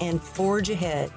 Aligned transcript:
and 0.00 0.22
forge 0.22 0.70
ahead. 0.70 1.10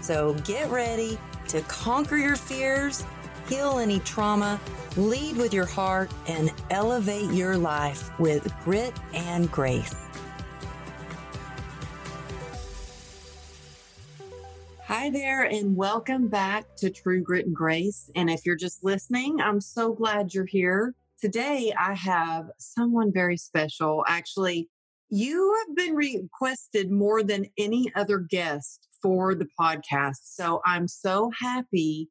So 0.00 0.34
get 0.44 0.70
ready 0.70 1.18
to 1.48 1.60
conquer 1.62 2.16
your 2.16 2.36
fears, 2.36 3.04
heal 3.48 3.78
any 3.78 4.00
trauma, 4.00 4.60
lead 4.96 5.36
with 5.36 5.54
your 5.54 5.66
heart, 5.66 6.10
and 6.26 6.52
elevate 6.70 7.30
your 7.30 7.56
life 7.56 8.10
with 8.18 8.52
grit 8.64 8.92
and 9.14 9.50
grace. 9.50 9.94
Hi 14.86 15.10
there, 15.10 15.44
and 15.44 15.74
welcome 15.74 16.28
back 16.28 16.64
to 16.76 16.90
True 16.90 17.22
Grit 17.22 17.46
and 17.46 17.54
Grace. 17.54 18.10
And 18.14 18.28
if 18.28 18.44
you're 18.44 18.56
just 18.56 18.84
listening, 18.84 19.40
I'm 19.40 19.60
so 19.60 19.92
glad 19.92 20.34
you're 20.34 20.44
here. 20.44 20.94
Today, 21.20 21.72
I 21.78 21.94
have 21.94 22.50
someone 22.58 23.12
very 23.12 23.36
special. 23.36 24.04
Actually, 24.06 24.68
you 25.14 25.54
have 25.60 25.76
been 25.76 25.94
requested 25.94 26.90
more 26.90 27.22
than 27.22 27.44
any 27.58 27.92
other 27.94 28.18
guest 28.18 28.88
for 29.02 29.34
the 29.34 29.46
podcast. 29.60 30.20
So 30.22 30.62
I'm 30.64 30.88
so 30.88 31.30
happy 31.38 32.08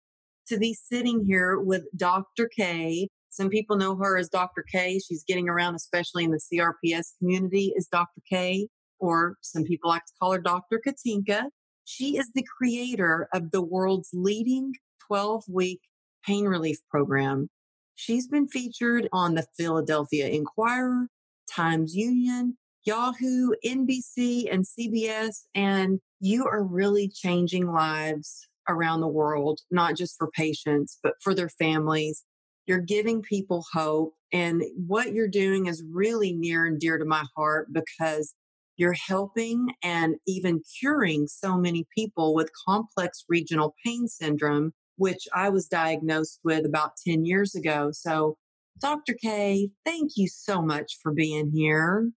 to 0.47 0.59
be 0.59 0.75
sitting 0.75 1.25
here 1.25 1.59
with 1.59 1.81
Dr. 1.95 2.47
K. 2.55 3.07
Some 3.31 3.49
people 3.49 3.75
know 3.75 3.95
her 3.95 4.19
as 4.19 4.29
Dr. 4.29 4.63
K. 4.71 4.99
She's 4.99 5.23
getting 5.23 5.49
around, 5.49 5.73
especially 5.73 6.25
in 6.25 6.29
the 6.29 6.39
CRPS 6.53 7.17
community, 7.17 7.73
as 7.75 7.87
Dr. 7.87 8.21
K, 8.29 8.67
or 8.99 9.35
some 9.41 9.63
people 9.63 9.89
like 9.89 10.05
to 10.05 10.13
call 10.21 10.33
her 10.33 10.39
Dr. 10.39 10.79
Katinka. 10.85 11.45
She 11.85 12.17
is 12.19 12.29
the 12.35 12.45
creator 12.55 13.27
of 13.33 13.49
the 13.49 13.63
world's 13.63 14.09
leading 14.13 14.73
12 15.07 15.45
week 15.49 15.81
pain 16.23 16.45
relief 16.45 16.77
program. 16.87 17.49
She's 17.95 18.27
been 18.27 18.47
featured 18.47 19.09
on 19.11 19.33
the 19.33 19.47
Philadelphia 19.57 20.27
Inquirer, 20.27 21.07
Times 21.51 21.95
Union, 21.95 22.57
Yahoo, 22.85 23.51
NBC, 23.65 24.51
and 24.51 24.65
CBS. 24.65 25.43
And 25.55 25.99
you 26.19 26.45
are 26.45 26.63
really 26.63 27.09
changing 27.09 27.71
lives 27.71 28.47
around 28.67 29.01
the 29.01 29.07
world, 29.07 29.59
not 29.69 29.95
just 29.95 30.15
for 30.17 30.29
patients, 30.31 30.99
but 31.03 31.13
for 31.21 31.33
their 31.33 31.49
families. 31.49 32.23
You're 32.67 32.79
giving 32.79 33.21
people 33.21 33.65
hope. 33.71 34.13
And 34.31 34.63
what 34.87 35.13
you're 35.13 35.27
doing 35.27 35.65
is 35.65 35.83
really 35.91 36.33
near 36.33 36.65
and 36.65 36.79
dear 36.79 36.97
to 36.97 37.05
my 37.05 37.25
heart 37.35 37.67
because 37.71 38.33
you're 38.77 38.93
helping 38.93 39.73
and 39.83 40.15
even 40.25 40.61
curing 40.79 41.27
so 41.27 41.57
many 41.57 41.85
people 41.95 42.33
with 42.33 42.49
complex 42.67 43.25
regional 43.27 43.75
pain 43.85 44.07
syndrome, 44.07 44.73
which 44.95 45.27
I 45.35 45.49
was 45.49 45.67
diagnosed 45.67 46.39
with 46.43 46.65
about 46.65 46.91
10 47.05 47.25
years 47.25 47.53
ago. 47.53 47.91
So, 47.91 48.37
Dr. 48.79 49.13
K, 49.13 49.69
thank 49.85 50.11
you 50.15 50.27
so 50.27 50.61
much 50.61 50.97
for 51.03 51.11
being 51.11 51.51
here 51.53 52.11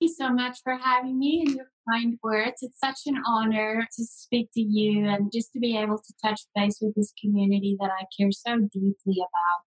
you 0.00 0.08
so 0.08 0.30
much 0.30 0.58
for 0.62 0.76
having 0.76 1.18
me 1.18 1.44
and 1.46 1.56
your 1.56 1.66
kind 1.90 2.18
words. 2.22 2.62
It's 2.62 2.78
such 2.78 3.00
an 3.06 3.22
honor 3.26 3.86
to 3.96 4.04
speak 4.04 4.50
to 4.54 4.60
you 4.60 5.08
and 5.08 5.30
just 5.32 5.52
to 5.52 5.60
be 5.60 5.76
able 5.76 5.98
to 5.98 6.14
touch 6.22 6.40
base 6.54 6.78
with 6.80 6.94
this 6.94 7.12
community 7.20 7.76
that 7.80 7.90
I 7.90 8.04
care 8.18 8.32
so 8.32 8.56
deeply 8.56 9.16
about. 9.18 9.64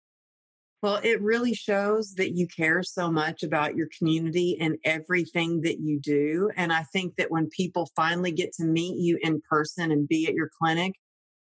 Well, 0.84 1.00
it 1.04 1.22
really 1.22 1.56
shows 1.56 2.14
that 2.16 2.36
you 2.36 2.48
care 2.48 2.84
so 2.84 3.10
much 3.10 3.42
about 3.42 3.76
your 3.76 3.88
community 3.98 4.58
and 4.62 4.78
everything 4.86 5.62
that 5.62 5.80
you 5.80 6.00
do. 6.00 6.52
And 6.56 6.72
I 6.72 6.84
think 6.94 7.16
that 7.18 7.32
when 7.32 7.50
people 7.50 7.90
finally 7.96 8.32
get 8.32 8.54
to 8.54 8.64
meet 8.64 8.98
you 9.00 9.18
in 9.22 9.42
person 9.50 9.92
and 9.92 10.08
be 10.08 10.28
at 10.28 10.36
your 10.36 10.52
clinic, 10.62 10.94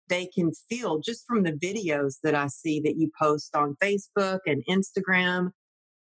they 0.09 0.25
can 0.25 0.51
feel 0.69 0.99
just 0.99 1.25
from 1.27 1.43
the 1.43 1.51
videos 1.51 2.15
that 2.23 2.33
I 2.33 2.47
see 2.47 2.79
that 2.81 2.95
you 2.97 3.11
post 3.19 3.55
on 3.55 3.75
Facebook 3.81 4.39
and 4.47 4.63
Instagram, 4.67 5.51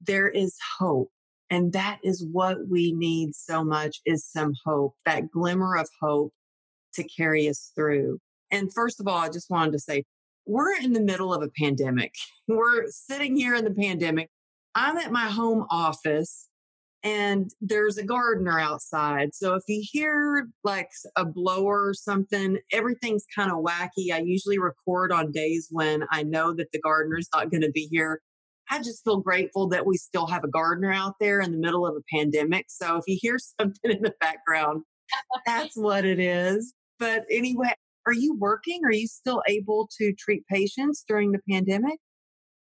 there 0.01 0.29
is 0.29 0.57
hope 0.79 1.11
and 1.49 1.73
that 1.73 1.99
is 2.03 2.25
what 2.31 2.57
we 2.69 2.91
need 2.91 3.35
so 3.35 3.63
much 3.63 4.01
is 4.05 4.25
some 4.25 4.53
hope, 4.65 4.93
that 5.05 5.31
glimmer 5.31 5.75
of 5.75 5.89
hope 6.01 6.31
to 6.93 7.03
carry 7.03 7.47
us 7.49 7.71
through. 7.75 8.19
And 8.51 8.73
first 8.73 8.99
of 8.99 9.07
all, 9.07 9.17
I 9.17 9.29
just 9.29 9.49
wanted 9.49 9.71
to 9.73 9.79
say, 9.79 10.03
we're 10.45 10.73
in 10.81 10.93
the 10.93 11.01
middle 11.01 11.33
of 11.33 11.43
a 11.43 11.49
pandemic. 11.59 12.13
We're 12.47 12.87
sitting 12.89 13.35
here 13.35 13.53
in 13.53 13.63
the 13.63 13.73
pandemic. 13.73 14.29
I'm 14.73 14.97
at 14.97 15.11
my 15.11 15.27
home 15.27 15.67
office 15.69 16.47
and 17.03 17.51
there's 17.61 17.97
a 17.97 18.03
gardener 18.03 18.59
outside. 18.59 19.33
So 19.33 19.53
if 19.53 19.63
you 19.67 19.83
hear 19.83 20.49
like 20.63 20.89
a 21.15 21.25
blower 21.25 21.87
or 21.87 21.93
something, 21.93 22.57
everything's 22.73 23.25
kind 23.35 23.51
of 23.51 23.59
wacky. 23.59 24.11
I 24.11 24.19
usually 24.19 24.57
record 24.57 25.11
on 25.11 25.31
days 25.31 25.67
when 25.71 26.03
I 26.11 26.23
know 26.23 26.53
that 26.55 26.71
the 26.71 26.79
gardener's 26.79 27.29
not 27.33 27.51
going 27.51 27.61
to 27.61 27.71
be 27.71 27.87
here. 27.91 28.21
I 28.69 28.79
just 28.79 29.03
feel 29.03 29.17
grateful 29.17 29.67
that 29.69 29.85
we 29.85 29.97
still 29.97 30.27
have 30.27 30.43
a 30.43 30.47
gardener 30.47 30.91
out 30.91 31.15
there 31.19 31.41
in 31.41 31.51
the 31.51 31.57
middle 31.57 31.87
of 31.87 31.95
a 31.95 32.15
pandemic. 32.15 32.65
So 32.69 32.97
if 32.97 33.03
you 33.07 33.17
hear 33.19 33.37
something 33.59 33.91
in 33.91 34.01
the 34.01 34.13
background, 34.19 34.83
that's 35.45 35.75
what 35.75 36.05
it 36.05 36.19
is. 36.19 36.73
But 36.99 37.25
anyway, 37.31 37.73
are 38.05 38.13
you 38.13 38.35
working? 38.37 38.81
Are 38.85 38.91
you 38.91 39.07
still 39.07 39.41
able 39.47 39.89
to 39.97 40.13
treat 40.13 40.45
patients 40.47 41.03
during 41.07 41.31
the 41.31 41.39
pandemic? 41.49 41.99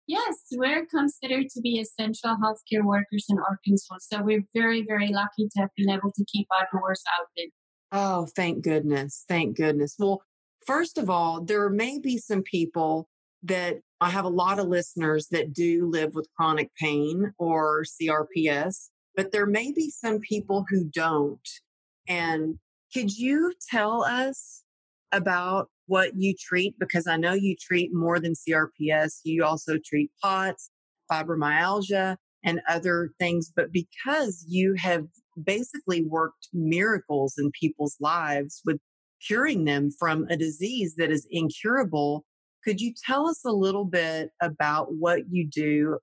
Yes, 0.06 0.36
we're 0.52 0.84
considered 0.86 1.48
to 1.54 1.60
be 1.62 1.80
essential 1.80 2.36
healthcare 2.36 2.84
workers 2.84 3.24
in 3.30 3.38
Arkansas. 3.38 3.96
So 4.00 4.22
we're 4.22 4.44
very, 4.54 4.84
very 4.86 5.08
lucky 5.08 5.48
to 5.50 5.60
have 5.60 5.70
been 5.76 5.90
able 5.90 6.12
to 6.14 6.24
keep 6.26 6.46
our 6.58 6.68
doors 6.70 7.02
open. 7.20 7.50
Oh, 7.90 8.26
thank 8.36 8.62
goodness. 8.62 9.24
Thank 9.28 9.56
goodness. 9.56 9.94
Well, 9.98 10.22
first 10.66 10.98
of 10.98 11.08
all, 11.08 11.42
there 11.42 11.70
may 11.70 11.98
be 11.98 12.18
some 12.18 12.42
people 12.42 13.08
that 13.44 13.80
I 14.00 14.10
have 14.10 14.24
a 14.24 14.30
lot 14.30 14.58
of 14.58 14.66
listeners 14.66 15.28
that 15.30 15.52
do 15.52 15.88
live 15.88 16.14
with 16.14 16.28
chronic 16.36 16.70
pain 16.80 17.32
or 17.38 17.84
CRPS, 17.84 18.88
but 19.16 19.32
there 19.32 19.46
may 19.46 19.72
be 19.72 19.90
some 19.90 20.18
people 20.20 20.64
who 20.68 20.84
don't. 20.84 21.48
And 22.08 22.58
could 22.92 23.16
you 23.16 23.54
tell 23.70 24.04
us 24.04 24.62
about 25.12 25.68
what 25.86 26.12
you 26.16 26.34
treat? 26.38 26.78
Because 26.78 27.06
I 27.06 27.16
know 27.16 27.32
you 27.32 27.56
treat 27.56 27.94
more 27.94 28.18
than 28.18 28.34
CRPS. 28.34 29.20
You 29.24 29.44
also 29.44 29.78
treat 29.84 30.10
POTS, 30.22 30.70
fibromyalgia, 31.10 32.16
and 32.44 32.60
other 32.68 33.10
things. 33.18 33.52
But 33.54 33.72
because 33.72 34.44
you 34.48 34.74
have 34.74 35.06
basically 35.42 36.04
worked 36.04 36.48
miracles 36.52 37.34
in 37.38 37.50
people's 37.58 37.96
lives 38.00 38.60
with 38.64 38.78
curing 39.26 39.64
them 39.64 39.90
from 39.98 40.26
a 40.28 40.36
disease 40.36 40.94
that 40.96 41.10
is 41.10 41.26
incurable, 41.30 42.24
could 42.64 42.80
you 42.80 42.94
tell 43.06 43.28
us 43.28 43.40
a 43.44 43.52
little 43.52 43.84
bit 43.84 44.30
about 44.40 44.94
what 44.94 45.22
you 45.30 45.46
do, 45.46 45.98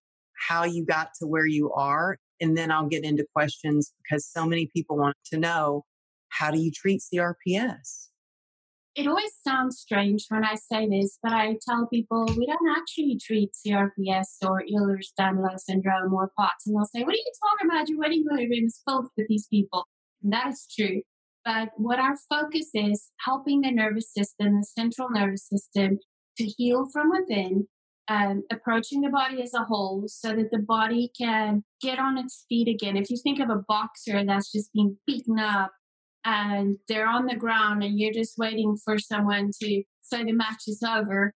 how 0.48 0.64
you 0.64 0.86
got 0.86 1.10
to 1.20 1.28
where 1.28 1.46
you 1.46 1.72
are? 1.74 2.18
And 2.40 2.58
then 2.58 2.72
I'll 2.72 2.88
get 2.88 3.04
into 3.04 3.26
questions 3.34 3.94
because 4.02 4.26
so 4.26 4.46
many 4.46 4.70
people 4.76 4.98
want 4.98 5.18
to 5.32 5.38
know 5.38 5.86
how 6.30 6.52
do 6.52 6.60
you 6.60 6.72
treat 6.72 7.02
CRPS? 7.02 8.08
It 8.94 9.08
always 9.08 9.32
sounds 9.48 9.80
strange 9.80 10.26
when 10.28 10.44
I 10.44 10.56
say 10.56 10.88
this, 10.88 11.18
but 11.24 11.32
I 11.32 11.58
tell 11.66 11.88
people 11.88 12.26
we 12.38 12.46
don't 12.46 12.78
actually 12.78 13.18
treat 13.26 13.52
CRPS 13.66 14.38
or 14.44 14.64
Ehlers-Danlos 14.64 15.60
syndrome 15.60 16.14
or 16.14 16.32
POTS. 16.38 16.68
And 16.68 16.76
they'll 16.76 16.86
say, 16.86 17.04
what 17.04 17.14
are 17.14 17.18
you 17.18 17.32
talking 17.42 17.70
about? 17.70 17.88
Your 17.88 18.00
wedding 18.00 18.26
room 18.30 18.52
is 18.52 18.82
filled 18.86 19.08
with 19.16 19.28
these 19.30 19.48
people. 19.48 19.86
And 20.22 20.34
that 20.34 20.48
is 20.48 20.68
true. 20.78 21.02
But 21.46 21.70
what 21.78 22.00
our 22.00 22.18
focus 22.30 22.70
is 22.74 23.12
helping 23.20 23.62
the 23.62 23.72
nervous 23.72 24.14
system, 24.14 24.60
the 24.60 24.66
central 24.66 25.10
nervous 25.10 25.48
system, 25.48 26.00
to 26.38 26.46
heal 26.46 26.88
from 26.92 27.10
within, 27.10 27.68
um, 28.08 28.44
approaching 28.52 29.02
the 29.02 29.10
body 29.10 29.42
as 29.42 29.54
a 29.54 29.64
whole 29.64 30.04
so 30.08 30.30
that 30.30 30.52
the 30.52 30.60
body 30.60 31.12
can 31.18 31.64
get 31.82 32.00
on 32.00 32.18
its 32.18 32.46
feet 32.50 32.68
again. 32.68 32.98
If 32.98 33.10
you 33.10 33.18
think 33.18 33.40
of 33.40 33.50
a 33.50 33.64
boxer 33.68 34.24
that's 34.26 34.52
just 34.52 34.74
been 34.74 34.98
beaten 35.08 35.40
up 35.40 35.72
and 36.26 36.78
they're 36.88 37.08
on 37.08 37.26
the 37.26 37.36
ground 37.36 37.84
and 37.84 38.00
you're 38.00 38.14
just 38.14 38.38
waiting 38.38 38.78
for 38.84 39.00
someone 39.00 39.52
to 39.62 39.84
say 40.02 40.24
the 40.24 40.34
match 40.34 40.64
is 40.68 40.84
over, 40.84 41.34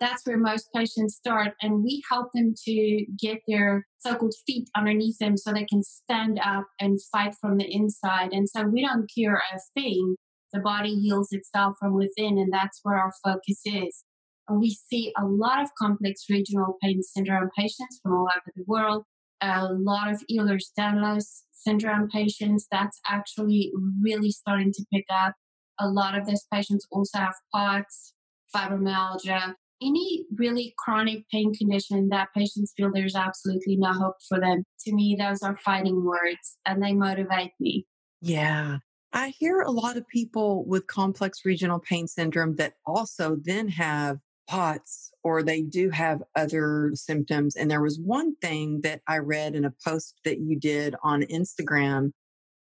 that's 0.00 0.26
where 0.26 0.38
most 0.38 0.68
patients 0.74 1.16
start. 1.16 1.52
And 1.60 1.84
we 1.84 2.02
help 2.10 2.30
them 2.32 2.54
to 2.64 3.06
get 3.20 3.38
their 3.46 3.86
so 3.98 4.14
called 4.14 4.34
feet 4.46 4.68
underneath 4.76 5.18
them 5.18 5.36
so 5.36 5.52
they 5.52 5.66
can 5.66 5.82
stand 5.82 6.40
up 6.44 6.66
and 6.80 6.98
fight 7.12 7.34
from 7.40 7.58
the 7.58 7.70
inside. 7.70 8.32
And 8.32 8.48
so 8.48 8.64
we 8.64 8.84
don't 8.84 9.10
cure 9.12 9.42
a 9.52 9.58
thing. 9.78 10.16
The 10.52 10.60
body 10.60 10.94
heals 10.94 11.28
itself 11.32 11.74
from 11.80 11.94
within, 11.94 12.38
and 12.38 12.52
that's 12.52 12.80
where 12.82 12.96
our 12.96 13.12
focus 13.24 13.60
is 13.64 14.04
we 14.50 14.70
see 14.70 15.12
a 15.18 15.24
lot 15.24 15.62
of 15.62 15.70
complex 15.78 16.24
regional 16.28 16.76
pain 16.82 17.02
syndrome 17.02 17.50
patients 17.56 18.00
from 18.02 18.12
all 18.12 18.28
over 18.36 18.52
the 18.54 18.64
world, 18.66 19.04
a 19.40 19.72
lot 19.72 20.12
of 20.12 20.22
Ehlers-Danlos 20.30 21.42
syndrome 21.52 22.08
patients. 22.08 22.66
That's 22.70 23.00
actually 23.08 23.72
really 24.00 24.30
starting 24.30 24.72
to 24.72 24.84
pick 24.92 25.06
up. 25.10 25.34
a 25.78 25.88
lot 25.88 26.16
of 26.16 26.26
those 26.26 26.46
patients 26.52 26.86
also 26.90 27.18
have 27.18 27.34
POTS, 27.52 28.14
fibromyalgia, 28.54 29.54
any 29.82 30.24
really 30.36 30.74
chronic 30.78 31.28
pain 31.30 31.52
condition 31.54 32.08
that 32.10 32.28
patients 32.34 32.72
feel 32.76 32.90
there's 32.92 33.16
absolutely 33.16 33.76
no 33.76 33.92
hope 33.92 34.16
for 34.28 34.40
them. 34.40 34.64
To 34.86 34.94
me, 34.94 35.16
those 35.18 35.42
are 35.42 35.56
fighting 35.56 36.04
words 36.04 36.58
and 36.64 36.82
they 36.82 36.92
motivate 36.92 37.52
me. 37.60 37.86
Yeah. 38.20 38.78
I 39.12 39.28
hear 39.28 39.60
a 39.60 39.70
lot 39.70 39.96
of 39.96 40.08
people 40.08 40.64
with 40.66 40.86
complex 40.86 41.40
regional 41.44 41.78
pain 41.78 42.06
syndrome 42.06 42.56
that 42.56 42.74
also 42.86 43.36
then 43.42 43.68
have 43.68 44.18
POTS 44.48 45.12
or 45.22 45.42
they 45.42 45.62
do 45.62 45.90
have 45.90 46.22
other 46.36 46.90
symptoms. 46.94 47.56
And 47.56 47.70
there 47.70 47.80
was 47.80 47.98
one 47.98 48.36
thing 48.36 48.80
that 48.82 49.00
I 49.08 49.18
read 49.18 49.54
in 49.54 49.64
a 49.64 49.74
post 49.84 50.20
that 50.24 50.40
you 50.40 50.58
did 50.58 50.94
on 51.02 51.22
Instagram. 51.22 52.12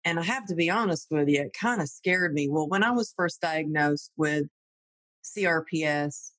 And 0.05 0.19
I 0.19 0.23
have 0.23 0.47
to 0.47 0.55
be 0.55 0.71
honest 0.71 1.09
with 1.11 1.29
you, 1.29 1.43
it 1.43 1.57
kind 1.59 1.81
of 1.81 1.89
scared 1.89 2.35
me. 2.35 2.49
Well, 2.49 2.69
when 2.69 2.83
I 2.83 2.91
was 2.91 3.15
first 3.17 3.41
diagnosed 3.41 4.13
with 4.17 4.47
CRPS, 5.25 6.31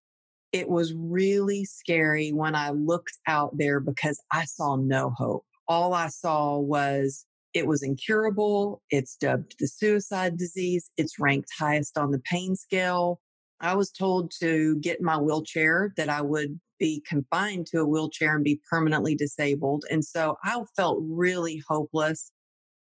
it 0.51 0.69
was 0.69 0.93
really 0.93 1.65
scary 1.65 2.31
when 2.31 2.55
I 2.55 2.69
looked 2.69 3.17
out 3.27 3.57
there 3.57 3.79
because 3.79 4.21
I 4.31 4.45
saw 4.45 4.77
no 4.77 5.09
hope. 5.09 5.45
All 5.67 5.93
I 5.93 6.07
saw 6.07 6.59
was 6.59 7.25
it 7.53 7.67
was 7.67 7.83
incurable. 7.83 8.81
It's 8.89 9.15
dubbed 9.15 9.55
the 9.59 9.67
suicide 9.67 10.37
disease. 10.37 10.91
It's 10.97 11.19
ranked 11.19 11.49
highest 11.57 11.97
on 11.97 12.11
the 12.11 12.19
pain 12.19 12.55
scale. 12.55 13.19
I 13.59 13.75
was 13.75 13.91
told 13.91 14.31
to 14.39 14.77
get 14.79 15.01
my 15.01 15.17
wheelchair, 15.17 15.93
that 15.97 16.09
I 16.09 16.21
would 16.21 16.59
be 16.79 17.01
confined 17.07 17.67
to 17.67 17.79
a 17.79 17.85
wheelchair 17.85 18.35
and 18.35 18.43
be 18.43 18.59
permanently 18.69 19.15
disabled. 19.15 19.85
And 19.89 20.03
so 20.03 20.37
I 20.43 20.61
felt 20.75 20.99
really 21.01 21.61
hopeless. 21.67 22.31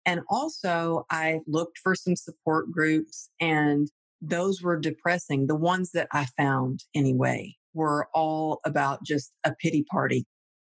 And 0.06 0.20
also, 0.30 1.04
I 1.10 1.40
looked 1.46 1.78
for 1.78 1.94
some 1.94 2.16
support 2.16 2.70
groups, 2.70 3.28
and 3.40 3.88
those 4.22 4.62
were 4.62 4.78
depressing. 4.78 5.46
The 5.46 5.56
ones 5.56 5.90
that 5.92 6.08
I 6.12 6.26
found, 6.38 6.84
anyway, 6.94 7.54
were 7.74 8.08
all 8.14 8.60
about 8.64 9.04
just 9.04 9.32
a 9.44 9.54
pity 9.60 9.84
party. 9.90 10.24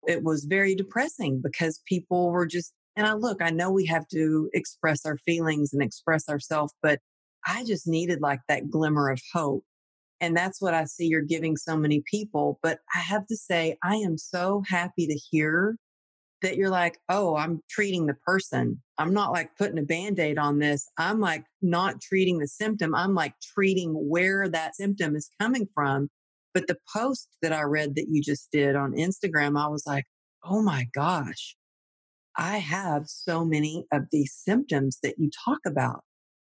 It 0.07 0.23
was 0.23 0.45
very 0.45 0.75
depressing 0.75 1.41
because 1.43 1.81
people 1.87 2.31
were 2.31 2.47
just 2.47 2.73
and 2.99 3.07
I 3.07 3.13
look, 3.13 3.41
I 3.41 3.49
know 3.49 3.71
we 3.71 3.85
have 3.85 4.07
to 4.09 4.49
express 4.53 5.05
our 5.05 5.17
feelings 5.19 5.71
and 5.71 5.81
express 5.81 6.27
ourselves, 6.27 6.73
but 6.83 6.99
I 7.47 7.63
just 7.63 7.87
needed 7.87 8.19
like 8.19 8.41
that 8.49 8.69
glimmer 8.69 9.09
of 9.09 9.21
hope. 9.33 9.63
And 10.21 10.35
that's 10.35 10.61
what 10.61 10.73
I 10.73 10.85
see 10.85 11.07
you're 11.07 11.21
giving 11.21 11.55
so 11.55 11.77
many 11.77 12.03
people. 12.05 12.59
But 12.61 12.79
I 12.95 12.99
have 12.99 13.25
to 13.27 13.37
say, 13.37 13.77
I 13.83 13.95
am 13.95 14.17
so 14.17 14.63
happy 14.67 15.07
to 15.07 15.15
hear 15.15 15.77
that 16.41 16.55
you're 16.55 16.69
like, 16.69 16.97
oh, 17.09 17.35
I'm 17.35 17.61
treating 17.69 18.05
the 18.05 18.15
person. 18.25 18.81
I'm 18.97 19.13
not 19.13 19.31
like 19.31 19.55
putting 19.57 19.77
a 19.77 19.83
band 19.83 20.19
aid 20.19 20.37
on 20.37 20.59
this. 20.59 20.89
I'm 20.97 21.19
like 21.19 21.43
not 21.61 22.01
treating 22.01 22.39
the 22.39 22.47
symptom. 22.47 22.95
I'm 22.95 23.13
like 23.13 23.33
treating 23.53 23.91
where 23.93 24.47
that 24.49 24.75
symptom 24.75 25.15
is 25.15 25.29
coming 25.39 25.67
from. 25.73 26.09
But 26.53 26.67
the 26.67 26.77
post 26.93 27.27
that 27.41 27.53
I 27.53 27.63
read 27.63 27.95
that 27.95 28.07
you 28.09 28.21
just 28.21 28.49
did 28.51 28.75
on 28.75 28.93
Instagram, 28.93 29.59
I 29.59 29.67
was 29.67 29.83
like, 29.85 30.05
oh 30.43 30.61
my 30.61 30.87
gosh, 30.93 31.55
I 32.37 32.57
have 32.57 33.03
so 33.07 33.45
many 33.45 33.85
of 33.91 34.03
these 34.11 34.33
symptoms 34.33 34.99
that 35.03 35.15
you 35.17 35.29
talk 35.45 35.59
about. 35.67 36.03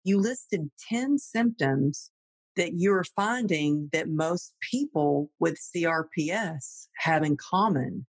You 0.02 0.18
listed 0.18 0.70
10 0.88 1.18
symptoms 1.18 2.10
that 2.56 2.72
you're 2.74 3.04
finding 3.16 3.88
that 3.92 4.08
most 4.08 4.54
people 4.70 5.30
with 5.40 5.58
CRPS 5.58 6.86
have 6.98 7.22
in 7.22 7.36
common. 7.36 8.06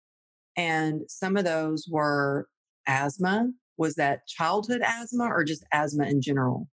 And 0.57 1.01
some 1.07 1.37
of 1.37 1.45
those 1.45 1.87
were 1.89 2.47
asthma. 2.87 3.49
Was 3.77 3.95
that 3.95 4.27
childhood 4.27 4.81
asthma 4.85 5.25
or 5.25 5.43
just 5.43 5.65
asthma 5.73 6.05
in 6.05 6.21
general? 6.21 6.69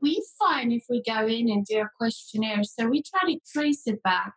We 0.00 0.24
find 0.38 0.72
if 0.72 0.84
we 0.90 1.02
go 1.06 1.26
in 1.26 1.48
and 1.48 1.64
do 1.64 1.80
a 1.80 1.90
questionnaire, 1.96 2.64
so 2.64 2.86
we 2.86 3.02
try 3.02 3.32
to 3.32 3.38
trace 3.52 3.82
it 3.86 4.02
back 4.02 4.32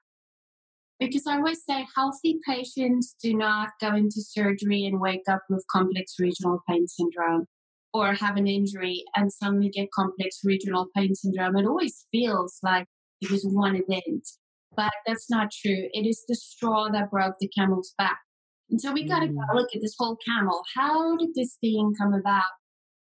because 1.00 1.26
I 1.28 1.38
always 1.38 1.64
say 1.68 1.88
healthy 1.96 2.40
patients 2.48 3.16
do 3.22 3.34
not 3.36 3.70
go 3.82 3.96
into 3.96 4.22
surgery 4.22 4.86
and 4.86 5.00
wake 5.00 5.28
up 5.28 5.42
with 5.50 5.66
complex 5.72 6.16
regional 6.20 6.60
pain 6.70 6.88
syndrome 6.88 7.48
or 7.96 8.14
have 8.14 8.36
an 8.36 8.46
injury 8.46 9.06
and 9.16 9.32
suddenly 9.32 9.70
get 9.70 9.88
complex 9.94 10.42
regional 10.44 10.88
pain 10.94 11.16
syndrome. 11.16 11.56
It 11.56 11.66
always 11.66 12.06
feels 12.12 12.60
like 12.62 12.88
it 13.22 13.32
was 13.32 13.48
one 13.50 13.76
event, 13.76 14.28
but 14.76 14.92
that's 15.08 15.30
not 15.30 15.48
true. 15.50 15.88
It 15.94 16.06
is 16.06 16.22
the 16.28 16.36
straw 16.36 16.90
that 16.92 17.10
broke 17.10 17.36
the 17.40 17.50
camel's 17.58 17.94
back. 17.98 18.20
And 18.70 18.82
so 18.82 18.92
we 18.92 19.08
got 19.08 19.22
to 19.22 19.28
mm. 19.28 19.38
look 19.54 19.70
at 19.74 19.82
this 19.82 19.96
whole 19.98 20.18
camel. 20.28 20.62
How 20.76 21.16
did 21.16 21.30
this 21.36 21.58
thing 21.62 21.94
come 21.98 22.14
about? 22.14 22.44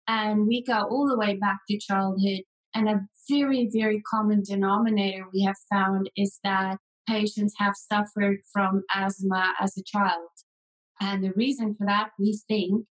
And 0.09 0.45
we 0.45 0.61
go 0.61 0.81
all 0.81 1.07
the 1.07 1.17
way 1.17 1.37
back 1.37 1.59
to 1.69 1.79
childhood. 1.79 2.41
And 2.75 2.89
a 2.89 2.99
very, 3.29 3.69
very 3.73 4.01
common 4.13 4.43
denominator 4.45 5.23
we 5.33 5.43
have 5.43 5.55
found 5.71 6.09
is 6.17 6.37
that 6.43 6.79
patients 7.07 7.53
have 7.59 7.75
suffered 7.75 8.39
from 8.51 8.83
asthma 8.93 9.53
as 9.61 9.77
a 9.77 9.83
child. 9.85 10.27
And 10.99 11.23
the 11.23 11.31
reason 11.35 11.75
for 11.77 11.85
that, 11.87 12.09
we 12.19 12.41
think, 12.49 12.85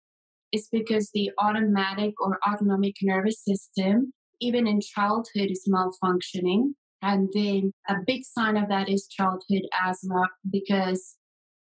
is 0.51 0.68
because 0.72 1.10
the 1.13 1.31
automatic 1.40 2.13
or 2.19 2.40
autonomic 2.48 2.96
nervous 3.01 3.44
system, 3.44 4.13
even 4.42 4.68
in 4.68 4.81
childhood, 4.81 5.50
is 5.50 5.68
malfunctioning. 5.69 6.74
And 7.01 7.30
then 7.34 7.72
a 7.88 7.96
big 8.06 8.24
sign 8.25 8.57
of 8.57 8.69
that 8.69 8.90
is 8.90 9.07
childhood 9.07 9.63
asthma 9.81 10.28
because 10.50 11.16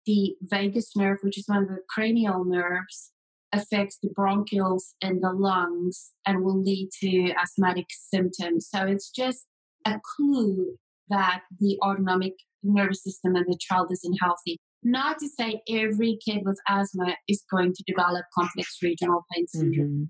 the 0.06 0.36
vagus 0.42 0.96
nerve, 0.96 1.20
which 1.22 1.38
is 1.38 1.46
one 1.48 1.64
of 1.64 1.70
the 1.70 1.78
cranial 1.90 2.46
nerves, 2.46 3.12
affects 3.52 3.98
the 4.02 4.10
bronchioles 4.10 4.94
and 5.02 5.22
the 5.22 5.32
lungs 5.32 6.12
and 6.26 6.44
will 6.44 6.62
lead 6.62 6.90
to 7.02 7.32
asthmatic 7.42 7.88
symptoms. 7.90 8.68
So 8.70 8.86
it's 8.86 9.10
just 9.10 9.46
a 9.86 10.00
clue 10.16 10.76
that 11.10 11.42
the 11.60 11.78
autonomic 11.84 12.34
nervous 12.64 13.04
system 13.04 13.36
and 13.36 13.46
the 13.48 13.58
child 13.60 13.92
isn't 13.92 14.18
healthy. 14.22 14.60
Not 14.84 15.20
to 15.20 15.28
say 15.28 15.62
every 15.70 16.18
kid 16.26 16.44
with 16.46 16.60
asthma 16.68 17.16
is 17.28 17.44
going 17.52 17.74
to 17.74 17.84
develop 17.86 18.26
complex 18.34 18.78
regional 18.82 19.26
pain 19.34 19.48
syndrome. 19.48 19.88
Mm-hmm. 19.88 20.04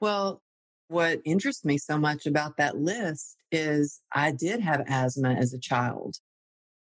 Well, 0.00 0.40
what 0.88 1.20
interests 1.24 1.64
me 1.64 1.78
so 1.78 1.98
much 1.98 2.26
about 2.26 2.56
that 2.56 2.76
list 2.78 3.36
is 3.52 4.00
I 4.12 4.32
did 4.32 4.60
have 4.60 4.84
asthma 4.88 5.34
as 5.34 5.52
a 5.52 5.60
child. 5.60 6.16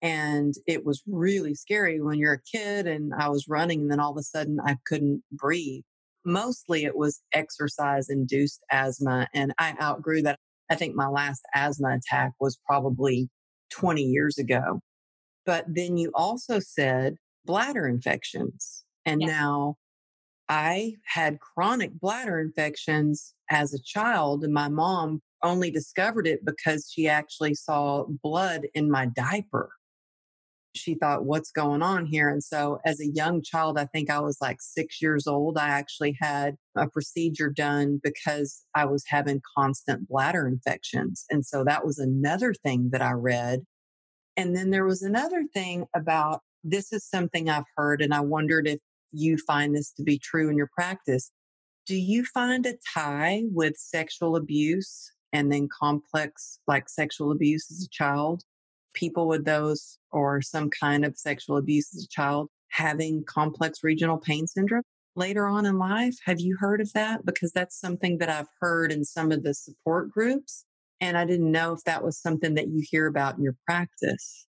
And 0.02 0.54
it 0.66 0.84
was 0.84 1.02
really 1.06 1.54
scary 1.54 2.00
when 2.00 2.18
you're 2.18 2.34
a 2.34 2.56
kid 2.56 2.86
and 2.86 3.12
I 3.18 3.28
was 3.28 3.48
running 3.48 3.80
and 3.80 3.90
then 3.90 4.00
all 4.00 4.12
of 4.12 4.18
a 4.18 4.22
sudden 4.22 4.58
I 4.64 4.76
couldn't 4.86 5.22
breathe. 5.32 5.82
Mostly 6.24 6.84
it 6.84 6.96
was 6.96 7.20
exercise 7.32 8.08
induced 8.08 8.60
asthma 8.70 9.28
and 9.32 9.52
I 9.58 9.74
outgrew 9.80 10.22
that. 10.22 10.38
I 10.70 10.74
think 10.74 10.94
my 10.94 11.08
last 11.08 11.42
asthma 11.54 11.96
attack 11.96 12.32
was 12.40 12.58
probably 12.66 13.28
20 13.70 14.02
years 14.02 14.38
ago. 14.38 14.80
But 15.46 15.64
then 15.68 15.96
you 15.96 16.10
also 16.14 16.58
said 16.58 17.16
bladder 17.46 17.86
infections. 17.86 18.84
And 19.06 19.22
yeah. 19.22 19.28
now 19.28 19.76
I 20.48 20.96
had 21.04 21.40
chronic 21.40 21.98
bladder 21.98 22.38
infections 22.40 23.34
as 23.50 23.72
a 23.72 23.82
child, 23.82 24.44
and 24.44 24.52
my 24.52 24.68
mom 24.68 25.22
only 25.42 25.70
discovered 25.70 26.26
it 26.26 26.44
because 26.44 26.90
she 26.92 27.08
actually 27.08 27.54
saw 27.54 28.04
blood 28.22 28.66
in 28.74 28.90
my 28.90 29.06
diaper. 29.06 29.70
She 30.74 30.94
thought, 30.94 31.24
what's 31.24 31.52
going 31.52 31.82
on 31.82 32.04
here? 32.04 32.28
And 32.28 32.42
so, 32.42 32.80
as 32.84 33.00
a 33.00 33.06
young 33.06 33.42
child, 33.42 33.78
I 33.78 33.86
think 33.86 34.10
I 34.10 34.20
was 34.20 34.36
like 34.42 34.58
six 34.60 35.00
years 35.00 35.26
old, 35.26 35.56
I 35.56 35.68
actually 35.68 36.16
had 36.20 36.56
a 36.76 36.88
procedure 36.88 37.48
done 37.48 37.98
because 38.02 38.62
I 38.74 38.84
was 38.84 39.02
having 39.06 39.40
constant 39.56 40.06
bladder 40.06 40.46
infections. 40.46 41.24
And 41.30 41.46
so, 41.46 41.64
that 41.64 41.86
was 41.86 41.98
another 41.98 42.52
thing 42.52 42.90
that 42.92 43.00
I 43.00 43.12
read. 43.12 43.62
And 44.36 44.54
then 44.54 44.70
there 44.70 44.84
was 44.84 45.02
another 45.02 45.44
thing 45.54 45.86
about 45.94 46.40
this 46.62 46.92
is 46.92 47.04
something 47.04 47.48
I've 47.48 47.64
heard, 47.76 48.02
and 48.02 48.12
I 48.12 48.20
wondered 48.20 48.66
if 48.66 48.80
you 49.12 49.38
find 49.38 49.74
this 49.74 49.92
to 49.92 50.02
be 50.02 50.18
true 50.18 50.50
in 50.50 50.56
your 50.56 50.70
practice. 50.74 51.30
Do 51.86 51.96
you 51.96 52.24
find 52.24 52.66
a 52.66 52.74
tie 52.94 53.44
with 53.52 53.76
sexual 53.76 54.36
abuse 54.36 55.12
and 55.32 55.52
then 55.52 55.68
complex, 55.68 56.58
like 56.66 56.88
sexual 56.88 57.30
abuse 57.30 57.70
as 57.70 57.84
a 57.84 57.88
child? 57.90 58.42
People 58.94 59.28
with 59.28 59.44
those 59.44 59.98
or 60.10 60.42
some 60.42 60.70
kind 60.70 61.04
of 61.04 61.16
sexual 61.16 61.56
abuse 61.56 61.94
as 61.94 62.04
a 62.04 62.08
child 62.08 62.48
having 62.70 63.24
complex 63.24 63.82
regional 63.82 64.18
pain 64.18 64.46
syndrome 64.46 64.82
later 65.16 65.46
on 65.46 65.64
in 65.66 65.78
life? 65.78 66.16
Have 66.26 66.40
you 66.40 66.56
heard 66.58 66.80
of 66.80 66.92
that? 66.92 67.24
Because 67.24 67.52
that's 67.52 67.80
something 67.80 68.18
that 68.18 68.28
I've 68.28 68.48
heard 68.60 68.92
in 68.92 69.04
some 69.04 69.32
of 69.32 69.42
the 69.42 69.54
support 69.54 70.10
groups. 70.10 70.65
And 71.00 71.16
I 71.16 71.24
didn't 71.24 71.52
know 71.52 71.72
if 71.72 71.84
that 71.84 72.02
was 72.02 72.18
something 72.20 72.54
that 72.54 72.68
you 72.68 72.82
hear 72.90 73.06
about 73.06 73.36
in 73.36 73.42
your 73.42 73.56
practice. 73.66 74.46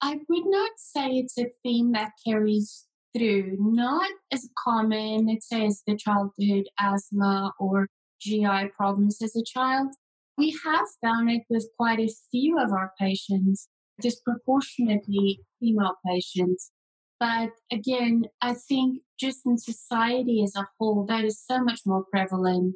I 0.00 0.18
would 0.28 0.46
not 0.46 0.72
say 0.76 1.10
it's 1.10 1.38
a 1.38 1.46
theme 1.62 1.92
that 1.92 2.12
carries 2.26 2.86
through, 3.16 3.56
not 3.58 4.10
as 4.32 4.48
common, 4.58 5.26
let's 5.26 5.48
say, 5.48 5.66
as 5.66 5.82
the 5.86 5.96
childhood 5.96 6.64
asthma 6.78 7.52
or 7.58 7.88
GI 8.20 8.70
problems 8.76 9.22
as 9.22 9.36
a 9.36 9.44
child. 9.44 9.88
We 10.36 10.58
have 10.64 10.86
found 11.02 11.30
it 11.30 11.42
with 11.48 11.68
quite 11.78 12.00
a 12.00 12.12
few 12.30 12.58
of 12.58 12.72
our 12.72 12.92
patients, 12.98 13.68
disproportionately 14.00 15.40
female 15.60 15.94
patients. 16.06 16.72
But 17.20 17.50
again, 17.70 18.24
I 18.42 18.54
think 18.54 19.02
just 19.18 19.46
in 19.46 19.56
society 19.56 20.42
as 20.42 20.54
a 20.56 20.68
whole, 20.78 21.06
that 21.06 21.24
is 21.24 21.40
so 21.40 21.62
much 21.62 21.80
more 21.86 22.04
prevalent. 22.10 22.74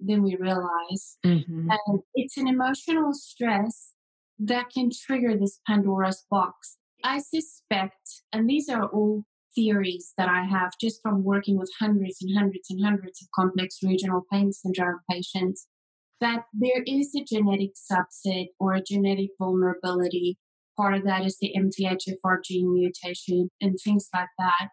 Than 0.00 0.22
we 0.22 0.36
realize. 0.36 1.18
Mm-hmm. 1.24 1.70
And 1.70 2.00
it's 2.14 2.36
an 2.36 2.48
emotional 2.48 3.12
stress 3.12 3.90
that 4.38 4.70
can 4.70 4.90
trigger 5.06 5.36
this 5.36 5.60
Pandora's 5.66 6.24
box. 6.30 6.76
I 7.02 7.20
suspect, 7.20 8.22
and 8.32 8.48
these 8.48 8.68
are 8.68 8.86
all 8.86 9.24
theories 9.54 10.12
that 10.18 10.28
I 10.28 10.42
have 10.44 10.72
just 10.80 11.00
from 11.02 11.22
working 11.22 11.58
with 11.58 11.70
hundreds 11.78 12.18
and 12.20 12.36
hundreds 12.36 12.70
and 12.70 12.84
hundreds 12.84 13.22
of 13.22 13.28
complex 13.34 13.78
regional 13.82 14.22
pain 14.32 14.52
syndrome 14.52 15.00
patients, 15.10 15.68
that 16.20 16.44
there 16.52 16.82
is 16.86 17.14
a 17.14 17.24
genetic 17.24 17.70
subset 17.74 18.46
or 18.58 18.74
a 18.74 18.82
genetic 18.82 19.30
vulnerability. 19.38 20.38
Part 20.76 20.94
of 20.94 21.04
that 21.04 21.24
is 21.24 21.38
the 21.38 21.54
MTHFR 21.56 22.38
gene 22.44 22.74
mutation 22.74 23.48
and 23.60 23.76
things 23.84 24.08
like 24.12 24.28
that, 24.38 24.68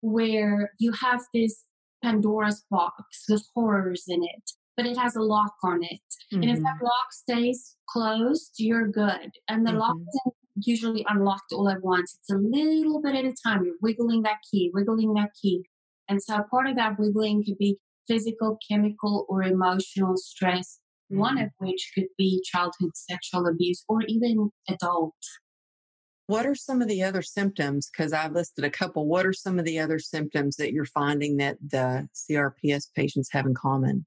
where 0.00 0.70
you 0.78 0.92
have 0.92 1.22
this 1.34 1.64
Pandora's 2.02 2.64
box 2.70 3.24
with 3.28 3.46
horrors 3.54 4.04
in 4.08 4.22
it, 4.22 4.50
but 4.76 4.86
it 4.86 4.96
has 4.96 5.16
a 5.16 5.22
lock 5.22 5.54
on 5.62 5.82
it. 5.82 6.00
Mm-hmm. 6.32 6.42
And 6.42 6.50
if 6.50 6.58
that 6.58 6.76
mm-hmm. 6.76 6.84
lock 6.84 7.12
stays 7.12 7.76
closed, 7.88 8.54
you're 8.58 8.88
good. 8.88 9.30
And 9.48 9.66
the 9.66 9.70
mm-hmm. 9.70 9.80
lock 9.80 9.96
isn't 9.96 10.34
usually 10.56 11.04
unlocked 11.08 11.52
all 11.52 11.68
at 11.68 11.82
once. 11.82 12.18
It's 12.20 12.30
a 12.30 12.36
little 12.36 13.00
bit 13.02 13.14
at 13.14 13.24
a 13.24 13.34
time. 13.44 13.64
You're 13.64 13.74
wiggling 13.80 14.22
that 14.22 14.38
key, 14.50 14.70
wiggling 14.72 15.14
that 15.14 15.30
key. 15.40 15.64
And 16.08 16.22
so 16.22 16.42
part 16.50 16.68
of 16.68 16.76
that 16.76 16.98
wiggling 16.98 17.44
could 17.44 17.58
be 17.58 17.78
physical, 18.08 18.58
chemical, 18.68 19.26
or 19.28 19.42
emotional 19.42 20.16
stress, 20.16 20.80
mm-hmm. 21.10 21.20
one 21.20 21.38
of 21.38 21.50
which 21.58 21.92
could 21.94 22.08
be 22.18 22.42
childhood 22.44 22.90
sexual 22.94 23.46
abuse 23.46 23.84
or 23.88 24.02
even 24.08 24.50
adult. 24.68 25.14
What 26.26 26.46
are 26.46 26.54
some 26.54 26.80
of 26.80 26.88
the 26.88 27.02
other 27.02 27.20
symptoms? 27.20 27.90
Because 27.90 28.12
I've 28.12 28.32
listed 28.32 28.64
a 28.64 28.70
couple. 28.70 29.06
What 29.06 29.26
are 29.26 29.32
some 29.32 29.58
of 29.58 29.64
the 29.64 29.78
other 29.78 29.98
symptoms 29.98 30.56
that 30.56 30.72
you're 30.72 30.86
finding 30.86 31.36
that 31.38 31.58
the 31.66 32.08
CRPS 32.14 32.86
patients 32.94 33.28
have 33.32 33.44
in 33.44 33.54
common? 33.54 34.06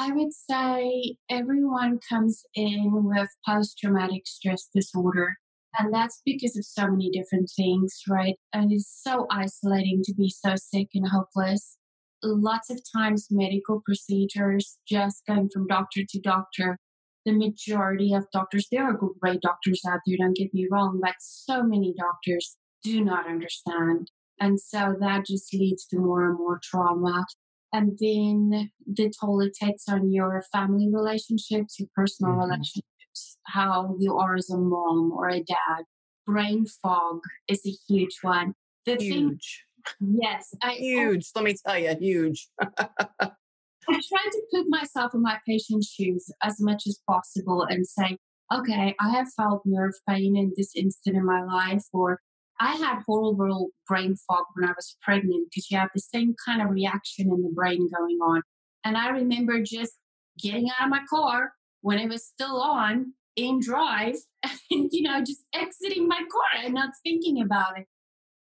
I 0.00 0.12
would 0.12 0.32
say 0.32 1.16
everyone 1.28 1.98
comes 2.08 2.42
in 2.54 2.90
with 3.04 3.28
post 3.46 3.76
traumatic 3.76 4.22
stress 4.26 4.66
disorder. 4.74 5.36
And 5.78 5.92
that's 5.92 6.22
because 6.24 6.56
of 6.56 6.64
so 6.64 6.86
many 6.86 7.10
different 7.10 7.50
things, 7.54 8.00
right? 8.08 8.36
And 8.54 8.72
it's 8.72 9.02
so 9.06 9.26
isolating 9.30 10.00
to 10.04 10.14
be 10.14 10.30
so 10.30 10.54
sick 10.56 10.88
and 10.94 11.06
hopeless. 11.06 11.76
Lots 12.22 12.70
of 12.70 12.80
times, 12.96 13.28
medical 13.30 13.82
procedures, 13.84 14.78
just 14.88 15.22
going 15.28 15.50
from 15.52 15.66
doctor 15.66 16.00
to 16.08 16.20
doctor. 16.20 16.78
The 17.26 17.32
majority 17.32 18.14
of 18.14 18.24
doctors, 18.32 18.68
there 18.72 18.84
are 18.84 18.98
great 19.20 19.42
doctors 19.42 19.82
out 19.86 20.00
there, 20.06 20.16
don't 20.18 20.34
get 20.34 20.54
me 20.54 20.66
wrong, 20.70 20.98
but 21.02 21.16
so 21.20 21.62
many 21.62 21.92
doctors 21.98 22.56
do 22.82 23.04
not 23.04 23.28
understand. 23.28 24.10
And 24.40 24.58
so 24.58 24.96
that 24.98 25.26
just 25.26 25.52
leads 25.52 25.84
to 25.88 25.98
more 25.98 26.26
and 26.26 26.38
more 26.38 26.58
trauma 26.64 27.26
and 27.72 27.98
then 28.00 28.70
the 28.86 29.12
toll 29.20 29.40
it 29.40 29.54
takes 29.54 29.88
on 29.88 30.12
your 30.12 30.42
family 30.52 30.88
relationships, 30.90 31.78
your 31.78 31.88
personal 31.94 32.32
mm-hmm. 32.32 32.50
relationships, 32.50 33.38
how 33.46 33.96
you 33.98 34.16
are 34.16 34.34
as 34.36 34.50
a 34.50 34.58
mom 34.58 35.12
or 35.12 35.28
a 35.28 35.40
dad. 35.40 35.84
Brain 36.26 36.66
fog 36.82 37.20
is 37.48 37.60
a 37.66 37.74
huge 37.88 38.18
one. 38.22 38.54
The 38.86 38.96
huge. 38.96 39.64
Thing, 39.98 40.18
yes. 40.20 40.54
I, 40.62 40.74
huge. 40.74 41.30
Let 41.34 41.44
me 41.44 41.54
tell 41.66 41.78
you, 41.78 41.94
huge. 41.98 42.48
I 42.60 43.94
try 43.94 44.24
to 44.30 44.42
put 44.52 44.66
myself 44.68 45.14
in 45.14 45.22
my 45.22 45.38
patient's 45.46 45.88
shoes 45.88 46.30
as 46.42 46.60
much 46.60 46.84
as 46.86 47.00
possible 47.08 47.64
and 47.68 47.86
say, 47.86 48.16
okay, 48.52 48.94
I 49.00 49.10
have 49.10 49.32
felt 49.32 49.62
nerve 49.64 49.94
pain 50.08 50.36
in 50.36 50.52
this 50.56 50.72
instant 50.76 51.16
in 51.16 51.24
my 51.24 51.42
life, 51.44 51.84
or 51.92 52.20
I 52.60 52.72
had 52.76 53.02
horrible 53.06 53.70
brain 53.88 54.16
fog 54.28 54.44
when 54.54 54.68
I 54.68 54.72
was 54.72 54.96
pregnant 55.00 55.48
because 55.50 55.70
you 55.70 55.78
have 55.78 55.88
the 55.94 56.00
same 56.00 56.34
kind 56.44 56.60
of 56.60 56.68
reaction 56.68 57.30
in 57.32 57.42
the 57.42 57.50
brain 57.54 57.88
going 57.88 58.18
on. 58.18 58.42
And 58.84 58.98
I 58.98 59.08
remember 59.08 59.62
just 59.62 59.94
getting 60.38 60.68
out 60.68 60.84
of 60.84 60.90
my 60.90 61.00
car 61.08 61.52
when 61.80 61.98
it 61.98 62.10
was 62.10 62.26
still 62.26 62.60
on 62.60 63.14
in 63.34 63.60
drive 63.60 64.16
and, 64.70 64.90
you 64.92 65.02
know, 65.02 65.20
just 65.20 65.42
exiting 65.54 66.06
my 66.06 66.18
car 66.18 66.64
and 66.64 66.74
not 66.74 66.90
thinking 67.02 67.40
about 67.40 67.78
it 67.78 67.86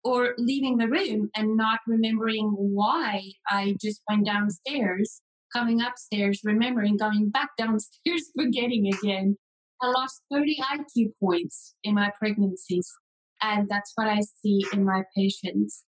or 0.04 0.34
leaving 0.40 0.78
the 0.78 0.88
room 0.88 1.30
and 1.36 1.56
not 1.56 1.80
remembering 1.86 2.48
why 2.58 3.22
I 3.48 3.76
just 3.80 4.02
went 4.10 4.26
downstairs, 4.26 5.22
coming 5.54 5.82
upstairs, 5.82 6.42
remembering 6.44 6.98
going 6.98 7.30
back 7.30 7.50
downstairs, 7.58 8.32
forgetting 8.36 8.92
again. 8.92 9.38
I 9.80 9.90
lost 9.90 10.24
30 10.32 10.58
IQ 10.74 11.12
points 11.22 11.76
in 11.84 11.94
my 11.94 12.10
pregnancies 12.18 12.92
and 13.42 13.68
that's 13.70 13.92
what 13.96 14.08
I 14.08 14.20
see 14.20 14.62
in 14.74 14.86
my 14.86 15.04
patients. 15.16 15.84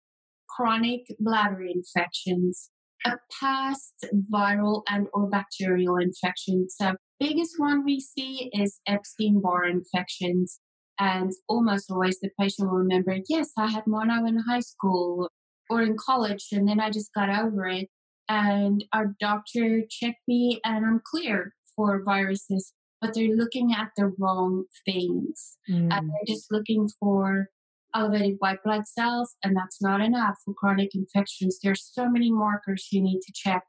Chronic 0.49 1.03
bladder 1.21 1.63
infections, 1.63 2.71
a 3.05 3.13
past 3.41 3.95
viral 4.33 4.83
and 4.89 5.07
or 5.13 5.29
bacterial 5.29 5.97
infection. 5.97 6.69
So 6.69 6.95
biggest 7.21 7.55
one 7.59 7.85
we 7.85 8.01
see 8.01 8.51
is 8.53 8.81
Epstein-Barr 8.87 9.67
infections. 9.67 10.59
And 11.01 11.31
almost 11.49 11.93
always 11.93 12.19
the 12.19 12.31
patient 12.41 12.69
will 12.69 12.79
remember, 12.79 13.19
yes, 13.29 13.51
I 13.57 13.69
had 13.69 13.87
mono 13.87 14.27
in 14.27 14.43
high 14.49 14.61
school 14.61 15.31
or 15.71 15.83
in 15.83 15.97
college, 15.97 16.47
and 16.51 16.67
then 16.67 16.81
I 16.81 16.91
just 16.91 17.15
got 17.15 17.29
over 17.29 17.69
it. 17.69 17.89
And 18.29 18.85
our 18.93 19.15
doctor 19.21 19.83
checked 19.89 20.23
me, 20.27 20.61
and 20.65 20.85
I'm 20.85 21.01
clear 21.09 21.55
for 21.77 22.03
viruses 22.05 22.73
but 23.01 23.15
they're 23.15 23.37
looking 23.37 23.73
at 23.73 23.91
the 23.97 24.13
wrong 24.19 24.65
things. 24.85 25.57
Mm. 25.71 25.93
And 25.93 26.11
they're 26.11 26.35
just 26.35 26.51
looking 26.51 26.89
for 27.01 27.49
elevated 27.95 28.37
white 28.39 28.63
blood 28.65 28.87
cells, 28.87 29.37
and 29.43 29.57
that's 29.57 29.81
not 29.81 30.01
enough 30.01 30.37
for 30.45 30.55
chronic 30.55 30.95
infections. 30.95 31.59
There's 31.63 31.91
so 31.93 32.09
many 32.09 32.31
markers 32.31 32.89
you 32.93 33.03
need 33.03 33.21
to 33.21 33.33
check 33.35 33.65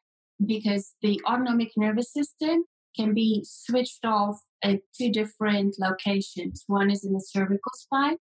because 0.45 0.93
the 1.01 1.21
autonomic 1.27 1.71
nervous 1.77 2.11
system 2.13 2.65
can 2.95 3.13
be 3.13 3.45
switched 3.47 4.03
off 4.03 4.39
at 4.63 4.79
two 4.99 5.11
different 5.11 5.75
locations. 5.79 6.63
One 6.67 6.89
is 6.89 7.05
in 7.05 7.13
the 7.13 7.23
cervical 7.25 7.71
spine, 7.75 8.17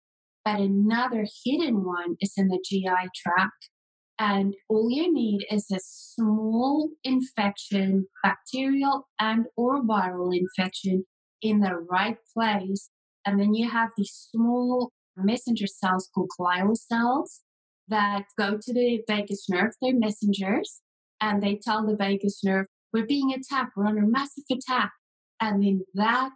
but 0.44 0.60
another 0.60 1.26
hidden 1.44 1.84
one 1.84 2.16
is 2.20 2.34
in 2.36 2.48
the 2.48 2.62
GI 2.64 3.10
tract. 3.14 3.70
And 4.18 4.54
all 4.68 4.90
you 4.90 5.12
need 5.12 5.46
is 5.50 5.70
a 5.70 5.78
small 5.82 6.90
infection, 7.04 8.06
bacterial 8.23 9.08
and 9.20 9.46
or 9.56 9.82
viral 9.82 10.35
infection 10.35 11.04
in 11.42 11.61
the 11.61 11.75
right 11.75 12.16
place. 12.35 12.90
And 13.26 13.38
then 13.38 13.54
you 13.54 13.68
have 13.68 13.90
these 13.96 14.28
small 14.30 14.92
messenger 15.16 15.66
cells 15.66 16.08
called 16.14 16.30
glial 16.40 16.76
cells 16.76 17.42
that 17.88 18.25
go 18.38 18.58
to 18.61 18.73
the 18.73 19.02
vagus 19.06 19.49
nerve. 19.49 19.73
They're 19.82 19.94
messengers 19.94 20.80
and 21.20 21.42
they 21.42 21.56
tell 21.62 21.87
the 21.87 21.96
vagus 21.96 22.42
nerve, 22.42 22.66
we're 22.92 23.06
being 23.06 23.32
attacked. 23.32 23.73
We're 23.76 23.87
under 23.87 24.06
massive 24.06 24.44
attack. 24.50 24.92
And 25.40 25.62
then 25.62 25.82
that 25.94 26.32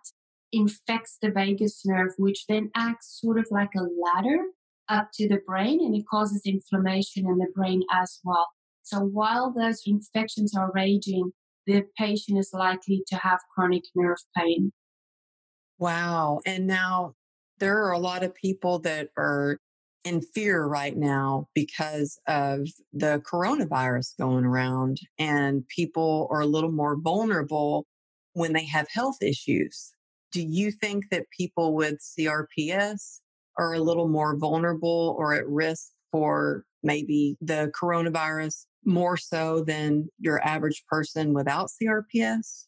infects 0.52 1.16
the 1.22 1.30
vagus 1.30 1.82
nerve, 1.86 2.10
which 2.18 2.44
then 2.48 2.70
acts 2.76 3.18
sort 3.20 3.38
of 3.38 3.46
like 3.50 3.70
a 3.76 3.82
ladder 3.82 4.44
up 4.90 5.08
to 5.14 5.28
the 5.28 5.40
brain 5.46 5.80
and 5.80 5.94
it 5.94 6.04
causes 6.10 6.42
inflammation 6.44 7.26
in 7.26 7.38
the 7.38 7.46
brain 7.54 7.82
as 7.92 8.20
well. 8.24 8.48
So 8.82 8.98
while 8.98 9.52
those 9.52 9.82
infections 9.86 10.54
are 10.54 10.72
raging, 10.74 11.30
the 11.66 11.84
patient 11.96 12.38
is 12.38 12.50
likely 12.52 13.02
to 13.08 13.16
have 13.16 13.38
chronic 13.54 13.84
nerve 13.94 14.18
pain. 14.36 14.72
Wow. 15.78 16.40
And 16.44 16.66
now 16.66 17.14
there 17.58 17.84
are 17.84 17.92
a 17.92 17.98
lot 17.98 18.24
of 18.24 18.34
people 18.34 18.80
that 18.80 19.08
are 19.16 19.58
in 20.04 20.22
fear 20.22 20.64
right 20.66 20.96
now 20.96 21.46
because 21.54 22.18
of 22.26 22.66
the 22.92 23.22
coronavirus 23.30 24.16
going 24.18 24.44
around, 24.44 24.98
and 25.18 25.66
people 25.68 26.26
are 26.30 26.40
a 26.40 26.46
little 26.46 26.72
more 26.72 26.96
vulnerable 26.98 27.86
when 28.32 28.54
they 28.54 28.64
have 28.64 28.86
health 28.90 29.18
issues. 29.22 29.92
Do 30.32 30.42
you 30.42 30.70
think 30.70 31.10
that 31.10 31.26
people 31.36 31.74
with 31.74 31.98
CRPS 32.00 33.20
are 33.58 33.74
a 33.74 33.80
little 33.80 34.08
more 34.08 34.36
vulnerable 34.36 35.14
or 35.18 35.34
at 35.34 35.46
risk 35.48 35.90
for 36.10 36.64
maybe 36.82 37.36
the 37.40 37.70
coronavirus 37.80 38.64
more 38.84 39.16
so 39.16 39.62
than 39.66 40.08
your 40.18 40.44
average 40.46 40.84
person 40.88 41.34
without 41.34 41.68
CRPS? 41.70 42.64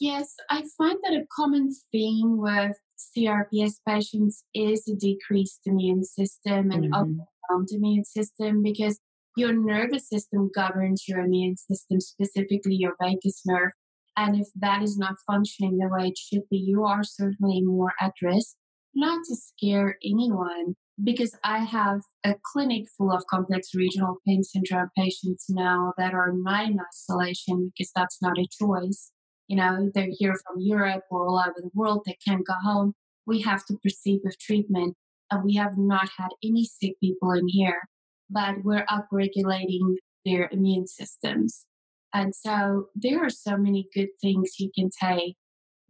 Yes, 0.00 0.34
I 0.50 0.64
find 0.76 0.98
that 1.04 1.14
a 1.14 1.26
common 1.34 1.70
theme 1.92 2.36
with 2.38 2.76
CRPS 3.16 3.74
patients 3.86 4.44
is 4.54 4.86
a 4.88 4.94
decreased 4.96 5.60
immune 5.66 6.04
system 6.04 6.70
and 6.70 6.84
mm-hmm. 6.84 6.94
overwhelmed 6.94 7.68
immune 7.70 8.04
system 8.04 8.62
because 8.62 8.98
your 9.36 9.52
nervous 9.52 10.08
system 10.08 10.50
governs 10.54 11.04
your 11.08 11.20
immune 11.20 11.56
system, 11.56 12.00
specifically 12.00 12.74
your 12.74 12.94
vagus 13.00 13.42
nerve. 13.46 13.72
And 14.16 14.40
if 14.40 14.48
that 14.56 14.82
is 14.82 14.96
not 14.96 15.14
functioning 15.26 15.78
the 15.78 15.88
way 15.88 16.08
it 16.08 16.18
should 16.18 16.48
be, 16.50 16.58
you 16.58 16.84
are 16.84 17.02
certainly 17.02 17.62
more 17.62 17.92
at 18.00 18.12
risk 18.22 18.54
not 18.94 19.24
to 19.28 19.36
scare 19.36 19.98
anyone 20.04 20.76
because 21.02 21.36
I 21.42 21.58
have 21.58 22.02
a 22.24 22.36
clinic 22.52 22.86
full 22.96 23.12
of 23.12 23.26
complex 23.26 23.74
regional 23.74 24.18
pain 24.26 24.44
syndrome 24.44 24.90
patients 24.96 25.46
now 25.48 25.92
that 25.98 26.14
are 26.14 26.32
not 26.32 26.66
in 26.66 26.78
isolation 26.80 27.72
because 27.76 27.90
that's 27.94 28.22
not 28.22 28.38
a 28.38 28.46
choice. 28.60 29.10
You 29.48 29.56
know, 29.56 29.90
they're 29.94 30.08
here 30.10 30.34
from 30.46 30.60
Europe 30.60 31.02
or 31.10 31.26
all 31.26 31.38
over 31.38 31.56
the 31.56 31.70
world. 31.74 32.02
They 32.06 32.16
can't 32.26 32.46
go 32.46 32.54
home. 32.62 32.94
We 33.26 33.40
have 33.42 33.64
to 33.66 33.76
proceed 33.82 34.20
with 34.22 34.38
treatment. 34.38 34.96
And 35.30 35.44
we 35.44 35.56
have 35.56 35.76
not 35.76 36.08
had 36.16 36.28
any 36.44 36.64
sick 36.64 37.00
people 37.00 37.32
in 37.32 37.48
here, 37.48 37.88
but 38.30 38.62
we're 38.62 38.86
upregulating 38.86 39.96
their 40.24 40.48
immune 40.52 40.86
systems. 40.86 41.66
And 42.12 42.34
so 42.34 42.86
there 42.94 43.24
are 43.24 43.30
so 43.30 43.56
many 43.56 43.88
good 43.92 44.10
things 44.22 44.60
you 44.60 44.70
can 44.72 44.90
take, 44.90 45.36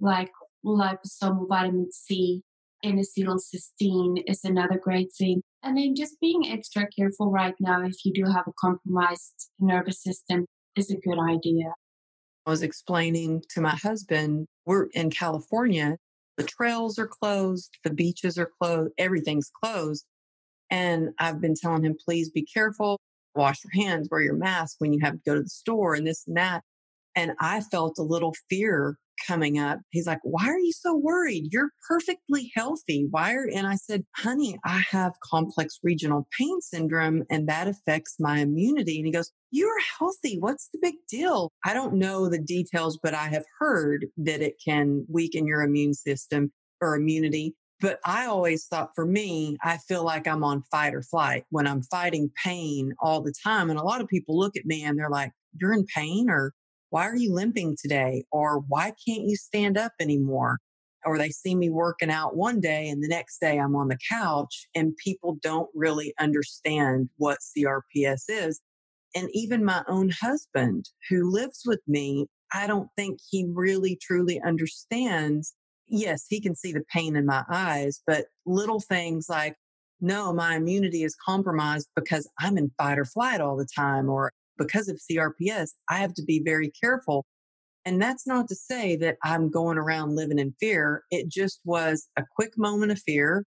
like 0.01 0.31
liposomal 0.65 1.47
vitamin 1.47 1.93
C, 1.93 2.43
N-acetylcysteine 2.85 4.23
is 4.27 4.45
another 4.45 4.79
great 4.79 5.09
thing. 5.17 5.43
And 5.63 5.77
then 5.77 5.95
just 5.97 6.21
being 6.21 6.53
extra 6.53 6.87
careful 6.97 7.31
right 7.31 7.55
now 7.59 7.83
if 7.83 8.05
you 8.05 8.13
do 8.13 8.31
have 8.31 8.45
a 8.47 8.53
compromised 8.61 9.51
nervous 9.59 10.03
system 10.03 10.45
is 10.77 10.91
a 10.91 10.99
good 10.99 11.19
idea. 11.19 11.73
I 12.47 12.51
was 12.51 12.63
explaining 12.63 13.43
to 13.51 13.63
my 13.63 13.75
husband, 13.75 14.47
we're 14.67 14.89
in 14.93 15.09
California, 15.11 15.97
the 16.37 16.45
trails 16.45 16.99
are 16.99 17.07
closed, 17.07 17.79
the 17.85 17.91
beaches 17.91 18.39
are 18.39 18.51
closed, 18.61 18.93
everything's 18.99 19.51
closed. 19.63 20.05
And 20.71 21.11
I've 21.19 21.41
been 21.41 21.55
telling 21.55 21.85
him, 21.85 21.97
please 22.05 22.29
be 22.29 22.45
careful, 22.45 23.01
wash 23.35 23.61
your 23.65 23.87
hands, 23.87 24.09
wear 24.11 24.21
your 24.21 24.37
mask 24.37 24.77
when 24.79 24.93
you 24.93 25.01
have 25.03 25.15
to 25.15 25.21
go 25.25 25.35
to 25.37 25.43
the 25.43 25.49
store 25.49 25.95
and 25.95 26.07
this 26.07 26.25
and 26.27 26.37
that. 26.37 26.63
And 27.15 27.33
I 27.41 27.61
felt 27.61 27.99
a 27.99 28.03
little 28.03 28.35
fear 28.51 28.99
coming 29.27 29.59
up. 29.59 29.81
He's 29.91 30.07
like, 30.07 30.21
Why 30.23 30.47
are 30.47 30.59
you 30.59 30.73
so 30.73 30.97
worried? 30.97 31.49
You're 31.53 31.71
perfectly 31.89 32.53
healthy. 32.55 33.07
Why 33.11 33.35
are, 33.35 33.49
and 33.53 33.67
I 33.67 33.77
said, 33.77 34.05
Honey, 34.17 34.59
I 34.65 34.83
have 34.91 35.13
complex 35.23 35.79
regional 35.83 36.27
pain 36.39 36.61
syndrome 36.61 37.25
and 37.31 37.49
that 37.49 37.69
affects 37.69 38.17
my 38.19 38.39
immunity. 38.39 38.99
And 38.99 39.07
he 39.07 39.13
goes, 39.13 39.31
You're 39.51 39.81
healthy. 39.99 40.39
What's 40.39 40.69
the 40.73 40.79
big 40.81 40.95
deal? 41.09 41.51
I 41.65 41.75
don't 41.75 41.95
know 41.95 42.29
the 42.29 42.39
details, 42.39 42.99
but 43.03 43.15
I 43.15 43.29
have 43.29 43.45
heard 43.59 44.07
that 44.19 44.41
it 44.41 44.55
can 44.65 45.05
weaken 45.09 45.47
your 45.47 45.63
immune 45.63 45.95
system 45.95 46.53
or 46.81 46.97
immunity. 46.97 47.55
But 47.81 47.99
I 48.05 48.27
always 48.27 48.67
thought 48.67 48.93
for 48.95 49.05
me, 49.05 49.57
I 49.63 49.79
feel 49.79 50.05
like 50.05 50.27
I'm 50.27 50.45
on 50.45 50.63
fight 50.71 50.95
or 50.95 51.03
flight 51.03 51.45
when 51.51 51.67
I'm 51.67 51.83
fighting 51.83 52.31
pain 52.43 52.95
all 53.01 53.21
the 53.21 53.35
time. 53.45 53.69
And 53.69 53.79
a 53.79 53.85
lot 53.85 54.01
of 54.01 54.09
people 54.09 54.39
look 54.39 54.57
at 54.57 54.65
me 54.65 54.85
and 54.85 54.99
they're 54.99 55.11
like, 55.11 55.33
You're 55.61 55.73
in 55.73 55.85
pain 55.87 56.31
or 56.31 56.55
why 56.95 57.09
are 57.09 57.17
you 57.17 57.35
limping 57.35 57.77
today? 57.77 58.23
Or 58.31 58.61
why 58.69 58.93
can't 59.05 59.25
you 59.25 59.35
stand 59.35 59.77
up 59.77 59.91
anymore? 59.99 60.61
Or 61.05 61.19
they 61.19 61.31
see 61.31 61.57
me 61.57 61.69
working 61.69 62.09
out 62.09 62.37
one 62.37 62.61
day 62.61 62.89
and 62.89 63.03
the 63.03 63.09
next 63.09 63.41
day 63.41 63.59
I'm 63.59 63.75
on 63.75 63.89
the 63.89 63.99
couch 64.09 64.69
and 64.77 64.97
people 64.99 65.37
don't 65.43 65.69
really 65.75 66.15
understand 66.21 67.09
what 67.17 67.41
CRPS 67.41 68.27
is. 68.29 68.61
And 69.17 69.29
even 69.33 69.65
my 69.65 69.83
own 69.89 70.11
husband 70.11 70.89
who 71.11 71.29
lives 71.29 71.63
with 71.67 71.81
me, 71.89 72.29
I 72.53 72.69
don't 72.69 72.89
think 72.97 73.19
he 73.29 73.45
really 73.53 73.99
truly 74.01 74.41
understands. 74.47 75.53
Yes, 75.89 76.27
he 76.29 76.41
can 76.41 76.55
see 76.55 76.73
the 76.73 76.85
pain 76.93 77.17
in 77.17 77.27
my 77.27 77.43
eyes, 77.51 78.03
but 78.07 78.27
little 78.47 78.79
things 78.79 79.27
like, 79.29 79.57
no, 80.01 80.33
my 80.33 80.55
immunity 80.55 81.03
is 81.03 81.17
compromised 81.27 81.89
because 81.97 82.31
I'm 82.39 82.57
in 82.57 82.71
fight 82.79 83.01
or 83.01 83.05
flight 83.05 83.41
all 83.41 83.57
the 83.57 83.67
time, 83.77 84.09
or 84.09 84.31
because 84.59 84.89
of 84.89 85.01
CRPS, 85.11 85.71
I 85.89 85.99
have 85.99 86.15
to 86.15 86.23
be 86.23 86.43
very 86.45 86.71
careful. 86.71 87.25
And 87.85 88.01
that's 88.01 88.27
not 88.27 88.49
to 88.49 88.55
say 88.55 88.97
that 88.97 89.17
I'm 89.23 89.51
going 89.51 89.77
around 89.77 90.17
living 90.17 90.39
in 90.39 90.55
fear. 90.59 91.03
It 91.11 91.29
just 91.29 91.61
was 91.65 92.09
a 92.17 92.25
quick 92.35 92.53
moment 92.57 92.93
of 92.93 92.99
fear. 93.01 93.45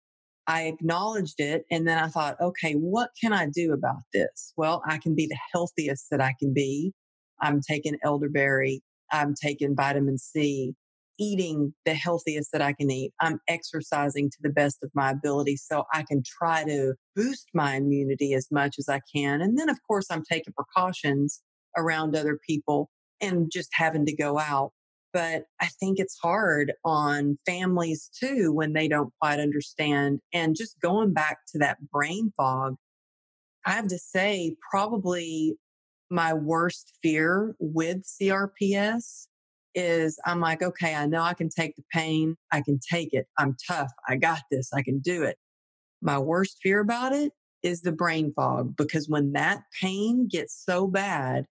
I 0.48 0.64
acknowledged 0.64 1.40
it. 1.40 1.64
And 1.72 1.88
then 1.88 1.98
I 1.98 2.08
thought, 2.08 2.40
okay, 2.42 2.74
what 2.74 3.12
can 3.20 3.34
I 3.34 3.48
do 3.48 3.74
about 3.74 4.02
this? 4.14 4.54
Well, 4.58 4.84
I 4.88 4.98
can 4.98 5.16
be 5.16 5.26
the 5.26 5.38
healthiest 5.54 6.08
that 6.12 6.22
I 6.22 6.36
can 6.40 6.54
be. 6.54 6.94
I'm 7.42 7.62
taking 7.62 7.98
elderberry. 8.04 8.82
I'm 9.12 9.34
taking 9.34 9.76
vitamin 9.76 10.18
C 10.18 10.76
eating 11.20 11.74
the 11.86 11.94
healthiest 11.94 12.52
that 12.52 12.62
I 12.62 12.74
can 12.74 12.92
eat. 12.92 13.14
I'm 13.22 13.40
exercising 13.48 14.30
to 14.30 14.38
the 14.42 14.50
best 14.50 14.78
of 14.84 14.92
my 14.94 15.12
ability 15.12 15.58
so 15.58 15.86
I 15.94 16.04
can 16.04 16.24
try 16.26 16.64
to 16.64 16.94
boost 17.16 17.48
my 17.54 17.76
immunity 17.76 18.34
as 18.34 18.48
much 18.52 18.76
as 18.80 18.90
I 18.90 19.02
can. 19.14 19.42
And 19.42 19.58
then, 19.58 19.70
of 19.70 19.80
course, 19.88 20.08
I'm 20.10 20.24
taking 20.30 20.54
precautions 20.54 21.42
around 21.78 22.16
other 22.16 22.40
people 22.48 22.90
and 23.22 23.50
just 23.52 23.70
having 23.74 24.06
to 24.06 24.16
go 24.16 24.40
out. 24.40 24.72
But 25.14 25.46
I 25.62 25.68
think 25.80 25.98
it's 25.98 26.18
hard 26.22 26.74
on 26.84 27.38
families 27.46 28.10
too 28.20 28.52
when 28.52 28.74
they 28.74 28.88
don't 28.90 29.14
quite 29.22 29.40
understand. 29.40 30.20
And 30.34 30.56
just 30.56 30.80
going 30.82 31.14
back 31.14 31.38
to 31.54 31.60
that 31.60 31.78
brain 31.90 32.34
fog, 32.36 32.76
I 33.66 33.72
have 33.72 33.88
to 33.88 33.98
say, 33.98 34.56
probably 34.70 35.56
my 36.10 36.34
worst 36.34 36.98
fear 37.02 37.56
with 37.60 38.04
CRPS 38.04 39.28
is 39.76 40.18
I'm 40.26 40.40
like, 40.40 40.64
okay, 40.64 40.96
I 40.96 41.06
know 41.06 41.22
I 41.22 41.34
can 41.34 41.50
take 41.50 41.76
the 41.76 41.84
pain. 41.92 42.36
I 42.52 42.62
can 42.62 42.80
take 42.92 43.14
it. 43.14 43.28
I'm 43.38 43.56
tough. 43.68 43.92
I 44.08 44.16
got 44.16 44.42
this. 44.50 44.72
I 44.74 44.82
can 44.82 45.00
do 45.00 45.24
it. 45.24 45.38
My 46.02 46.18
worst 46.18 46.58
fear 46.64 46.80
about 46.80 47.14
it 47.14 47.34
is 47.64 47.82
the 47.82 47.92
brain 47.92 48.32
fog 48.36 48.76
because 48.78 49.10
when 49.10 49.34
that 49.34 49.64
pain 49.82 50.28
gets 50.28 50.64
so 50.64 50.88
bad, 50.88 51.46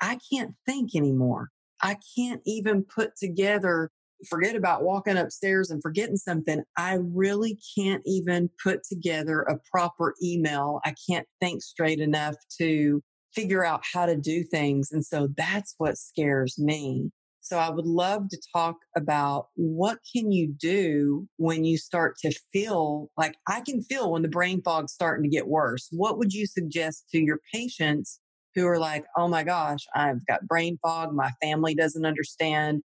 I 0.00 0.18
can't 0.32 0.54
think 0.66 0.94
anymore. 0.94 1.50
I 1.82 1.98
can't 2.16 2.40
even 2.46 2.82
put 2.82 3.16
together, 3.16 3.90
forget 4.28 4.56
about 4.56 4.82
walking 4.82 5.18
upstairs 5.18 5.70
and 5.70 5.82
forgetting 5.82 6.16
something. 6.16 6.62
I 6.78 6.98
really 7.00 7.58
can't 7.76 8.02
even 8.06 8.48
put 8.62 8.84
together 8.84 9.42
a 9.42 9.58
proper 9.70 10.14
email. 10.22 10.80
I 10.84 10.94
can't 11.08 11.26
think 11.40 11.62
straight 11.62 12.00
enough 12.00 12.36
to 12.58 13.02
figure 13.34 13.64
out 13.64 13.82
how 13.92 14.06
to 14.06 14.16
do 14.16 14.44
things. 14.44 14.92
And 14.92 15.04
so 15.04 15.28
that's 15.36 15.74
what 15.78 15.98
scares 15.98 16.58
me. 16.58 17.10
So 17.44 17.58
I 17.58 17.68
would 17.68 17.84
love 17.84 18.30
to 18.30 18.40
talk 18.54 18.76
about 18.96 19.48
what 19.54 19.98
can 20.16 20.32
you 20.32 20.48
do 20.50 21.28
when 21.36 21.62
you 21.66 21.76
start 21.76 22.16
to 22.22 22.32
feel 22.54 23.10
like 23.18 23.36
I 23.46 23.60
can 23.60 23.82
feel 23.82 24.10
when 24.12 24.22
the 24.22 24.30
brain 24.30 24.62
fog's 24.62 24.94
starting 24.94 25.22
to 25.24 25.28
get 25.28 25.46
worse. 25.46 25.86
What 25.92 26.16
would 26.16 26.32
you 26.32 26.46
suggest 26.46 27.04
to 27.10 27.18
your 27.18 27.40
patients 27.52 28.18
who 28.54 28.66
are 28.66 28.78
like, 28.78 29.04
"Oh 29.18 29.28
my 29.28 29.44
gosh, 29.44 29.84
I've 29.94 30.24
got 30.24 30.46
brain 30.46 30.78
fog, 30.80 31.12
my 31.12 31.32
family 31.42 31.74
doesn't 31.74 32.06
understand. 32.06 32.82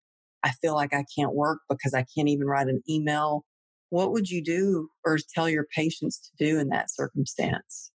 I 0.45 0.53
feel 0.53 0.75
like 0.75 0.95
I 0.95 1.05
can't 1.19 1.35
work 1.35 1.59
because 1.69 1.93
I 1.93 2.07
can't 2.17 2.29
even 2.29 2.47
write 2.47 2.69
an 2.69 2.81
email." 2.88 3.45
What 3.90 4.12
would 4.12 4.31
you 4.31 4.40
do 4.40 4.88
or 5.05 5.19
tell 5.35 5.49
your 5.51 5.67
patients 5.75 6.21
to 6.21 6.45
do 6.45 6.61
in 6.61 6.69
that 6.69 6.93
circumstance? 6.93 7.90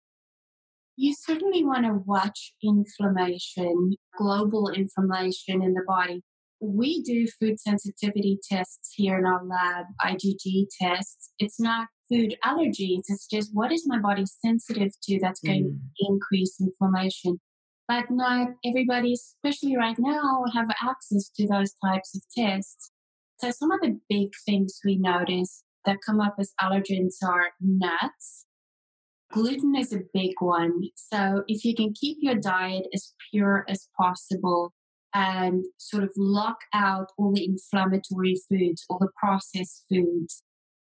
You 0.97 1.15
certainly 1.15 1.65
want 1.65 1.85
to 1.87 1.95
watch 1.95 2.53
inflammation, 2.65 3.95
global 4.17 4.71
inflammation 4.71 5.63
in 5.63 5.75
the 5.75 5.85
body 5.87 6.25
we 6.61 7.03
do 7.03 7.27
food 7.41 7.61
sensitivity 7.61 8.39
tests 8.51 8.93
here 8.95 9.19
in 9.19 9.27
our 9.27 9.45
lab, 9.45 9.87
IgG 10.05 10.67
tests. 10.81 11.33
It's 11.39 11.61
not 11.61 11.89
food 12.11 12.37
allergies, 12.45 13.03
it's 13.09 13.27
just 13.27 13.51
what 13.53 13.71
is 13.71 13.87
my 13.87 13.99
body 13.99 14.25
sensitive 14.27 14.93
to 15.03 15.19
that's 15.21 15.41
going 15.41 15.65
mm. 15.65 15.79
to 15.99 16.13
increase 16.13 16.61
inflammation. 16.61 17.41
But 17.87 18.11
not 18.11 18.49
everybody, 18.65 19.15
especially 19.15 19.77
right 19.77 19.97
now, 19.99 20.45
have 20.55 20.69
access 20.83 21.31
to 21.37 21.47
those 21.47 21.73
types 21.85 22.15
of 22.15 22.23
tests. 22.37 22.91
So 23.39 23.51
some 23.51 23.71
of 23.71 23.81
the 23.81 23.99
big 24.09 24.31
things 24.45 24.81
we 24.85 24.97
notice 24.97 25.65
that 25.85 25.99
come 26.05 26.21
up 26.21 26.35
as 26.39 26.53
allergens 26.61 27.15
are 27.25 27.53
nuts. 27.61 28.47
Gluten 29.33 29.77
is 29.77 29.93
a 29.93 30.01
big 30.13 30.33
one. 30.41 30.81
So 30.95 31.45
if 31.47 31.65
you 31.65 31.75
can 31.75 31.93
keep 31.93 32.19
your 32.21 32.35
diet 32.35 32.87
as 32.93 33.15
pure 33.31 33.65
as 33.69 33.89
possible, 33.99 34.73
and 35.15 35.65
sort 35.79 36.05
of 36.05 36.11
lock 36.17 36.59
out 36.73 37.11
all 37.17 37.33
the 37.33 37.45
inflammatory 37.45 38.37
foods, 38.49 38.85
all 38.89 38.99
the 38.99 39.09
processed 39.17 39.85
foods, 39.91 40.43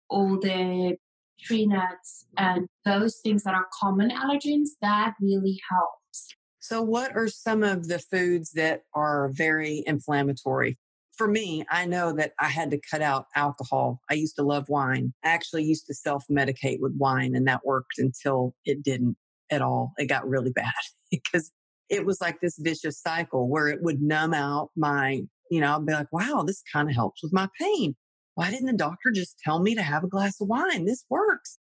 all 0.09 0.39
the 0.41 0.97
tree 1.41 1.67
nuts, 1.67 2.27
and 2.39 2.67
those 2.85 3.21
things 3.23 3.43
that 3.45 3.55
are 3.55 3.67
common 3.81 4.11
allergens, 4.11 4.69
that 4.81 5.15
really 5.21 5.61
helps. 5.71 6.29
So, 6.61 6.81
what 6.81 7.15
are 7.15 7.29
some 7.29 7.63
of 7.63 7.89
the 7.89 7.99
foods 7.99 8.53
that 8.53 8.85
are 8.95 9.29
very 9.29 9.85
inflammatory? 9.87 10.79
For 11.17 11.29
me, 11.29 11.65
I 11.71 11.87
know 11.87 12.13
that 12.15 12.33
I 12.41 12.49
had 12.49 12.71
to 12.71 12.81
cut 12.91 13.03
out 13.03 13.27
alcohol. 13.37 14.01
I 14.11 14.15
used 14.15 14.37
to 14.37 14.43
love 14.43 14.69
wine. 14.69 15.13
I 15.23 15.29
actually 15.29 15.65
used 15.65 15.87
to 15.87 15.95
self 15.95 16.25
medicate 16.31 16.81
with 16.81 16.97
wine, 16.97 17.35
and 17.35 17.47
that 17.49 17.67
worked 17.67 17.99
until 17.99 18.55
it 18.65 18.83
didn't 18.83 19.17
at 19.51 19.63
all. 19.63 19.93
It 19.99 20.07
got 20.07 20.29
really 20.29 20.53
bad 20.55 20.73
because 21.11 21.53
it 21.95 22.05
was 22.05 22.21
like 22.21 22.41
this 22.41 22.59
vicious 22.59 23.01
cycle 23.01 23.49
where 23.49 23.69
it 23.69 23.83
would 23.83 24.03
numb 24.03 24.35
out 24.35 24.71
my, 24.77 25.23
you 25.51 25.61
know, 25.61 25.77
I'd 25.77 25.87
be 25.87 25.93
like, 25.93 26.13
wow, 26.13 26.43
this 26.47 26.63
kind 26.73 26.89
of 26.89 26.95
helps 26.95 27.23
with 27.23 27.33
my 27.33 27.49
pain. 27.61 27.95
Why 28.35 28.51
didn't 28.51 28.67
the 28.67 28.73
doctor 28.73 29.13
just 29.13 29.39
tell 29.45 29.61
me 29.61 29.77
to 29.77 29.83
have 29.83 30.03
a 30.03 30.09
glass 30.09 30.41
of 30.41 30.49
wine? 30.49 30.87
This 30.87 31.05
works. 31.09 31.59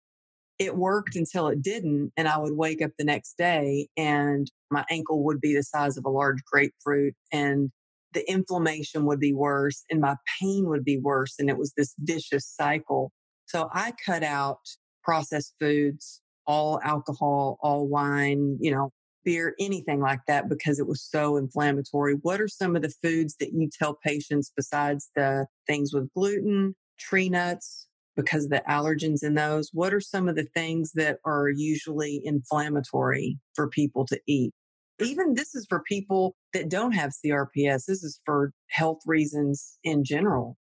It 0.59 0.75
worked 0.75 1.15
until 1.15 1.47
it 1.47 1.63
didn't. 1.63 2.11
And 2.15 2.27
I 2.27 2.37
would 2.37 2.55
wake 2.55 2.81
up 2.81 2.91
the 2.97 3.05
next 3.05 3.37
day 3.37 3.87
and 3.97 4.49
my 4.69 4.85
ankle 4.91 5.23
would 5.23 5.41
be 5.41 5.55
the 5.55 5.63
size 5.63 5.97
of 5.97 6.05
a 6.05 6.09
large 6.09 6.43
grapefruit 6.51 7.15
and 7.31 7.71
the 8.13 8.29
inflammation 8.29 9.05
would 9.05 9.19
be 9.19 9.33
worse 9.33 9.83
and 9.89 9.99
my 9.99 10.15
pain 10.39 10.67
would 10.67 10.85
be 10.85 10.99
worse. 10.99 11.35
And 11.39 11.49
it 11.49 11.57
was 11.57 11.73
this 11.75 11.95
vicious 11.99 12.47
cycle. 12.47 13.11
So 13.45 13.69
I 13.73 13.93
cut 14.05 14.23
out 14.23 14.59
processed 15.03 15.55
foods, 15.59 16.21
all 16.45 16.79
alcohol, 16.83 17.57
all 17.61 17.87
wine, 17.87 18.57
you 18.59 18.71
know, 18.71 18.91
beer, 19.23 19.55
anything 19.60 19.99
like 19.99 20.21
that, 20.27 20.49
because 20.49 20.79
it 20.79 20.88
was 20.88 21.03
so 21.03 21.38
inflammatory. 21.38 22.15
What 22.21 22.41
are 22.41 22.47
some 22.47 22.75
of 22.75 22.82
the 22.82 22.93
foods 23.01 23.36
that 23.39 23.53
you 23.53 23.69
tell 23.71 23.95
patients 23.95 24.51
besides 24.55 25.10
the 25.15 25.47
things 25.67 25.93
with 25.93 26.13
gluten, 26.13 26.75
tree 26.99 27.29
nuts, 27.29 27.88
because 28.15 28.45
of 28.45 28.49
the 28.49 28.63
allergens 28.67 29.23
in 29.23 29.36
those? 29.36 29.69
What 29.73 29.93
are 29.93 30.01
some 30.01 30.27
of 30.27 30.36
the 30.36 30.47
things 30.53 30.91
that 30.93 31.19
are 31.25 31.49
usually 31.49 32.21
inflammatory 32.23 33.38
for 33.55 33.69
people 33.69 34.05
to 34.08 34.19
eat? 34.27 34.53
Even 35.01 35.34
this 35.34 35.55
is 35.55 35.65
for 35.69 35.82
people 35.88 36.36
that 36.53 36.69
don't 36.69 36.91
have 36.91 37.12
CRPS. 37.12 37.86
This 37.86 38.03
is 38.03 38.19
for 38.25 38.51
health 38.67 38.99
reasons 39.05 39.77
in 39.84 40.03
general. 40.03 40.58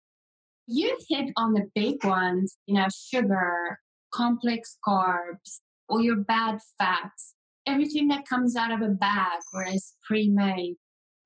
You 0.67 0.99
hit 1.09 1.31
on 1.37 1.53
the 1.53 1.69
big 1.75 2.05
ones, 2.05 2.57
you 2.67 2.75
know, 2.75 2.89
sugar, 2.93 3.79
complex 4.13 4.77
carbs, 4.87 5.61
all 5.89 6.01
your 6.01 6.17
bad 6.17 6.59
fats, 6.79 7.34
everything 7.67 8.09
that 8.09 8.29
comes 8.29 8.57
out 8.57 8.73
of 8.73 8.83
a 8.83 8.89
bag 8.89 9.41
or 9.53 9.67
is 9.67 9.95
pre 10.07 10.29
made. 10.29 10.77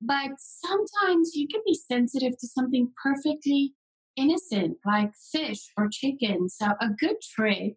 But 0.01 0.31
sometimes 0.37 1.35
you 1.35 1.47
can 1.47 1.61
be 1.65 1.73
sensitive 1.73 2.37
to 2.39 2.47
something 2.47 2.91
perfectly 3.03 3.73
innocent, 4.15 4.77
like 4.85 5.11
fish 5.31 5.71
or 5.77 5.89
chicken. 5.91 6.49
So, 6.49 6.67
a 6.79 6.89
good 6.97 7.17
trick 7.21 7.75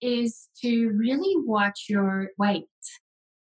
is 0.00 0.48
to 0.62 0.90
really 0.90 1.34
watch 1.44 1.86
your 1.88 2.28
weight. 2.38 2.64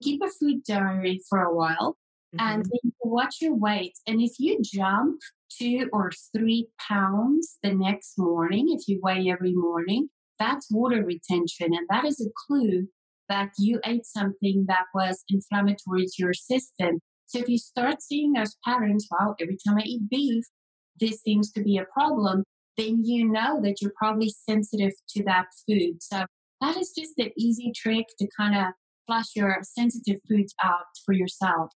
Keep 0.02 0.22
a 0.24 0.30
food 0.30 0.64
diary 0.64 1.20
for 1.30 1.44
a 1.44 1.54
while 1.54 1.98
mm-hmm. 2.36 2.40
and 2.40 2.66
then 2.66 2.94
watch 3.04 3.38
your 3.42 3.56
weight. 3.56 3.98
And 4.08 4.22
if 4.22 4.34
you 4.40 4.60
jump 4.64 5.20
two 5.58 5.90
or 5.92 6.12
three 6.36 6.68
pounds 6.88 7.58
the 7.64 7.74
next 7.74 8.18
morning, 8.18 8.68
if 8.70 8.88
you 8.88 9.00
weigh 9.02 9.30
every 9.30 9.54
morning, 9.54 10.10
that's 10.38 10.72
water 10.72 11.04
retention. 11.04 11.74
And 11.74 11.88
that 11.90 12.06
is 12.06 12.22
a 12.22 12.32
clue 12.48 12.88
that 13.30 13.52
you 13.58 13.80
ate 13.86 14.06
something 14.06 14.66
that 14.68 14.86
was 14.94 15.24
inflammatory 15.30 16.06
to 16.06 16.14
your 16.18 16.34
system. 16.34 17.00
So 17.28 17.40
if 17.40 17.48
you 17.48 17.58
start 17.58 18.02
seeing 18.02 18.34
those 18.34 18.56
patterns, 18.66 19.08
wow, 19.12 19.36
every 19.40 19.58
time 19.66 19.78
I 19.78 19.84
eat 19.84 20.10
beef, 20.10 20.44
this 21.00 21.22
seems 21.22 21.52
to 21.52 21.64
be 21.64 21.78
a 21.78 21.86
problem, 21.94 22.44
then 22.76 23.04
you 23.06 23.28
know 23.28 23.62
that 23.62 23.82
you're 23.82 23.94
probably 23.96 24.34
sensitive 24.50 24.94
to 25.10 25.24
that 25.26 25.46
food. 25.68 26.02
So 26.02 26.26
that 26.62 26.78
is 26.78 26.92
just 26.98 27.18
an 27.20 27.32
easy 27.38 27.72
trick 27.76 28.08
to 28.20 28.28
kind 28.36 28.56
of 28.56 28.74
flush 29.06 29.36
your 29.36 29.58
sensitive 29.64 30.20
foods 30.28 30.54
out 30.64 30.86
for 31.06 31.14
yourself. 31.14 31.72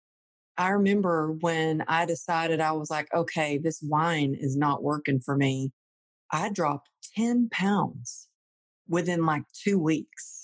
I 0.58 0.70
remember 0.70 1.32
when 1.40 1.84
I 1.88 2.06
decided 2.06 2.60
I 2.60 2.74
was 2.74 2.90
like, 2.90 3.08
okay, 3.14 3.58
this 3.58 3.82
wine 3.82 4.36
is 4.40 4.56
not 4.56 4.84
working 4.84 5.20
for 5.20 5.36
me. 5.36 5.72
I 6.32 6.50
dropped 6.50 6.90
10 7.16 7.50
pounds 7.52 8.28
within 8.88 9.26
like 9.26 9.44
two 9.54 9.80
weeks. 9.80 10.41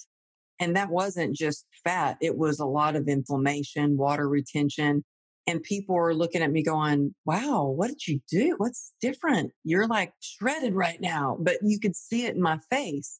And 0.60 0.76
that 0.76 0.90
wasn't 0.90 1.36
just 1.36 1.66
fat, 1.84 2.18
it 2.22 2.38
was 2.38 2.60
a 2.60 2.66
lot 2.66 2.96
of 2.96 3.08
inflammation, 3.08 3.98
water 3.98 4.28
retention. 4.28 5.04
And 5.46 5.64
people 5.64 5.96
were 5.96 6.14
looking 6.14 6.42
at 6.42 6.52
me 6.52 6.62
going, 6.62 7.16
wow, 7.26 7.66
what 7.68 7.88
did 7.88 8.06
you 8.06 8.20
do? 8.30 8.56
What's 8.58 8.92
different? 9.00 9.52
You're 9.64 9.88
like 9.88 10.12
shredded 10.22 10.74
right 10.74 11.00
now, 11.00 11.38
but 11.40 11.58
you 11.64 11.80
could 11.80 11.96
see 11.96 12.26
it 12.26 12.36
in 12.36 12.42
my 12.42 12.60
face. 12.70 13.20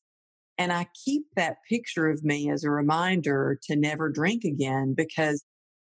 And 0.58 0.74
I 0.74 0.88
keep 1.06 1.24
that 1.36 1.58
picture 1.70 2.10
of 2.10 2.24
me 2.24 2.50
as 2.52 2.64
a 2.64 2.72
reminder 2.72 3.60
to 3.64 3.76
never 3.76 4.10
drink 4.10 4.44
again 4.44 4.94
because 4.98 5.44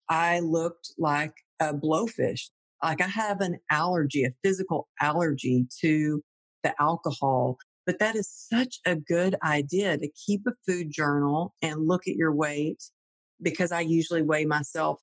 I 0.09 0.41
looked 0.41 0.93
like 0.97 1.33
a 1.59 1.73
blowfish. 1.73 2.49
Like 2.83 3.01
I 3.01 3.07
have 3.07 3.41
an 3.41 3.57
allergy, 3.71 4.23
a 4.23 4.31
physical 4.43 4.87
allergy 5.01 5.65
to 5.81 6.21
the 6.63 6.73
alcohol. 6.79 7.57
But 7.87 7.99
that 7.99 8.17
is 8.17 8.29
such 8.29 8.79
a 8.85 8.97
good 8.97 9.37
idea 9.41 9.97
to 9.97 10.09
keep 10.09 10.41
a 10.45 10.51
food 10.67 10.91
journal 10.91 11.55
and 11.61 11.87
look 11.87 12.05
at 12.05 12.17
your 12.17 12.35
weight 12.35 12.83
because 13.41 13.71
I 13.71 13.79
usually 13.79 14.21
weigh 14.21 14.45
myself, 14.45 14.99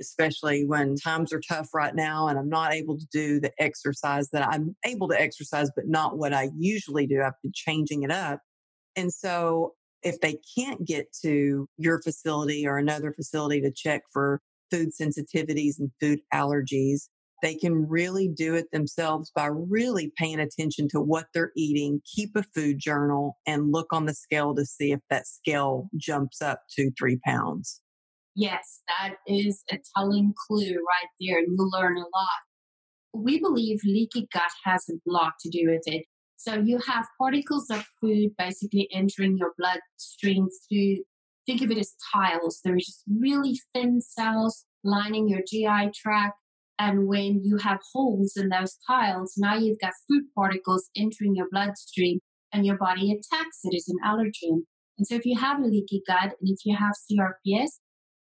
especially 0.00 0.64
when 0.64 0.96
times 0.96 1.34
are 1.34 1.42
tough 1.46 1.68
right 1.74 1.94
now 1.94 2.28
and 2.28 2.38
I'm 2.38 2.48
not 2.48 2.72
able 2.72 2.96
to 2.96 3.06
do 3.12 3.40
the 3.40 3.52
exercise 3.58 4.30
that 4.30 4.48
I'm 4.48 4.74
able 4.86 5.06
to 5.08 5.20
exercise, 5.20 5.70
but 5.76 5.86
not 5.86 6.16
what 6.16 6.32
I 6.32 6.48
usually 6.56 7.06
do. 7.06 7.20
I've 7.22 7.40
been 7.42 7.52
changing 7.54 8.04
it 8.04 8.10
up. 8.10 8.40
And 8.96 9.12
so 9.12 9.74
if 10.02 10.18
they 10.20 10.38
can't 10.56 10.86
get 10.86 11.12
to 11.24 11.68
your 11.76 12.00
facility 12.00 12.66
or 12.66 12.78
another 12.78 13.12
facility 13.12 13.60
to 13.60 13.70
check 13.70 14.00
for 14.10 14.40
food 14.70 14.90
sensitivities 14.98 15.78
and 15.78 15.90
food 16.00 16.20
allergies, 16.32 17.08
they 17.44 17.54
can 17.54 17.86
really 17.86 18.26
do 18.26 18.54
it 18.54 18.70
themselves 18.72 19.30
by 19.36 19.46
really 19.52 20.10
paying 20.16 20.40
attention 20.40 20.88
to 20.88 20.98
what 20.98 21.26
they're 21.34 21.52
eating, 21.54 22.00
keep 22.06 22.30
a 22.36 22.42
food 22.54 22.78
journal, 22.78 23.36
and 23.46 23.70
look 23.70 23.92
on 23.92 24.06
the 24.06 24.14
scale 24.14 24.54
to 24.54 24.64
see 24.64 24.92
if 24.92 25.00
that 25.10 25.26
scale 25.26 25.90
jumps 25.94 26.40
up 26.40 26.62
to 26.74 26.90
three 26.98 27.20
pounds. 27.22 27.82
Yes, 28.34 28.80
that 28.88 29.16
is 29.26 29.62
a 29.70 29.78
telling 29.94 30.32
clue 30.46 30.72
right 30.72 31.10
there. 31.20 31.40
You 31.40 31.54
learn 31.58 31.98
a 31.98 32.00
lot. 32.00 32.40
We 33.12 33.38
believe 33.38 33.78
leaky 33.84 34.26
gut 34.32 34.50
has 34.64 34.86
a 34.88 34.94
lot 35.06 35.34
to 35.42 35.50
do 35.50 35.68
with 35.70 35.82
it. 35.84 36.06
So 36.36 36.54
you 36.54 36.78
have 36.88 37.04
particles 37.20 37.68
of 37.68 37.84
food 38.00 38.30
basically 38.38 38.88
entering 38.90 39.36
your 39.36 39.52
bloodstream 39.58 40.48
through, 40.66 41.04
think 41.44 41.60
of 41.60 41.70
it 41.70 41.76
as 41.76 41.94
tiles. 42.10 42.60
There 42.64 42.72
are 42.72 42.78
just 42.78 43.02
really 43.20 43.60
thin 43.74 44.00
cells 44.00 44.64
lining 44.82 45.28
your 45.28 45.42
GI 45.46 45.92
tract 45.94 46.38
and 46.78 47.06
when 47.06 47.42
you 47.44 47.56
have 47.58 47.80
holes 47.92 48.34
in 48.36 48.48
those 48.48 48.76
tiles, 48.86 49.34
now 49.36 49.56
you've 49.56 49.80
got 49.80 49.92
food 50.08 50.24
particles 50.34 50.90
entering 50.96 51.36
your 51.36 51.48
bloodstream 51.50 52.18
and 52.52 52.66
your 52.66 52.76
body 52.76 53.12
attacks 53.12 53.60
it 53.64 53.76
as 53.76 53.88
an 53.88 53.96
allergen. 54.04 54.62
And 54.98 55.06
so 55.06 55.14
if 55.14 55.24
you 55.24 55.38
have 55.38 55.60
a 55.60 55.66
leaky 55.66 56.02
gut 56.06 56.32
and 56.40 56.50
if 56.50 56.58
you 56.64 56.76
have 56.76 56.92
CRPS, 57.10 57.70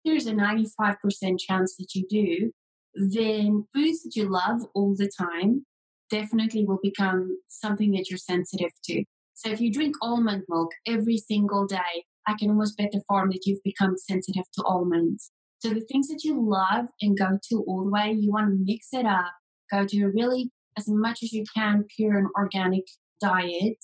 there's 0.06 0.28
a 0.28 0.34
95% 0.34 0.96
chance 1.40 1.76
that 1.78 1.94
you 1.94 2.06
do, 2.10 2.52
then 2.96 3.66
foods 3.74 4.04
that 4.04 4.16
you 4.16 4.30
love 4.30 4.62
all 4.74 4.96
the 4.96 5.12
time 5.20 5.66
definitely 6.10 6.66
will 6.66 6.80
become 6.82 7.38
something 7.48 7.92
that 7.92 8.10
you're 8.10 8.18
sensitive 8.18 8.72
to. 8.86 9.04
So 9.34 9.50
if 9.50 9.62
you 9.62 9.72
drink 9.72 9.96
almond 10.02 10.44
milk 10.48 10.72
every 10.88 11.18
single 11.18 11.68
day, 11.68 12.06
I 12.26 12.36
can 12.40 12.50
almost 12.50 12.78
bet 12.78 12.92
the 12.92 13.04
farm 13.08 13.30
that 13.32 13.46
you've 13.46 13.64
become 13.64 13.96
sensitive 13.98 14.46
to 14.54 14.64
almonds. 14.64 15.32
So 15.60 15.70
the 15.70 15.82
things 15.82 16.08
that 16.10 16.24
you 16.24 16.40
love 16.40 16.86
and 17.02 17.18
go 17.18 17.40
to 17.50 17.64
all 17.68 17.84
the 17.84 17.90
way, 17.90 18.12
you 18.12 18.32
want 18.32 18.48
to 18.48 18.58
mix 18.64 18.90
it 18.94 19.06
up, 19.06 19.34
go 19.72 19.86
to 19.86 20.04
a 20.04 20.10
really, 20.10 20.52
as 20.78 20.88
much 20.88 21.24
as 21.24 21.34
you 21.34 21.44
can, 21.56 21.86
pure 21.96 22.18
and 22.18 22.28
organic 22.36 22.86
diet. 23.20 23.78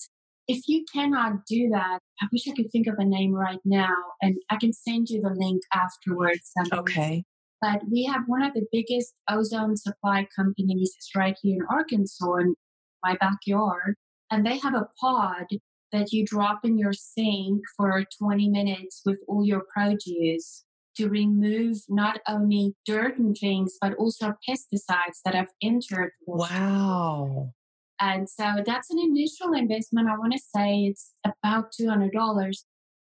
If 0.46 0.68
you 0.68 0.84
cannot 0.92 1.46
do 1.46 1.68
that, 1.70 1.98
I 2.22 2.26
wish 2.30 2.46
I 2.46 2.52
could 2.52 2.70
think 2.70 2.86
of 2.86 2.94
a 2.98 3.04
name 3.04 3.32
right 3.32 3.58
now 3.64 3.96
and 4.22 4.36
I 4.50 4.56
can 4.56 4.72
send 4.72 5.08
you 5.08 5.20
the 5.20 5.34
link 5.34 5.62
afterwards. 5.72 6.52
Okay. 6.72 7.24
But 7.60 7.80
we 7.90 8.04
have 8.04 8.22
one 8.26 8.42
of 8.42 8.52
the 8.52 8.66
biggest 8.70 9.14
ozone 9.28 9.76
supply 9.76 10.28
companies. 10.36 10.92
It's 10.96 11.10
right 11.16 11.36
here 11.40 11.56
in 11.56 11.66
Arkansas 11.70 12.34
in 12.34 12.54
my 13.02 13.16
backyard. 13.16 13.96
And 14.30 14.46
they 14.46 14.58
have 14.58 14.74
a 14.74 14.88
pod 15.00 15.46
that 15.92 16.12
you 16.12 16.26
drop 16.26 16.60
in 16.64 16.78
your 16.78 16.92
sink 16.92 17.62
for 17.76 18.04
20 18.18 18.48
minutes 18.50 19.00
with 19.06 19.18
all 19.26 19.44
your 19.46 19.62
produce 19.74 20.64
to 20.96 21.08
remove 21.08 21.78
not 21.88 22.20
only 22.28 22.74
dirt 22.86 23.18
and 23.18 23.36
things, 23.36 23.76
but 23.80 23.94
also 23.94 24.34
pesticides 24.48 25.20
that 25.24 25.34
have 25.34 25.48
entered. 25.62 26.12
Wow. 26.26 27.52
And 28.00 28.28
so 28.28 28.62
that's 28.66 28.90
an 28.90 28.98
initial 28.98 29.52
investment. 29.52 30.08
I 30.08 30.18
want 30.18 30.32
to 30.32 30.38
say 30.38 30.84
it's 30.84 31.12
about 31.24 31.72
$200, 31.80 32.10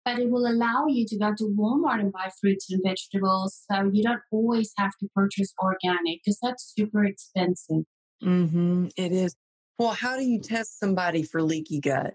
but 0.05 0.19
it 0.19 0.31
will 0.31 0.47
allow 0.47 0.87
you 0.89 1.07
to 1.07 1.19
go 1.19 1.33
to 1.35 1.45
Walmart 1.59 2.01
and 2.01 2.13
buy 2.13 2.31
fruits 2.41 2.71
and 2.71 2.83
vegetables. 2.85 3.65
So 3.71 3.91
you 3.93 4.03
don't 4.03 4.21
always 4.33 4.73
have 4.77 4.93
to 5.01 5.09
purchase 5.15 5.53
organic 5.63 6.21
because 6.25 6.39
that's 6.43 6.73
super 6.77 7.05
expensive. 7.05 7.85
Mm-hmm, 8.23 8.89
it 8.97 9.13
is. 9.13 9.37
Well, 9.79 9.93
how 9.93 10.17
do 10.17 10.25
you 10.25 10.41
test 10.41 10.79
somebody 10.79 11.23
for 11.23 11.43
leaky 11.43 11.81
gut? 11.81 12.15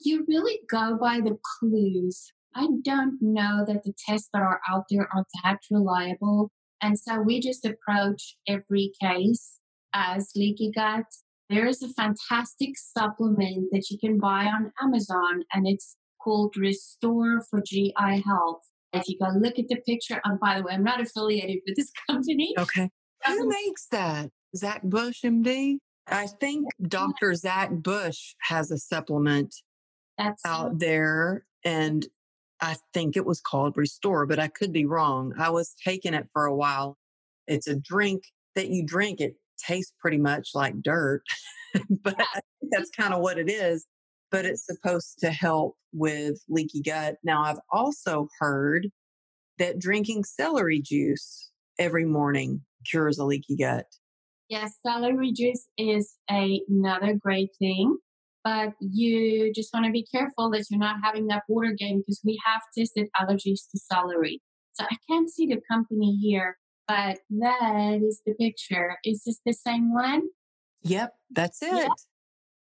You 0.00 0.24
really 0.26 0.60
go 0.68 0.96
by 1.00 1.20
the 1.20 1.36
clues 1.58 2.32
I 2.54 2.68
don't 2.82 3.18
know 3.20 3.64
that 3.66 3.82
the 3.84 3.94
tests 4.06 4.28
that 4.32 4.42
are 4.42 4.60
out 4.68 4.84
there 4.90 5.08
are 5.14 5.24
that 5.44 5.58
reliable. 5.70 6.50
And 6.82 6.98
so 6.98 7.20
we 7.20 7.40
just 7.40 7.64
approach 7.64 8.36
every 8.48 8.92
case 9.00 9.60
as 9.94 10.30
leaky 10.34 10.70
gut. 10.74 11.04
There 11.48 11.66
is 11.66 11.82
a 11.82 11.88
fantastic 11.88 12.70
supplement 12.76 13.68
that 13.72 13.90
you 13.90 13.98
can 13.98 14.18
buy 14.18 14.46
on 14.46 14.72
Amazon, 14.80 15.42
and 15.52 15.66
it's 15.66 15.96
called 16.22 16.54
Restore 16.56 17.42
for 17.50 17.60
GI 17.60 18.22
Health. 18.24 18.62
If 18.92 19.08
you 19.08 19.18
go 19.18 19.28
look 19.36 19.58
at 19.58 19.68
the 19.68 19.80
picture, 19.86 20.20
and 20.24 20.38
by 20.38 20.58
the 20.58 20.64
way, 20.64 20.72
I'm 20.72 20.84
not 20.84 21.00
affiliated 21.00 21.58
with 21.66 21.76
this 21.76 21.90
company. 22.08 22.54
Okay. 22.58 22.88
Who 23.26 23.48
makes 23.48 23.86
that? 23.88 24.30
Zach 24.56 24.82
Bush, 24.82 25.22
MD? 25.24 25.78
I 26.08 26.26
think 26.26 26.66
Dr. 26.82 27.34
Zach 27.34 27.70
Bush 27.70 28.34
has 28.42 28.70
a 28.70 28.78
supplement 28.78 29.54
That's 30.18 30.42
out 30.44 30.78
there. 30.78 31.44
And 31.64 32.06
I 32.62 32.76
think 32.92 33.16
it 33.16 33.26
was 33.26 33.40
called 33.40 33.76
Restore, 33.76 34.26
but 34.26 34.38
I 34.38 34.48
could 34.48 34.72
be 34.72 34.86
wrong. 34.86 35.32
I 35.38 35.50
was 35.50 35.74
taking 35.84 36.14
it 36.14 36.28
for 36.32 36.44
a 36.44 36.54
while. 36.54 36.98
It's 37.46 37.66
a 37.66 37.76
drink 37.76 38.24
that 38.54 38.68
you 38.68 38.84
drink. 38.84 39.20
It 39.20 39.36
tastes 39.58 39.92
pretty 40.00 40.18
much 40.18 40.50
like 40.54 40.82
dirt, 40.82 41.22
but 41.74 42.16
I 42.18 42.40
think 42.60 42.72
that's 42.72 42.90
kind 42.90 43.14
of 43.14 43.20
what 43.20 43.38
it 43.38 43.50
is. 43.50 43.86
But 44.30 44.44
it's 44.44 44.64
supposed 44.64 45.18
to 45.20 45.30
help 45.30 45.76
with 45.92 46.40
leaky 46.48 46.82
gut. 46.82 47.16
Now, 47.24 47.42
I've 47.42 47.58
also 47.72 48.28
heard 48.38 48.88
that 49.58 49.78
drinking 49.78 50.24
celery 50.24 50.80
juice 50.80 51.50
every 51.78 52.04
morning 52.04 52.62
cures 52.88 53.18
a 53.18 53.24
leaky 53.24 53.56
gut. 53.56 53.86
Yes, 54.48 54.74
celery 54.86 55.32
juice 55.32 55.66
is 55.76 56.14
a, 56.30 56.60
another 56.68 57.14
great 57.14 57.50
thing 57.58 57.96
but 58.44 58.72
you 58.80 59.52
just 59.54 59.72
want 59.72 59.86
to 59.86 59.92
be 59.92 60.06
careful 60.12 60.50
that 60.50 60.64
you're 60.70 60.80
not 60.80 60.96
having 61.02 61.26
that 61.28 61.42
water 61.48 61.74
game 61.76 61.98
because 61.98 62.20
we 62.24 62.38
have 62.44 62.62
tested 62.76 63.08
allergies 63.20 63.68
to 63.70 63.78
celery. 63.78 64.40
So 64.72 64.84
I 64.84 64.96
can't 65.08 65.30
see 65.30 65.46
the 65.46 65.60
company 65.70 66.16
here, 66.16 66.56
but 66.88 67.18
that 67.30 68.00
is 68.02 68.22
the 68.24 68.34
picture. 68.34 68.96
Is 69.04 69.22
this 69.26 69.40
the 69.44 69.52
same 69.52 69.92
one? 69.92 70.22
Yep, 70.82 71.12
that's 71.30 71.62
it. 71.62 71.74
Yep. 71.74 71.90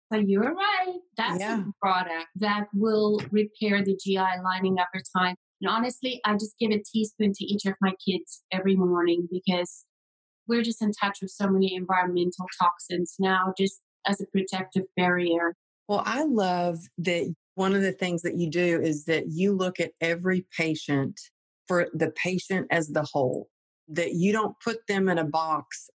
But 0.09 0.27
you're 0.27 0.53
right. 0.53 0.97
That's 1.17 1.39
yeah. 1.39 1.61
a 1.61 1.71
product 1.81 2.27
that 2.37 2.65
will 2.73 3.21
repair 3.31 3.83
the 3.83 3.97
GI 4.03 4.17
lining 4.43 4.77
over 4.79 5.03
time. 5.15 5.35
And 5.61 5.69
honestly, 5.69 6.19
I 6.25 6.33
just 6.33 6.55
give 6.59 6.71
a 6.71 6.81
teaspoon 6.81 7.33
to 7.33 7.45
each 7.45 7.65
of 7.65 7.75
my 7.79 7.93
kids 8.05 8.43
every 8.51 8.75
morning 8.75 9.27
because 9.31 9.85
we're 10.47 10.63
just 10.63 10.81
in 10.81 10.91
touch 10.91 11.19
with 11.21 11.31
so 11.31 11.47
many 11.47 11.75
environmental 11.75 12.47
toxins 12.59 13.15
now, 13.19 13.53
just 13.57 13.81
as 14.07 14.19
a 14.19 14.25
protective 14.25 14.85
barrier. 14.97 15.53
Well, 15.89 16.03
I 16.05 16.23
love 16.23 16.77
that 16.99 17.33
one 17.55 17.73
of 17.73 17.81
the 17.81 17.91
things 17.91 18.21
that 18.21 18.37
you 18.37 18.47
do 18.47 18.79
is 18.79 19.05
that 19.05 19.29
you 19.29 19.53
look 19.53 19.79
at 19.79 19.91
every 19.99 20.45
patient 20.55 21.19
for 21.67 21.87
the 21.95 22.11
patient 22.11 22.67
as 22.69 22.89
the 22.89 23.01
whole, 23.11 23.49
that 23.87 24.13
you 24.13 24.31
don't 24.31 24.55
put 24.63 24.85
them 24.87 25.09
in 25.09 25.17
a 25.17 25.23
box. 25.23 25.89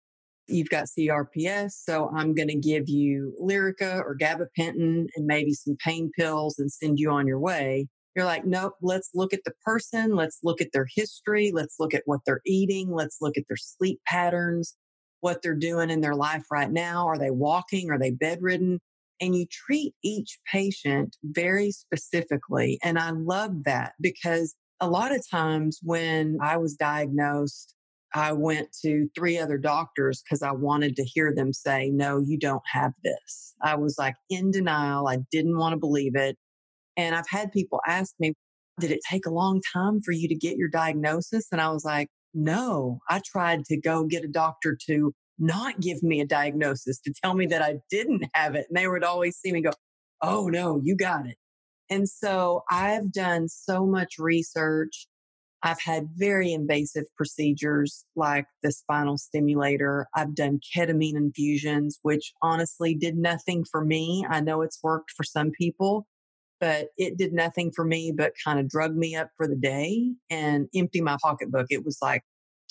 You've 0.47 0.69
got 0.69 0.85
CRPS, 0.85 1.71
so 1.71 2.09
I'm 2.15 2.33
going 2.33 2.47
to 2.47 2.55
give 2.55 2.87
you 2.87 3.35
Lyrica 3.41 3.99
or 3.99 4.15
gabapentin 4.17 5.07
and 5.13 5.25
maybe 5.25 5.53
some 5.53 5.75
pain 5.83 6.09
pills 6.17 6.57
and 6.57 6.71
send 6.71 6.97
you 6.97 7.11
on 7.11 7.27
your 7.27 7.39
way. 7.39 7.89
You're 8.15 8.25
like, 8.25 8.45
nope, 8.45 8.75
let's 8.81 9.09
look 9.13 9.33
at 9.33 9.43
the 9.43 9.53
person. 9.65 10.15
Let's 10.15 10.39
look 10.41 10.61
at 10.61 10.71
their 10.71 10.87
history. 10.95 11.51
Let's 11.53 11.75
look 11.79 11.93
at 11.93 12.03
what 12.05 12.21
they're 12.25 12.41
eating. 12.45 12.93
Let's 12.93 13.17
look 13.19 13.37
at 13.37 13.43
their 13.49 13.57
sleep 13.57 13.99
patterns, 14.07 14.73
what 15.19 15.41
they're 15.41 15.53
doing 15.53 15.89
in 15.89 15.99
their 15.99 16.15
life 16.15 16.45
right 16.49 16.71
now. 16.71 17.07
Are 17.07 17.17
they 17.17 17.31
walking? 17.31 17.91
Are 17.91 17.99
they 17.99 18.11
bedridden? 18.11 18.79
And 19.21 19.35
you 19.35 19.45
treat 19.49 19.93
each 20.03 20.39
patient 20.51 21.15
very 21.23 21.71
specifically. 21.71 22.79
And 22.83 22.97
I 22.97 23.11
love 23.11 23.63
that 23.65 23.93
because 24.01 24.55
a 24.81 24.89
lot 24.89 25.15
of 25.15 25.23
times 25.29 25.79
when 25.83 26.39
I 26.41 26.57
was 26.57 26.73
diagnosed, 26.73 27.75
I 28.13 28.33
went 28.33 28.75
to 28.83 29.07
three 29.15 29.37
other 29.37 29.57
doctors 29.57 30.21
because 30.21 30.41
I 30.41 30.51
wanted 30.51 30.95
to 30.97 31.03
hear 31.03 31.33
them 31.33 31.53
say, 31.53 31.89
No, 31.89 32.19
you 32.19 32.37
don't 32.37 32.63
have 32.69 32.91
this. 33.03 33.53
I 33.63 33.75
was 33.75 33.95
like 33.97 34.15
in 34.29 34.51
denial. 34.51 35.07
I 35.07 35.19
didn't 35.31 35.57
want 35.57 35.73
to 35.73 35.79
believe 35.79 36.15
it. 36.15 36.35
And 36.97 37.15
I've 37.15 37.29
had 37.29 37.51
people 37.51 37.79
ask 37.87 38.13
me, 38.19 38.33
Did 38.79 38.91
it 38.91 38.99
take 39.09 39.27
a 39.27 39.31
long 39.31 39.61
time 39.73 40.01
for 40.01 40.11
you 40.11 40.27
to 40.27 40.35
get 40.35 40.57
your 40.57 40.67
diagnosis? 40.67 41.47
And 41.51 41.61
I 41.61 41.69
was 41.69 41.85
like, 41.85 42.09
No, 42.33 42.99
I 43.07 43.21
tried 43.23 43.63
to 43.65 43.79
go 43.79 44.03
get 44.05 44.25
a 44.25 44.29
doctor 44.29 44.77
to 44.87 45.13
not 45.39 45.79
give 45.79 46.03
me 46.03 46.21
a 46.21 46.25
diagnosis 46.25 46.99
to 47.01 47.13
tell 47.23 47.33
me 47.33 47.47
that 47.47 47.61
I 47.61 47.75
didn't 47.89 48.25
have 48.33 48.55
it. 48.55 48.67
And 48.69 48.77
they 48.77 48.87
would 48.87 49.03
always 49.03 49.37
see 49.37 49.51
me 49.51 49.61
go, 49.61 49.71
Oh, 50.21 50.47
no, 50.47 50.79
you 50.83 50.95
got 50.95 51.25
it. 51.25 51.37
And 51.89 52.07
so 52.07 52.63
I've 52.69 53.11
done 53.11 53.49
so 53.49 53.85
much 53.85 54.15
research. 54.17 55.07
I've 55.63 55.81
had 55.81 56.09
very 56.15 56.53
invasive 56.53 57.05
procedures 57.15 58.05
like 58.15 58.45
the 58.63 58.71
spinal 58.71 59.17
stimulator. 59.17 60.07
I've 60.15 60.33
done 60.33 60.59
ketamine 60.75 61.15
infusions, 61.15 61.99
which 62.01 62.33
honestly 62.41 62.95
did 62.95 63.17
nothing 63.17 63.65
for 63.69 63.83
me. 63.83 64.25
I 64.27 64.41
know 64.41 64.61
it's 64.61 64.79
worked 64.81 65.11
for 65.11 65.23
some 65.23 65.51
people, 65.51 66.07
but 66.59 66.89
it 66.97 67.17
did 67.17 67.33
nothing 67.33 67.71
for 67.75 67.83
me 67.83 68.13
but 68.15 68.33
kind 68.43 68.59
of 68.59 68.69
drug 68.69 68.95
me 68.95 69.15
up 69.15 69.29
for 69.35 69.47
the 69.47 69.55
day 69.55 70.13
and 70.29 70.67
empty 70.73 71.01
my 71.01 71.17
pocketbook. 71.21 71.67
It 71.69 71.83
was 71.83 71.97
like 72.01 72.23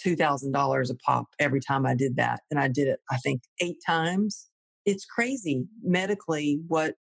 $2,000 0.04 0.90
a 0.90 0.94
pop 0.96 1.26
every 1.38 1.60
time 1.60 1.86
I 1.86 1.94
did 1.94 2.16
that. 2.16 2.40
And 2.50 2.58
I 2.58 2.68
did 2.68 2.88
it, 2.88 3.00
I 3.10 3.16
think, 3.18 3.42
eight 3.60 3.78
times. 3.86 4.48
It's 4.86 5.04
crazy 5.04 5.66
medically 5.82 6.60
what 6.68 6.94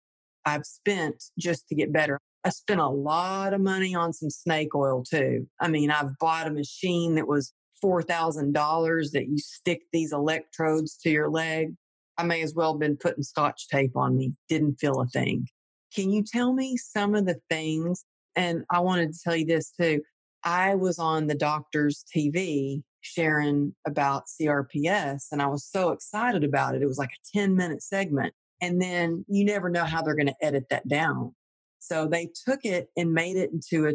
I've 0.46 0.66
spent 0.66 1.24
just 1.38 1.68
to 1.68 1.76
get 1.76 1.94
better. 1.94 2.20
I 2.44 2.50
spent 2.50 2.80
a 2.80 2.88
lot 2.88 3.54
of 3.54 3.62
money 3.62 3.94
on 3.94 4.14
some 4.14 4.30
snake 4.30 4.74
oil 4.74 5.04
too. 5.04 5.48
I 5.60 5.68
mean, 5.68 5.92
I've 5.92 6.18
bought 6.20 6.48
a 6.48 6.52
machine 6.52 7.16
that 7.16 7.28
was 7.28 7.54
$4,000 7.84 9.12
that 9.12 9.28
you 9.28 9.38
stick 9.38 9.82
these 9.92 10.14
electrodes 10.14 10.98
to 11.04 11.10
your 11.10 11.30
leg. 11.30 11.76
I 12.18 12.24
may 12.24 12.42
as 12.42 12.56
well 12.56 12.74
have 12.74 12.80
been 12.80 12.98
putting 12.98 13.24
scotch 13.24 13.68
tape 13.68 13.96
on 13.96 14.18
me. 14.18 14.34
Didn't 14.50 14.80
feel 14.80 15.02
a 15.02 15.08
thing. 15.08 15.48
Can 15.94 16.10
you 16.10 16.24
tell 16.24 16.54
me 16.54 16.78
some 16.78 17.16
of 17.16 17.26
the 17.26 17.40
things? 17.50 18.06
And 18.36 18.64
I 18.72 18.80
wanted 18.80 19.14
to 19.14 19.20
tell 19.24 19.36
you 19.36 19.46
this 19.46 19.72
too. 19.72 20.02
I 20.48 20.76
was 20.76 20.98
on 20.98 21.28
the 21.28 21.36
doctor's 21.36 22.06
TV 22.16 22.82
sharing 23.02 23.76
about 23.86 24.28
CRPS 24.28 25.26
and 25.34 25.42
I 25.42 25.48
was 25.48 25.66
so 25.70 25.92
excited 25.92 26.46
about 26.46 26.74
it. 26.74 26.82
It 26.82 26.88
was 26.88 26.98
like 26.98 27.10
a 27.10 27.38
10 27.38 27.54
minute 27.54 27.84
segment. 27.84 28.34
And 28.62 28.82
then 28.82 29.26
you 29.28 29.44
never 29.44 29.70
know 29.70 29.84
how 29.84 30.02
they're 30.02 30.16
going 30.16 30.28
to 30.28 30.46
edit 30.46 30.68
that 30.70 30.88
down. 30.88 31.36
So 31.80 32.08
they 32.08 32.30
took 32.48 32.64
it 32.64 32.88
and 32.96 33.12
made 33.12 33.36
it 33.36 33.52
into 33.52 33.88
a 33.88 33.92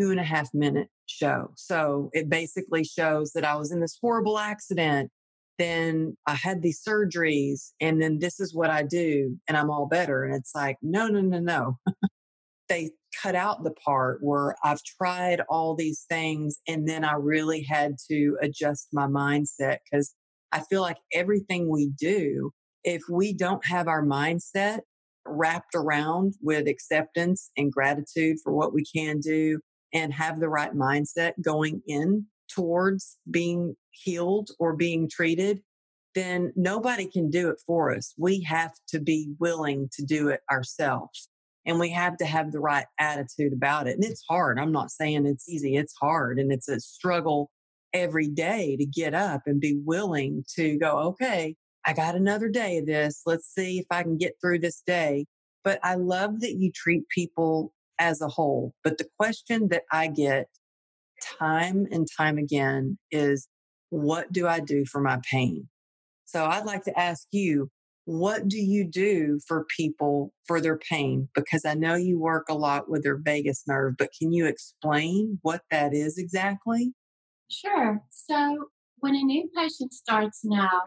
two 0.00 0.12
and 0.12 0.20
a 0.20 0.22
half 0.22 0.48
minute 0.54 0.88
show. 1.06 1.50
So 1.56 2.10
it 2.12 2.28
basically 2.28 2.84
shows 2.84 3.32
that 3.32 3.44
I 3.44 3.56
was 3.56 3.72
in 3.72 3.80
this 3.80 3.98
horrible 4.00 4.38
accident. 4.38 5.10
Then 5.58 6.16
I 6.24 6.34
had 6.34 6.62
these 6.62 6.80
surgeries 6.86 7.72
and 7.80 8.00
then 8.00 8.20
this 8.20 8.38
is 8.38 8.54
what 8.54 8.70
I 8.70 8.84
do 8.84 9.36
and 9.48 9.56
I'm 9.56 9.70
all 9.70 9.86
better. 9.86 10.22
And 10.22 10.36
it's 10.36 10.54
like, 10.54 10.76
no, 10.82 11.08
no, 11.08 11.20
no, 11.20 11.40
no. 11.40 11.78
they 12.68 12.90
cut 13.22 13.34
out 13.34 13.64
the 13.64 13.74
part 13.84 14.18
where 14.20 14.56
I've 14.64 14.82
tried 14.82 15.40
all 15.48 15.74
these 15.74 16.04
things 16.08 16.58
and 16.68 16.88
then 16.88 17.04
I 17.04 17.14
really 17.14 17.62
had 17.62 17.96
to 18.10 18.36
adjust 18.40 18.88
my 18.92 19.06
mindset 19.06 19.78
because 19.90 20.14
I 20.52 20.60
feel 20.60 20.82
like 20.82 20.98
everything 21.12 21.68
we 21.68 21.90
do, 21.98 22.52
if 22.84 23.02
we 23.10 23.32
don't 23.32 23.64
have 23.66 23.88
our 23.88 24.04
mindset 24.04 24.80
wrapped 25.26 25.74
around 25.74 26.34
with 26.40 26.68
acceptance 26.68 27.50
and 27.56 27.72
gratitude 27.72 28.38
for 28.42 28.52
what 28.52 28.72
we 28.72 28.84
can 28.84 29.18
do 29.20 29.60
and 29.92 30.12
have 30.12 30.40
the 30.40 30.48
right 30.48 30.74
mindset 30.74 31.32
going 31.42 31.82
in 31.86 32.26
towards 32.54 33.18
being 33.30 33.74
healed 33.90 34.50
or 34.58 34.76
being 34.76 35.08
treated, 35.08 35.60
then 36.14 36.52
nobody 36.56 37.06
can 37.06 37.28
do 37.28 37.50
it 37.50 37.58
for 37.66 37.94
us. 37.94 38.14
We 38.16 38.42
have 38.42 38.72
to 38.88 39.00
be 39.00 39.34
willing 39.38 39.90
to 39.94 40.04
do 40.04 40.28
it 40.28 40.40
ourselves 40.50 41.28
and 41.66 41.80
we 41.80 41.90
have 41.90 42.16
to 42.18 42.24
have 42.24 42.52
the 42.52 42.60
right 42.60 42.86
attitude 42.98 43.52
about 43.52 43.88
it. 43.88 43.96
And 43.96 44.04
it's 44.04 44.24
hard. 44.28 44.58
I'm 44.58 44.72
not 44.72 44.90
saying 44.90 45.26
it's 45.26 45.48
easy. 45.48 45.76
It's 45.76 45.94
hard 46.00 46.38
and 46.38 46.52
it's 46.52 46.68
a 46.68 46.80
struggle 46.80 47.50
every 47.92 48.28
day 48.28 48.76
to 48.76 48.86
get 48.86 49.14
up 49.14 49.42
and 49.46 49.60
be 49.60 49.78
willing 49.84 50.44
to 50.54 50.78
go, 50.78 50.98
okay, 50.98 51.56
I 51.84 51.92
got 51.92 52.14
another 52.14 52.48
day 52.48 52.78
of 52.78 52.86
this. 52.86 53.22
Let's 53.26 53.52
see 53.52 53.78
if 53.78 53.86
I 53.90 54.02
can 54.02 54.16
get 54.16 54.34
through 54.40 54.60
this 54.60 54.82
day. 54.86 55.26
But 55.64 55.80
I 55.82 55.96
love 55.96 56.40
that 56.40 56.54
you 56.54 56.70
treat 56.72 57.08
people 57.08 57.72
as 57.98 58.20
a 58.20 58.28
whole. 58.28 58.72
But 58.84 58.98
the 58.98 59.08
question 59.18 59.68
that 59.68 59.82
I 59.90 60.06
get 60.06 60.46
time 61.38 61.86
and 61.90 62.06
time 62.16 62.38
again 62.38 62.98
is, 63.10 63.48
what 63.90 64.32
do 64.32 64.46
I 64.46 64.60
do 64.60 64.84
for 64.84 65.00
my 65.00 65.18
pain? 65.28 65.68
So 66.24 66.44
I'd 66.44 66.64
like 66.64 66.84
to 66.84 66.98
ask 66.98 67.26
you, 67.30 67.70
what 68.06 68.46
do 68.46 68.56
you 68.56 68.84
do 68.84 69.40
for 69.46 69.66
people 69.76 70.32
for 70.46 70.60
their 70.60 70.78
pain? 70.78 71.28
Because 71.34 71.64
I 71.64 71.74
know 71.74 71.96
you 71.96 72.18
work 72.18 72.46
a 72.48 72.54
lot 72.54 72.88
with 72.88 73.02
their 73.02 73.18
vagus 73.18 73.64
nerve, 73.66 73.96
but 73.98 74.10
can 74.16 74.32
you 74.32 74.46
explain 74.46 75.38
what 75.42 75.62
that 75.70 75.92
is 75.92 76.16
exactly? 76.16 76.94
Sure. 77.50 78.00
So, 78.10 78.68
when 78.98 79.14
a 79.14 79.22
new 79.22 79.50
patient 79.56 79.92
starts 79.92 80.40
now, 80.44 80.82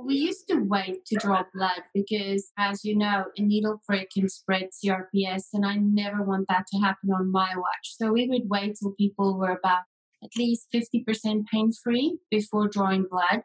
we 0.00 0.14
used 0.14 0.48
to 0.48 0.56
wait 0.56 1.04
to 1.06 1.16
draw 1.16 1.44
blood 1.54 1.82
because, 1.94 2.50
as 2.58 2.84
you 2.84 2.96
know, 2.96 3.26
a 3.36 3.42
needle 3.42 3.80
prick 3.86 4.08
can 4.10 4.28
spread 4.30 4.70
CRPS, 4.72 5.48
and 5.52 5.66
I 5.66 5.76
never 5.76 6.22
want 6.22 6.46
that 6.48 6.66
to 6.72 6.78
happen 6.78 7.10
on 7.10 7.30
my 7.30 7.52
watch. 7.54 7.96
So, 7.96 8.12
we 8.12 8.28
would 8.28 8.48
wait 8.48 8.76
till 8.80 8.92
people 8.92 9.38
were 9.38 9.58
about 9.62 9.82
at 10.24 10.30
least 10.38 10.68
50% 10.74 11.44
pain 11.52 11.70
free 11.84 12.18
before 12.30 12.68
drawing 12.68 13.06
blood. 13.10 13.42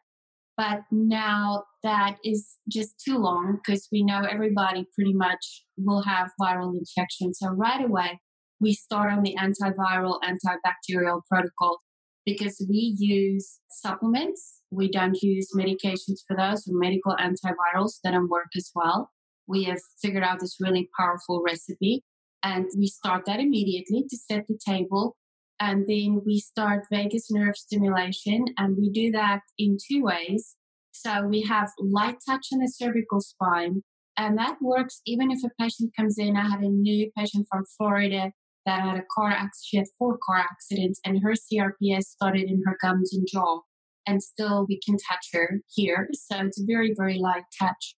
But 0.58 0.80
now 0.90 1.62
that 1.84 2.16
is 2.24 2.56
just 2.68 3.00
too 3.02 3.16
long 3.16 3.60
because 3.64 3.86
we 3.92 4.02
know 4.02 4.22
everybody 4.28 4.84
pretty 4.92 5.14
much 5.14 5.62
will 5.76 6.02
have 6.02 6.32
viral 6.42 6.74
infection. 6.76 7.32
So 7.32 7.50
right 7.50 7.82
away, 7.82 8.18
we 8.60 8.72
start 8.72 9.12
on 9.12 9.22
the 9.22 9.36
antiviral, 9.38 10.18
antibacterial 10.20 11.20
protocol 11.30 11.78
because 12.26 12.66
we 12.68 12.96
use 12.98 13.60
supplements. 13.70 14.62
We 14.72 14.90
don't 14.90 15.16
use 15.22 15.48
medications 15.56 16.24
for 16.26 16.36
those 16.36 16.66
or 16.66 16.76
medical 16.76 17.14
antivirals 17.14 18.00
that 18.02 18.10
don't 18.10 18.28
work 18.28 18.48
as 18.56 18.72
well. 18.74 19.10
We 19.46 19.62
have 19.64 19.78
figured 20.02 20.24
out 20.24 20.40
this 20.40 20.56
really 20.60 20.90
powerful 20.98 21.40
recipe 21.46 22.02
and 22.42 22.66
we 22.76 22.88
start 22.88 23.26
that 23.26 23.38
immediately 23.38 24.06
to 24.10 24.16
set 24.16 24.48
the 24.48 24.58
table 24.66 25.16
and 25.60 25.86
then 25.88 26.20
we 26.24 26.38
start 26.38 26.86
vagus 26.90 27.30
nerve 27.30 27.56
stimulation, 27.56 28.46
and 28.56 28.76
we 28.76 28.90
do 28.90 29.10
that 29.12 29.40
in 29.58 29.76
two 29.90 30.02
ways. 30.02 30.56
So 30.92 31.26
we 31.26 31.42
have 31.42 31.70
light 31.78 32.16
touch 32.28 32.48
on 32.52 32.60
the 32.60 32.68
cervical 32.68 33.20
spine, 33.20 33.82
and 34.16 34.36
that 34.38 34.56
works 34.60 35.00
even 35.06 35.30
if 35.30 35.38
a 35.44 35.50
patient 35.60 35.92
comes 35.96 36.18
in. 36.18 36.36
I 36.36 36.48
had 36.48 36.60
a 36.60 36.68
new 36.68 37.10
patient 37.16 37.46
from 37.50 37.64
Florida 37.76 38.32
that 38.66 38.82
had 38.82 38.96
a 38.96 39.04
car 39.14 39.30
accident. 39.30 39.64
She 39.64 39.76
had 39.78 39.86
four 39.98 40.18
car 40.24 40.38
accidents, 40.38 41.00
and 41.04 41.22
her 41.22 41.34
CRPS 41.34 42.02
started 42.02 42.48
in 42.48 42.62
her 42.66 42.76
gums 42.82 43.12
and 43.14 43.26
jaw. 43.30 43.60
And 44.06 44.22
still, 44.22 44.64
we 44.68 44.80
can 44.84 44.96
touch 45.10 45.28
her 45.34 45.60
here. 45.74 46.08
So 46.14 46.38
it's 46.38 46.60
a 46.60 46.64
very, 46.66 46.94
very 46.96 47.18
light 47.18 47.44
touch 47.58 47.94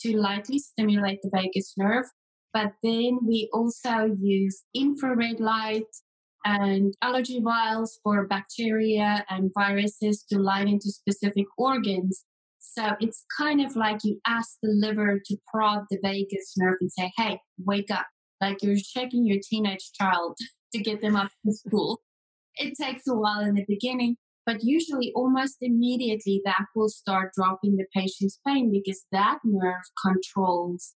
to 0.00 0.16
lightly 0.16 0.58
stimulate 0.58 1.20
the 1.22 1.30
vagus 1.32 1.74
nerve. 1.76 2.04
But 2.52 2.72
then 2.82 3.18
we 3.26 3.48
also 3.52 4.14
use 4.20 4.62
infrared 4.74 5.40
light, 5.40 5.88
and 6.44 6.94
allergy 7.02 7.40
vials 7.40 7.98
for 8.02 8.26
bacteria 8.26 9.24
and 9.30 9.50
viruses 9.54 10.24
to 10.30 10.38
line 10.38 10.68
into 10.68 10.90
specific 10.90 11.46
organs. 11.56 12.24
So 12.58 12.90
it's 13.00 13.24
kind 13.38 13.64
of 13.64 13.76
like 13.76 14.04
you 14.04 14.20
ask 14.26 14.56
the 14.62 14.70
liver 14.70 15.20
to 15.24 15.36
prod 15.52 15.84
the 15.90 15.98
vagus 16.02 16.54
nerve 16.56 16.76
and 16.80 16.90
say, 16.92 17.12
hey, 17.16 17.38
wake 17.58 17.90
up. 17.90 18.06
Like 18.40 18.62
you're 18.62 18.76
shaking 18.76 19.26
your 19.26 19.38
teenage 19.48 19.92
child 19.98 20.36
to 20.72 20.80
get 20.80 21.00
them 21.00 21.16
up 21.16 21.30
to 21.46 21.52
school. 21.52 22.00
It 22.56 22.74
takes 22.80 23.06
a 23.08 23.14
while 23.14 23.40
in 23.40 23.54
the 23.54 23.64
beginning, 23.66 24.16
but 24.44 24.62
usually 24.62 25.12
almost 25.14 25.56
immediately 25.60 26.42
that 26.44 26.66
will 26.74 26.88
start 26.88 27.32
dropping 27.36 27.76
the 27.76 27.86
patient's 27.94 28.38
pain 28.46 28.70
because 28.70 29.04
that 29.12 29.38
nerve 29.44 29.82
controls 30.04 30.94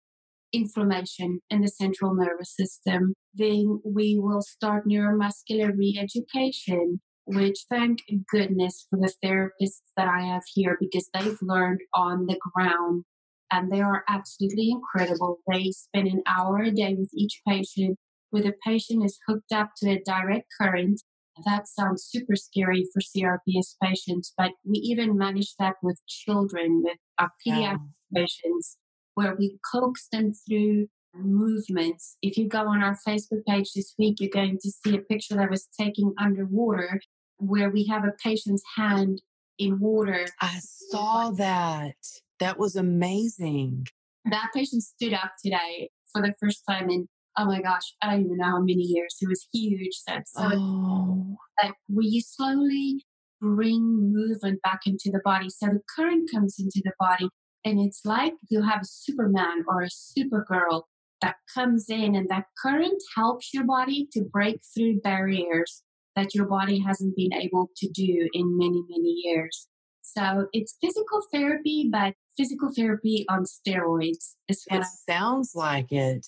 inflammation 0.53 1.41
in 1.51 1.63
the 1.63 1.69
central 1.69 2.15
nervous 2.15 2.55
system. 2.55 3.15
Then 3.35 3.81
we 3.85 4.19
will 4.19 4.43
start 4.43 4.87
neuromuscular 4.87 5.77
re-education, 5.77 7.01
which 7.27 7.59
thank 7.71 8.01
goodness 8.31 8.87
for 8.89 8.99
the 8.99 9.13
therapists 9.25 9.83
that 9.97 10.09
I 10.09 10.23
have 10.23 10.43
here 10.55 10.77
because 10.81 11.09
they've 11.13 11.39
learned 11.43 11.81
on 11.95 12.27
the 12.27 12.39
ground 12.55 13.05
and 13.51 13.73
they 13.73 13.81
are 13.81 14.05
absolutely 14.09 14.71
incredible. 14.71 15.39
They 15.51 15.71
spend 15.71 16.09
an 16.09 16.23
hour 16.27 16.63
a 16.63 16.71
day 16.71 16.95
with 16.99 17.11
each 17.15 17.41
patient 17.47 17.99
where 18.31 18.43
the 18.43 18.55
patient 18.67 19.05
is 19.05 19.19
hooked 19.27 19.53
up 19.53 19.71
to 19.79 19.91
a 19.91 20.03
direct 20.05 20.49
current. 20.61 21.01
That 21.47 21.69
sounds 21.69 22.05
super 22.11 22.35
scary 22.37 22.85
for 22.93 23.01
CRPS 23.01 23.77
patients, 23.83 24.35
but 24.37 24.51
we 24.65 24.79
even 24.79 25.17
manage 25.17 25.55
that 25.59 25.77
with 25.83 26.01
children, 26.09 26.83
with 26.85 26.99
our 27.19 27.31
pediatric 27.47 27.79
yeah. 28.11 28.23
patients 28.23 28.77
where 29.19 29.35
we 29.35 29.59
coax 29.73 30.07
them 30.13 30.33
through 30.33 30.87
movements. 31.13 32.17
If 32.23 32.39
you 32.39 32.47
go 32.47 32.69
on 32.69 32.85
our 32.85 32.97
Facebook 33.05 33.45
page 33.49 33.73
this 33.75 33.93
week, 33.99 34.19
you're 34.21 34.31
going 34.31 34.59
to 34.63 34.71
see 34.71 34.95
a 34.95 35.01
picture 35.01 35.35
that 35.35 35.51
was 35.51 35.67
taken 35.79 36.15
underwater 36.21 37.01
where 37.39 37.69
we 37.69 37.85
have 37.87 38.05
a 38.05 38.13
patient's 38.23 38.63
hand 38.77 39.21
in 39.59 39.81
water. 39.81 40.25
I 40.41 40.61
saw 40.61 41.31
that. 41.33 41.97
That 42.39 42.61
was 42.61 42.77
amazing. 42.77 43.89
That 44.31 44.51
patient 44.55 44.85
stood 44.85 45.15
up 45.15 45.33
today 45.45 45.91
for 46.13 46.23
the 46.23 46.35
first 46.41 46.63
time 46.71 46.89
in, 46.89 47.09
oh 47.37 47.47
my 47.47 47.61
gosh, 47.61 47.97
I 48.01 48.13
don't 48.13 48.27
even 48.27 48.37
know 48.37 48.45
how 48.45 48.61
many 48.61 48.85
years. 48.85 49.17
It 49.21 49.29
was 49.29 49.49
huge. 49.53 49.95
So, 49.95 50.15
so 50.27 50.49
oh. 50.55 51.37
like 51.61 51.75
where 51.89 52.07
you 52.07 52.21
slowly 52.21 53.05
bring 53.41 54.13
movement 54.15 54.63
back 54.63 54.83
into 54.87 55.11
the 55.11 55.21
body. 55.25 55.49
So 55.51 55.67
the 55.67 55.81
current 55.97 56.31
comes 56.33 56.55
into 56.61 56.83
the 56.85 56.93
body 57.01 57.29
and 57.69 57.81
it's 57.81 58.01
like 58.05 58.33
you 58.49 58.63
have 58.63 58.81
a 58.83 58.87
Superman 58.87 59.65
or 59.69 59.83
a 59.83 59.89
Supergirl 59.89 60.85
that 61.21 61.37
comes 61.55 61.91
in, 61.91 62.15
and 62.15 62.29
that 62.31 62.47
current 62.63 63.03
helps 63.15 63.53
your 63.53 63.65
body 63.65 64.09
to 64.13 64.25
break 64.25 64.61
through 64.75 65.01
barriers 65.01 65.83
that 66.17 66.35
your 66.35 66.47
body 66.47 66.81
hasn't 66.81 67.15
been 67.15 67.35
able 67.35 67.69
to 67.77 67.89
do 67.89 68.29
in 68.33 68.57
many, 68.57 68.83
many 68.89 69.15
years. 69.25 69.69
So 70.01 70.47
it's 70.53 70.77
physical 70.81 71.21
therapy, 71.33 71.89
but 71.93 72.15
physical 72.37 72.71
therapy 72.75 73.27
on 73.29 73.45
steroids. 73.45 74.35
Is 74.49 74.65
it 74.71 74.81
I- 74.81 75.13
sounds 75.13 75.53
like 75.55 75.93
it. 75.93 76.27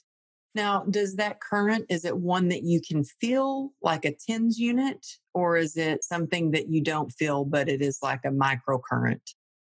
Now, 0.55 0.85
does 0.91 1.15
that 1.15 1.41
current, 1.41 1.87
is 1.89 2.05
it 2.05 2.19
one 2.19 2.49
that 2.49 2.65
you 2.65 2.81
can 2.81 3.05
feel 3.05 3.73
like 3.83 4.05
a 4.05 4.13
TENS 4.13 4.59
unit, 4.59 5.07
or 5.33 5.57
is 5.57 5.77
it 5.77 6.03
something 6.03 6.51
that 6.51 6.69
you 6.69 6.83
don't 6.83 7.11
feel, 7.11 7.45
but 7.45 7.69
it 7.69 7.81
is 7.81 8.01
like 8.03 8.21
a 8.25 8.31
microcurrent? 8.31 9.23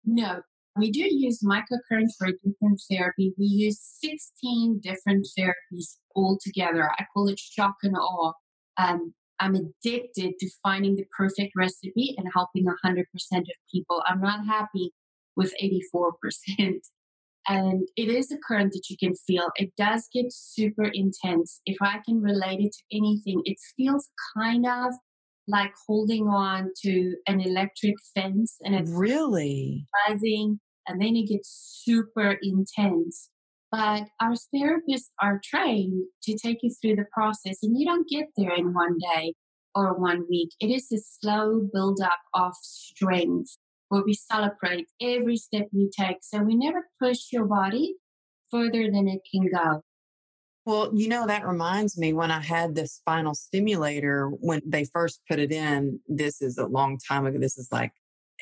No, 0.05 0.41
we 0.77 0.91
do 0.91 1.07
use 1.09 1.43
microcurrent 1.43 2.09
for 2.17 2.27
different 2.27 2.81
therapy. 2.89 3.33
We 3.37 3.45
use 3.45 3.79
16 4.01 4.81
different 4.81 5.27
therapies 5.37 5.97
all 6.15 6.37
together. 6.43 6.89
I 6.97 7.05
call 7.13 7.27
it 7.27 7.39
shock 7.39 7.75
and 7.83 7.95
awe. 7.95 8.33
Um, 8.77 9.13
I'm 9.39 9.55
addicted 9.55 10.33
to 10.39 10.49
finding 10.61 10.95
the 10.95 11.05
perfect 11.17 11.53
recipe 11.55 12.15
and 12.17 12.27
helping 12.33 12.65
100% 12.65 13.03
of 13.31 13.45
people. 13.71 14.03
I'm 14.05 14.21
not 14.21 14.45
happy 14.45 14.93
with 15.35 15.53
84%. 15.61 16.79
And 17.47 17.87
it 17.95 18.09
is 18.09 18.31
a 18.31 18.37
current 18.47 18.73
that 18.73 18.91
you 18.91 18.97
can 18.99 19.15
feel. 19.15 19.49
It 19.55 19.71
does 19.75 20.07
get 20.13 20.27
super 20.29 20.83
intense. 20.83 21.61
If 21.65 21.77
I 21.81 21.99
can 22.05 22.21
relate 22.21 22.59
it 22.59 22.73
to 22.73 22.97
anything, 22.97 23.41
it 23.43 23.57
feels 23.75 24.09
kind 24.37 24.67
of 24.67 24.93
like 25.49 25.73
holding 25.87 26.27
on 26.27 26.71
to 26.83 27.15
an 27.27 27.41
electric 27.41 27.95
fence 28.15 28.57
and 28.61 28.75
it's 28.75 28.91
really 28.91 29.85
rising 30.07 30.59
and 30.87 31.01
then 31.01 31.15
it 31.15 31.27
gets 31.27 31.81
super 31.83 32.37
intense. 32.41 33.29
But 33.71 34.07
our 34.19 34.33
therapists 34.53 35.09
are 35.21 35.41
trained 35.43 36.05
to 36.23 36.37
take 36.37 36.59
you 36.63 36.71
through 36.81 36.95
the 36.95 37.05
process 37.13 37.57
and 37.61 37.77
you 37.77 37.85
don't 37.85 38.07
get 38.09 38.25
there 38.35 38.53
in 38.55 38.73
one 38.73 38.97
day 39.13 39.33
or 39.75 39.99
one 39.99 40.25
week. 40.29 40.49
It 40.59 40.67
is 40.67 40.91
a 40.91 40.97
slow 40.97 41.67
build 41.71 42.01
up 42.01 42.19
of 42.33 42.53
strength 42.61 43.57
where 43.89 44.03
we 44.03 44.13
celebrate 44.13 44.87
every 45.01 45.37
step 45.37 45.67
you 45.71 45.89
take. 45.97 46.17
So 46.21 46.41
we 46.41 46.55
never 46.55 46.87
push 47.01 47.31
your 47.31 47.45
body 47.45 47.95
further 48.51 48.89
than 48.91 49.07
it 49.07 49.21
can 49.31 49.49
go. 49.53 49.81
Well, 50.69 50.91
you 50.93 51.07
know, 51.07 51.25
that 51.25 51.47
reminds 51.47 51.97
me 51.97 52.13
when 52.13 52.29
I 52.29 52.41
had 52.41 52.75
the 52.75 52.85
spinal 52.85 53.33
stimulator, 53.33 54.29
when 54.29 54.61
they 54.63 54.85
first 54.85 55.19
put 55.27 55.39
it 55.39 55.51
in, 55.51 55.99
this 56.07 56.43
is 56.43 56.59
a 56.59 56.67
long 56.67 56.99
time 56.99 57.25
ago. 57.25 57.39
This 57.39 57.57
is 57.57 57.69
like 57.71 57.91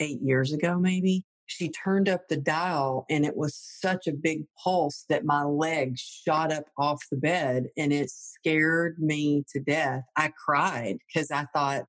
eight 0.01 0.21
years 0.21 0.51
ago, 0.51 0.77
maybe. 0.77 1.23
She 1.45 1.69
turned 1.69 2.09
up 2.09 2.27
the 2.27 2.35
dial 2.35 3.05
and 3.09 3.25
it 3.25 3.37
was 3.37 3.55
such 3.55 4.07
a 4.07 4.11
big 4.11 4.43
pulse 4.61 5.05
that 5.07 5.23
my 5.23 5.43
leg 5.43 5.97
shot 5.97 6.51
up 6.51 6.65
off 6.77 7.01
the 7.09 7.15
bed 7.15 7.67
and 7.77 7.93
it 7.93 8.09
scared 8.09 8.99
me 8.99 9.45
to 9.53 9.61
death. 9.61 10.03
I 10.17 10.33
cried 10.45 10.97
because 11.07 11.31
I 11.31 11.45
thought 11.55 11.83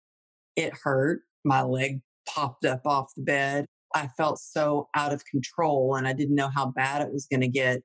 it 0.55 0.73
hurt. 0.85 1.23
My 1.45 1.63
leg 1.63 2.01
popped 2.29 2.65
up 2.65 2.83
off 2.87 3.11
the 3.17 3.25
bed. 3.25 3.67
I 3.93 4.07
felt 4.17 4.39
so 4.39 4.89
out 4.95 5.13
of 5.13 5.25
control 5.25 5.97
and 5.97 6.07
I 6.07 6.13
didn't 6.13 6.37
know 6.37 6.51
how 6.55 6.67
bad 6.67 7.03
it 7.03 7.13
was 7.13 7.27
going 7.27 7.41
to 7.41 7.49
get. 7.49 7.83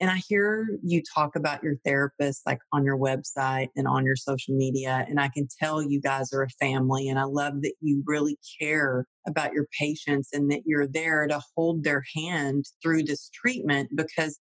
And 0.00 0.10
I 0.10 0.16
hear 0.16 0.78
you 0.82 1.02
talk 1.14 1.36
about 1.36 1.62
your 1.62 1.74
therapist 1.84 2.42
like 2.46 2.60
on 2.72 2.84
your 2.86 2.96
website 2.96 3.68
and 3.76 3.86
on 3.86 4.06
your 4.06 4.16
social 4.16 4.56
media. 4.56 5.04
And 5.08 5.20
I 5.20 5.28
can 5.28 5.46
tell 5.60 5.82
you 5.82 6.00
guys 6.00 6.32
are 6.32 6.42
a 6.42 6.48
family. 6.58 7.08
And 7.08 7.18
I 7.18 7.24
love 7.24 7.60
that 7.62 7.74
you 7.82 8.02
really 8.06 8.38
care 8.58 9.06
about 9.28 9.52
your 9.52 9.66
patients 9.78 10.30
and 10.32 10.50
that 10.50 10.62
you're 10.64 10.86
there 10.86 11.26
to 11.26 11.42
hold 11.54 11.84
their 11.84 12.02
hand 12.16 12.64
through 12.82 13.02
this 13.02 13.28
treatment. 13.28 13.90
Because 13.94 14.38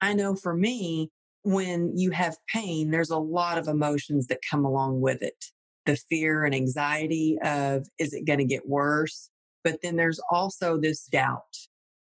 I 0.00 0.14
know 0.14 0.36
for 0.36 0.54
me, 0.54 1.10
when 1.42 1.96
you 1.96 2.12
have 2.12 2.36
pain, 2.48 2.90
there's 2.90 3.10
a 3.10 3.18
lot 3.18 3.58
of 3.58 3.66
emotions 3.66 4.28
that 4.28 4.38
come 4.48 4.64
along 4.64 5.00
with 5.00 5.22
it. 5.22 5.44
The 5.86 5.96
fear 6.08 6.44
and 6.44 6.54
anxiety 6.54 7.36
of, 7.42 7.86
is 7.98 8.14
it 8.14 8.26
going 8.26 8.38
to 8.38 8.44
get 8.44 8.68
worse? 8.68 9.28
But 9.64 9.80
then 9.82 9.96
there's 9.96 10.20
also 10.30 10.78
this 10.78 11.04
doubt 11.06 11.42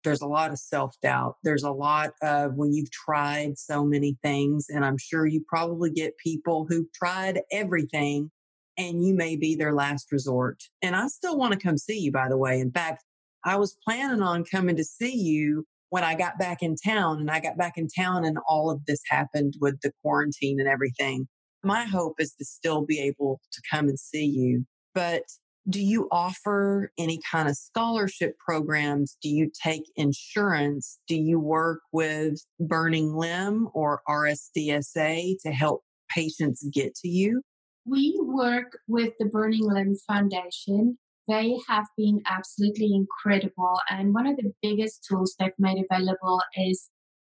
there's 0.05 0.21
a 0.21 0.27
lot 0.27 0.51
of 0.51 0.59
self 0.59 0.95
doubt. 1.03 1.37
There's 1.43 1.63
a 1.63 1.71
lot 1.71 2.11
of 2.23 2.55
when 2.55 2.73
you've 2.73 2.91
tried 2.91 3.59
so 3.59 3.85
many 3.85 4.17
things, 4.23 4.67
and 4.69 4.85
I'm 4.85 4.99
sure 4.99 5.27
you 5.27 5.45
probably 5.47 5.91
get 5.91 6.17
people 6.19 6.67
who've 6.69 6.93
tried 6.93 7.41
everything 7.51 8.31
and 8.79 9.05
you 9.05 9.15
may 9.15 9.37
be 9.37 9.55
their 9.55 9.75
last 9.75 10.11
resort. 10.11 10.63
And 10.81 10.97
I 10.97 11.07
still 11.09 11.37
want 11.37 11.53
to 11.53 11.59
come 11.59 11.77
see 11.77 11.99
you, 11.99 12.11
by 12.11 12.29
the 12.29 12.39
way. 12.39 12.59
In 12.59 12.71
fact, 12.71 13.05
I 13.45 13.57
was 13.57 13.77
planning 13.85 14.23
on 14.23 14.45
coming 14.45 14.77
to 14.77 14.85
see 14.85 15.15
you 15.15 15.65
when 15.91 16.05
I 16.05 16.15
got 16.15 16.39
back 16.39 16.63
in 16.63 16.75
town, 16.77 17.21
and 17.21 17.31
I 17.31 17.39
got 17.41 17.59
back 17.59 17.75
in 17.77 17.87
town, 17.87 18.25
and 18.25 18.39
all 18.49 18.71
of 18.71 18.85
this 18.87 19.01
happened 19.09 19.55
with 19.61 19.81
the 19.83 19.93
quarantine 20.03 20.59
and 20.59 20.69
everything. 20.69 21.29
My 21.63 21.85
hope 21.85 22.15
is 22.19 22.35
to 22.39 22.45
still 22.45 22.85
be 22.85 22.99
able 22.99 23.41
to 23.53 23.63
come 23.71 23.89
and 23.89 23.99
see 23.99 24.25
you. 24.25 24.65
But 24.95 25.25
do 25.69 25.81
you 25.81 26.09
offer 26.11 26.91
any 26.99 27.21
kind 27.31 27.49
of 27.49 27.57
scholarship 27.57 28.37
programs? 28.39 29.17
Do 29.23 29.29
you 29.29 29.51
take 29.63 29.83
insurance? 29.97 30.99
Do 31.07 31.15
you 31.15 31.39
work 31.39 31.81
with 31.93 32.45
Burning 32.59 33.15
Limb 33.15 33.69
or 33.73 34.03
RSDSA 34.09 35.37
to 35.45 35.53
help 35.53 35.83
patients 36.15 36.67
get 36.73 36.95
to 36.97 37.09
you? 37.09 37.43
We 37.85 38.19
work 38.23 38.79
with 38.89 39.13
the 39.19 39.27
Burning 39.27 39.69
Limb 39.69 39.97
Foundation. 40.07 40.99
They 41.29 41.57
have 41.69 41.87
been 41.97 42.23
absolutely 42.27 42.93
incredible. 42.95 43.79
And 43.89 44.15
one 44.15 44.27
of 44.27 44.37
the 44.37 44.53
biggest 44.63 45.07
tools 45.09 45.35
they've 45.39 45.51
made 45.59 45.85
available 45.91 46.41
is 46.57 46.91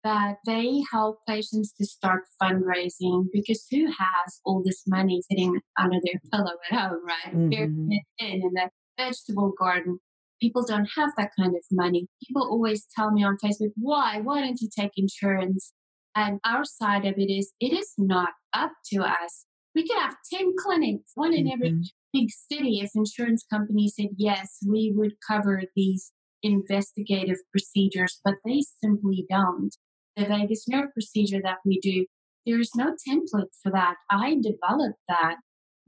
that 0.07 0.37
they 0.47 0.83
help 0.93 1.19
patients 1.29 1.73
to 1.73 1.85
start 1.85 2.23
fundraising 2.41 3.25
because 3.33 3.67
who 3.73 3.87
has 3.87 4.41
all 4.45 4.63
this 4.65 4.85
money 4.87 5.21
sitting 5.29 5.59
under 5.77 5.99
their 6.05 6.21
pillow 6.33 6.53
at 6.71 6.79
home, 6.79 7.01
right? 7.05 7.35
Mm-hmm. 7.35 7.53
In, 7.53 8.01
in 8.21 8.41
the 8.55 8.71
vegetable 8.97 9.53
garden. 9.59 9.99
People 10.41 10.65
don't 10.65 10.89
have 10.97 11.11
that 11.17 11.31
kind 11.37 11.57
of 11.57 11.65
money. 11.73 12.07
People 12.25 12.43
always 12.43 12.87
tell 12.95 13.11
me 13.11 13.25
on 13.25 13.37
Facebook, 13.45 13.73
why? 13.75 14.21
Why 14.21 14.43
don't 14.43 14.61
you 14.61 14.69
take 14.79 14.93
insurance? 14.97 15.73
And 16.15 16.39
our 16.45 16.65
side 16.65 17.05
of 17.05 17.15
it 17.17 17.31
is, 17.31 17.53
it 17.59 17.73
is 17.73 17.93
not 17.99 18.31
up 18.53 18.73
to 18.93 19.03
us. 19.03 19.47
We 19.75 19.89
could 19.89 19.99
have 19.99 20.15
10 20.33 20.53
clinics, 20.63 21.11
one 21.17 21.35
in 21.35 21.47
mm-hmm. 21.47 21.53
every 21.53 21.81
big 22.13 22.29
city. 22.31 22.81
If 22.81 22.91
insurance 22.95 23.45
companies 23.53 23.95
said, 23.97 24.11
yes, 24.17 24.59
we 24.67 24.93
would 24.95 25.15
cover 25.29 25.63
these 25.75 26.13
investigative 26.45 27.39
procedures, 27.51 28.21
but 28.25 28.35
they 28.45 28.63
simply 28.83 29.27
don't 29.29 29.75
the 30.17 30.25
vagus 30.25 30.67
nerve 30.69 30.93
procedure 30.93 31.41
that 31.43 31.59
we 31.65 31.79
do, 31.81 32.07
there 32.47 32.61
is 32.61 32.71
no 32.75 32.95
template 33.09 33.51
for 33.63 33.73
that. 33.73 33.97
I 34.11 34.37
developed 34.41 35.01
that. 35.09 35.37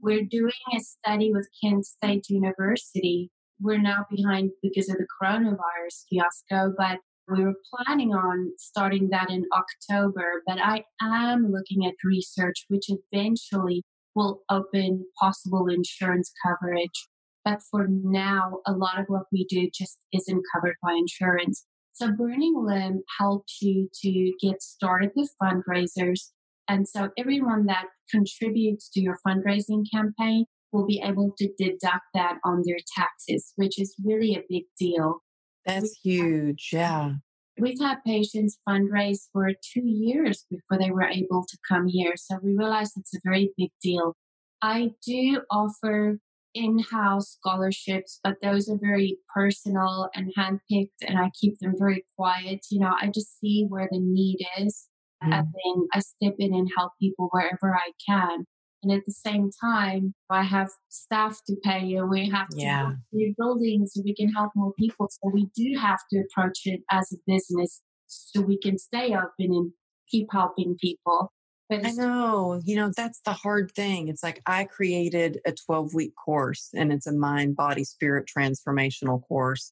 We're 0.01 0.23
doing 0.23 0.51
a 0.75 0.79
study 0.79 1.31
with 1.33 1.49
Kent 1.61 1.85
State 1.85 2.29
University. 2.29 3.31
We're 3.59 3.81
now 3.81 4.05
behind 4.09 4.51
because 4.61 4.89
of 4.89 4.97
the 4.97 5.07
coronavirus 5.21 6.05
fiasco, 6.09 6.73
but 6.77 6.99
we 7.27 7.43
were 7.43 7.55
planning 7.73 8.13
on 8.13 8.51
starting 8.57 9.09
that 9.09 9.29
in 9.29 9.45
October. 9.53 10.41
But 10.47 10.59
I 10.59 10.83
am 11.01 11.51
looking 11.51 11.85
at 11.85 11.93
research 12.03 12.65
which 12.69 12.89
eventually 12.89 13.83
will 14.15 14.41
open 14.49 15.05
possible 15.19 15.67
insurance 15.67 16.31
coverage. 16.45 17.07
But 17.45 17.61
for 17.69 17.87
now, 17.89 18.59
a 18.65 18.73
lot 18.73 18.99
of 18.99 19.05
what 19.07 19.23
we 19.31 19.45
do 19.45 19.69
just 19.73 19.97
isn't 20.13 20.43
covered 20.53 20.75
by 20.81 20.93
insurance. 20.93 21.65
So 21.99 22.13
Burning 22.13 22.55
Limb 22.55 23.03
helps 23.19 23.61
you 23.61 23.89
to 24.03 24.31
get 24.41 24.61
started 24.61 25.11
with 25.17 25.35
fundraisers. 25.41 26.29
And 26.69 26.87
so 26.87 27.09
everyone 27.17 27.65
that 27.65 27.87
contributes 28.09 28.89
to 28.91 29.01
your 29.01 29.17
fundraising 29.27 29.83
campaign 29.93 30.45
will 30.71 30.85
be 30.85 31.01
able 31.03 31.33
to 31.37 31.49
deduct 31.57 32.05
that 32.13 32.37
on 32.45 32.61
their 32.65 32.77
taxes, 32.95 33.51
which 33.57 33.81
is 33.81 33.93
really 34.01 34.33
a 34.35 34.43
big 34.47 34.63
deal. 34.79 35.19
That's 35.65 35.99
huge. 36.01 36.69
Yeah. 36.71 37.15
We've 37.59 37.81
had 37.81 37.97
patients 38.07 38.59
fundraise 38.67 39.27
for 39.33 39.49
two 39.49 39.83
years 39.83 40.45
before 40.49 40.79
they 40.79 40.91
were 40.91 41.03
able 41.03 41.43
to 41.49 41.57
come 41.67 41.87
here. 41.87 42.13
So 42.15 42.37
we 42.41 42.55
realized 42.55 42.93
it's 42.95 43.13
a 43.13 43.19
very 43.25 43.51
big 43.57 43.71
deal. 43.83 44.15
I 44.61 44.91
do 45.05 45.41
offer 45.51 46.19
in 46.53 46.79
house 46.79 47.37
scholarships, 47.39 48.19
but 48.23 48.35
those 48.41 48.69
are 48.69 48.77
very 48.81 49.17
personal 49.33 50.09
and 50.15 50.33
handpicked, 50.37 50.89
and 51.07 51.17
I 51.17 51.31
keep 51.39 51.59
them 51.59 51.75
very 51.77 52.05
quiet. 52.15 52.65
You 52.71 52.79
know, 52.79 52.93
I 52.99 53.07
just 53.07 53.39
see 53.39 53.65
where 53.67 53.87
the 53.91 53.99
need 53.99 54.39
is, 54.57 54.87
mm. 55.23 55.33
and 55.33 55.47
then 55.47 55.87
I 55.93 55.99
step 55.99 56.35
in 56.39 56.53
and 56.53 56.69
help 56.75 56.93
people 56.99 57.29
wherever 57.31 57.75
I 57.75 57.91
can. 58.07 58.45
And 58.81 58.93
at 58.93 59.05
the 59.05 59.11
same 59.11 59.49
time, 59.61 60.13
I 60.29 60.43
have 60.43 60.69
staff 60.87 61.39
to 61.47 61.55
pay 61.63 61.95
and 61.95 62.09
we 62.09 62.29
have 62.29 62.47
to 62.49 62.57
yeah. 62.57 62.91
build 63.11 63.35
buildings 63.37 63.91
so 63.93 64.01
we 64.05 64.15
can 64.15 64.29
help 64.29 64.51
more 64.55 64.73
people. 64.79 65.09
So 65.11 65.29
we 65.33 65.49
do 65.55 65.77
have 65.77 65.99
to 66.11 66.19
approach 66.19 66.59
it 66.65 66.81
as 66.89 67.11
a 67.11 67.17
business 67.27 67.81
so 68.07 68.41
we 68.41 68.57
can 68.57 68.77
stay 68.77 69.13
open 69.13 69.53
and 69.53 69.71
keep 70.09 70.27
helping 70.31 70.77
people. 70.79 71.31
I 71.71 71.91
know, 71.91 72.61
you 72.65 72.75
know, 72.75 72.91
that's 72.95 73.21
the 73.25 73.33
hard 73.33 73.71
thing. 73.75 74.07
It's 74.07 74.23
like 74.23 74.41
I 74.47 74.63
created 74.63 75.39
a 75.45 75.51
12 75.51 75.93
week 75.93 76.13
course 76.15 76.69
and 76.73 76.91
it's 76.91 77.05
a 77.05 77.13
mind, 77.13 77.55
body, 77.55 77.83
spirit 77.83 78.27
transformational 78.35 79.21
course 79.27 79.71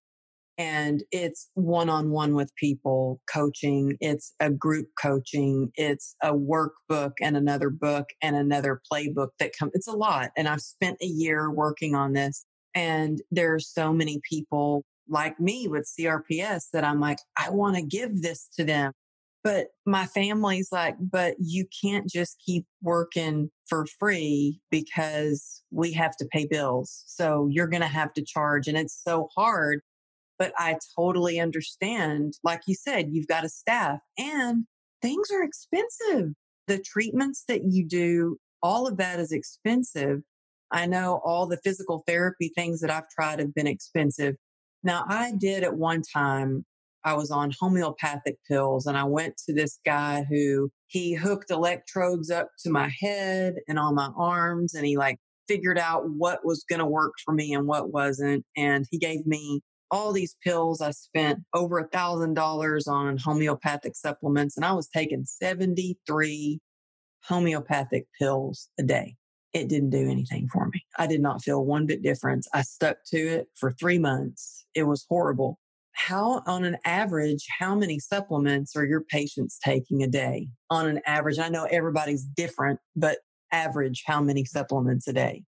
and 0.58 1.04
it's 1.12 1.50
one 1.54 1.90
on 1.90 2.10
one 2.10 2.34
with 2.34 2.56
people 2.56 3.22
coaching. 3.32 3.96
It's 4.00 4.34
a 4.40 4.50
group 4.50 4.88
coaching. 5.00 5.72
It's 5.76 6.16
a 6.24 6.34
workbook 6.34 7.14
and 7.22 7.38
another 7.38 7.70
book 7.70 8.08
and 8.22 8.36
another 8.36 8.82
playbook 8.92 9.30
that 9.40 9.56
come. 9.58 9.70
It's 9.74 9.88
a 9.88 9.96
lot. 9.96 10.32
And 10.36 10.48
I've 10.48 10.62
spent 10.62 10.98
a 11.02 11.06
year 11.06 11.52
working 11.52 11.94
on 11.94 12.14
this. 12.14 12.46
And 12.74 13.22
there 13.30 13.54
are 13.54 13.60
so 13.60 13.94
many 13.94 14.20
people 14.28 14.84
like 15.08 15.40
me 15.40 15.68
with 15.68 15.90
CRPS 16.00 16.66
that 16.74 16.84
I'm 16.84 17.00
like, 17.00 17.20
I 17.38 17.52
want 17.52 17.76
to 17.76 17.84
give 17.84 18.22
this 18.22 18.50
to 18.58 18.64
them. 18.64 18.94
But 19.48 19.68
my 19.86 20.06
family's 20.08 20.74
like, 20.74 20.96
but 21.00 21.36
you 21.40 21.66
can't 21.82 22.10
just 22.10 22.36
keep 22.46 22.66
working 22.82 23.50
for 23.70 23.86
free 23.98 24.60
because 24.72 25.64
we 25.72 25.94
have 25.94 26.18
to 26.18 26.26
pay 26.26 26.46
bills. 26.46 27.04
So 27.08 27.48
you're 27.50 27.68
going 27.68 27.82
to 27.82 27.88
have 27.88 28.14
to 28.16 28.26
charge. 28.26 28.68
And 28.68 28.78
it's 28.78 29.02
so 29.02 29.30
hard 29.36 29.82
but 30.38 30.54
I 30.58 30.78
totally 30.96 31.40
understand. 31.40 32.34
Like 32.44 32.62
you 32.68 32.76
said, 32.76 33.10
you've 33.12 33.28
got 33.28 33.44
a 33.44 33.50
staff 33.50 34.00
and 34.18 34.66
things 35.02 35.30
are 35.32 35.44
expensive. 35.44 36.34
The 36.68 36.80
treatments 36.80 37.44
that 37.48 37.64
you 37.64 37.86
do, 37.88 38.38
all 38.62 38.88
of 38.88 38.98
that 38.98 39.20
is 39.20 39.32
expensive. 39.32 40.20
I 40.72 40.86
know 40.86 41.22
all 41.24 41.48
the 41.48 41.60
physical 41.64 42.04
therapy 42.08 42.52
things 42.56 42.82
that 42.82 42.92
I've 42.92 43.10
tried 43.10 43.40
have 43.40 43.54
been 43.54 43.68
expensive. 43.68 44.36
Now, 44.84 45.06
I 45.08 45.34
did 45.38 45.64
at 45.64 45.76
one 45.76 46.02
time, 46.02 46.66
I 47.04 47.14
was 47.14 47.32
on 47.32 47.54
homeopathic 47.60 48.38
pills 48.48 48.86
and 48.86 48.98
I 48.98 49.04
went 49.04 49.38
to 49.46 49.54
this 49.54 49.80
guy 49.86 50.26
who 50.30 50.70
he 50.88 51.14
hooked 51.14 51.52
electrodes 51.52 52.30
up 52.30 52.50
to 52.64 52.70
my 52.70 52.90
head 53.00 53.56
and 53.68 53.80
on 53.80 53.96
my 53.96 54.10
arms 54.18 54.74
and 54.74 54.86
he 54.86 54.98
like 54.98 55.18
figured 55.48 55.78
out 55.78 56.10
what 56.10 56.46
was 56.46 56.66
going 56.70 56.80
to 56.80 56.86
work 56.86 57.14
for 57.24 57.34
me 57.34 57.54
and 57.54 57.68
what 57.68 57.94
wasn't. 57.94 58.44
And 58.56 58.86
he 58.92 58.98
gave 58.98 59.26
me 59.26 59.62
all 59.90 60.12
these 60.12 60.36
pills. 60.44 60.82
I 60.82 60.92
spent 60.92 61.40
over 61.54 61.80
a 61.80 61.88
thousand 61.88 62.34
dollars 62.34 62.88
on 62.88 63.18
homeopathic 63.18 63.96
supplements 63.96 64.58
and 64.58 64.66
I 64.66 64.74
was 64.74 64.90
taking 64.90 65.24
73 65.24 66.60
homeopathic 67.24 68.06
pills 68.20 68.70
a 68.80 68.84
day. 68.84 69.16
It 69.54 69.70
didn't 69.70 69.90
do 69.90 70.10
anything 70.10 70.50
for 70.52 70.68
me. 70.68 70.84
I 70.98 71.08
did 71.08 71.22
not 71.22 71.42
feel 71.42 71.64
one 71.66 71.86
bit 71.86 72.04
difference. 72.04 72.48
I 72.54 72.62
stuck 72.62 72.98
to 73.08 73.18
it 73.18 73.48
for 73.56 73.72
three 73.72 73.98
months. 73.98 74.66
It 74.76 74.84
was 74.84 75.06
horrible. 75.10 75.58
How, 75.98 76.44
on 76.46 76.64
an 76.64 76.78
average, 76.86 77.46
how 77.60 77.74
many 77.74 77.98
supplements 77.98 78.76
are 78.76 78.86
your 78.86 79.02
patients 79.02 79.60
taking 79.64 80.04
a 80.04 80.08
day? 80.08 80.48
On 80.70 80.88
an 80.88 81.02
average, 81.08 81.40
I 81.40 81.50
know 81.50 81.64
everybody's 81.64 82.24
different, 82.24 82.80
but 82.96 83.18
average, 83.52 84.04
how 84.06 84.22
many 84.22 84.46
supplements 84.46 85.08
a 85.08 85.14
day? 85.14 85.44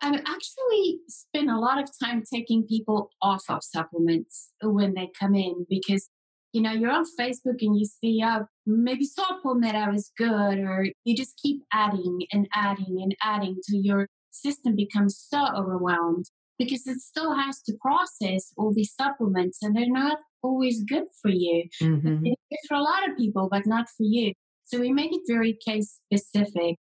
I 0.00 0.14
actually 0.14 1.00
spend 1.08 1.50
a 1.50 1.58
lot 1.58 1.82
of 1.82 1.90
time 2.02 2.22
taking 2.32 2.64
people 2.66 3.10
off 3.20 3.42
of 3.48 3.64
supplements 3.64 4.50
when 4.62 4.94
they 4.94 5.10
come 5.18 5.34
in 5.34 5.66
because 5.68 6.08
you 6.52 6.62
know 6.62 6.72
you're 6.72 6.92
on 6.92 7.04
Facebook 7.18 7.60
and 7.60 7.78
you 7.78 7.86
see 7.86 8.22
uh, 8.22 8.40
maybe 8.66 9.04
supplement 9.04 9.74
was 9.92 10.12
good 10.16 10.58
or 10.58 10.86
you 11.04 11.16
just 11.16 11.36
keep 11.42 11.62
adding 11.72 12.20
and 12.32 12.46
adding 12.54 12.98
and 13.02 13.16
adding 13.22 13.56
till 13.68 13.80
your 13.80 14.08
system 14.30 14.76
becomes 14.76 15.18
so 15.18 15.44
overwhelmed 15.56 16.26
because 16.58 16.86
it 16.86 17.00
still 17.00 17.34
has 17.34 17.62
to 17.62 17.74
process 17.80 18.52
all 18.56 18.72
these 18.74 18.94
supplements 18.94 19.58
and 19.62 19.76
they're 19.76 19.88
not 19.88 20.18
always 20.42 20.82
good 20.84 21.04
for 21.20 21.30
you. 21.30 21.64
Mm-hmm. 21.82 22.26
It's 22.50 22.66
for 22.68 22.76
a 22.76 22.82
lot 22.82 23.08
of 23.08 23.16
people, 23.16 23.48
but 23.50 23.66
not 23.66 23.88
for 23.88 24.04
you. 24.04 24.32
So 24.64 24.80
we 24.80 24.92
make 24.92 25.12
it 25.12 25.22
very 25.28 25.56
case 25.66 26.00
specific. 26.06 26.76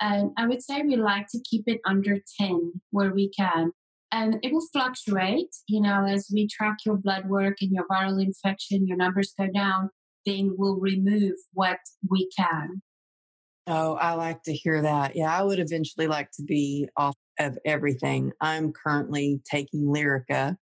And 0.00 0.30
I 0.36 0.46
would 0.46 0.62
say 0.62 0.82
we 0.82 0.96
like 0.96 1.26
to 1.32 1.40
keep 1.48 1.64
it 1.66 1.80
under 1.86 2.18
10 2.40 2.80
where 2.90 3.12
we 3.12 3.30
can. 3.30 3.72
And 4.12 4.38
it 4.42 4.52
will 4.52 4.66
fluctuate, 4.72 5.54
you 5.68 5.80
know, 5.80 6.04
as 6.04 6.28
we 6.32 6.48
track 6.48 6.78
your 6.84 6.96
blood 6.96 7.28
work 7.28 7.58
and 7.60 7.70
your 7.70 7.86
viral 7.86 8.22
infection, 8.22 8.86
your 8.86 8.96
numbers 8.96 9.32
go 9.38 9.46
down, 9.54 9.90
then 10.26 10.54
we'll 10.58 10.80
remove 10.80 11.34
what 11.52 11.78
we 12.10 12.28
can. 12.36 12.82
Oh, 13.66 13.94
I 13.94 14.14
like 14.14 14.42
to 14.44 14.52
hear 14.52 14.82
that. 14.82 15.14
Yeah, 15.14 15.32
I 15.32 15.42
would 15.42 15.60
eventually 15.60 16.08
like 16.08 16.30
to 16.32 16.42
be 16.42 16.88
off 16.96 17.14
of 17.40 17.58
everything. 17.64 18.30
I'm 18.40 18.72
currently 18.72 19.40
taking 19.50 19.86
Lyrica, 19.86 20.56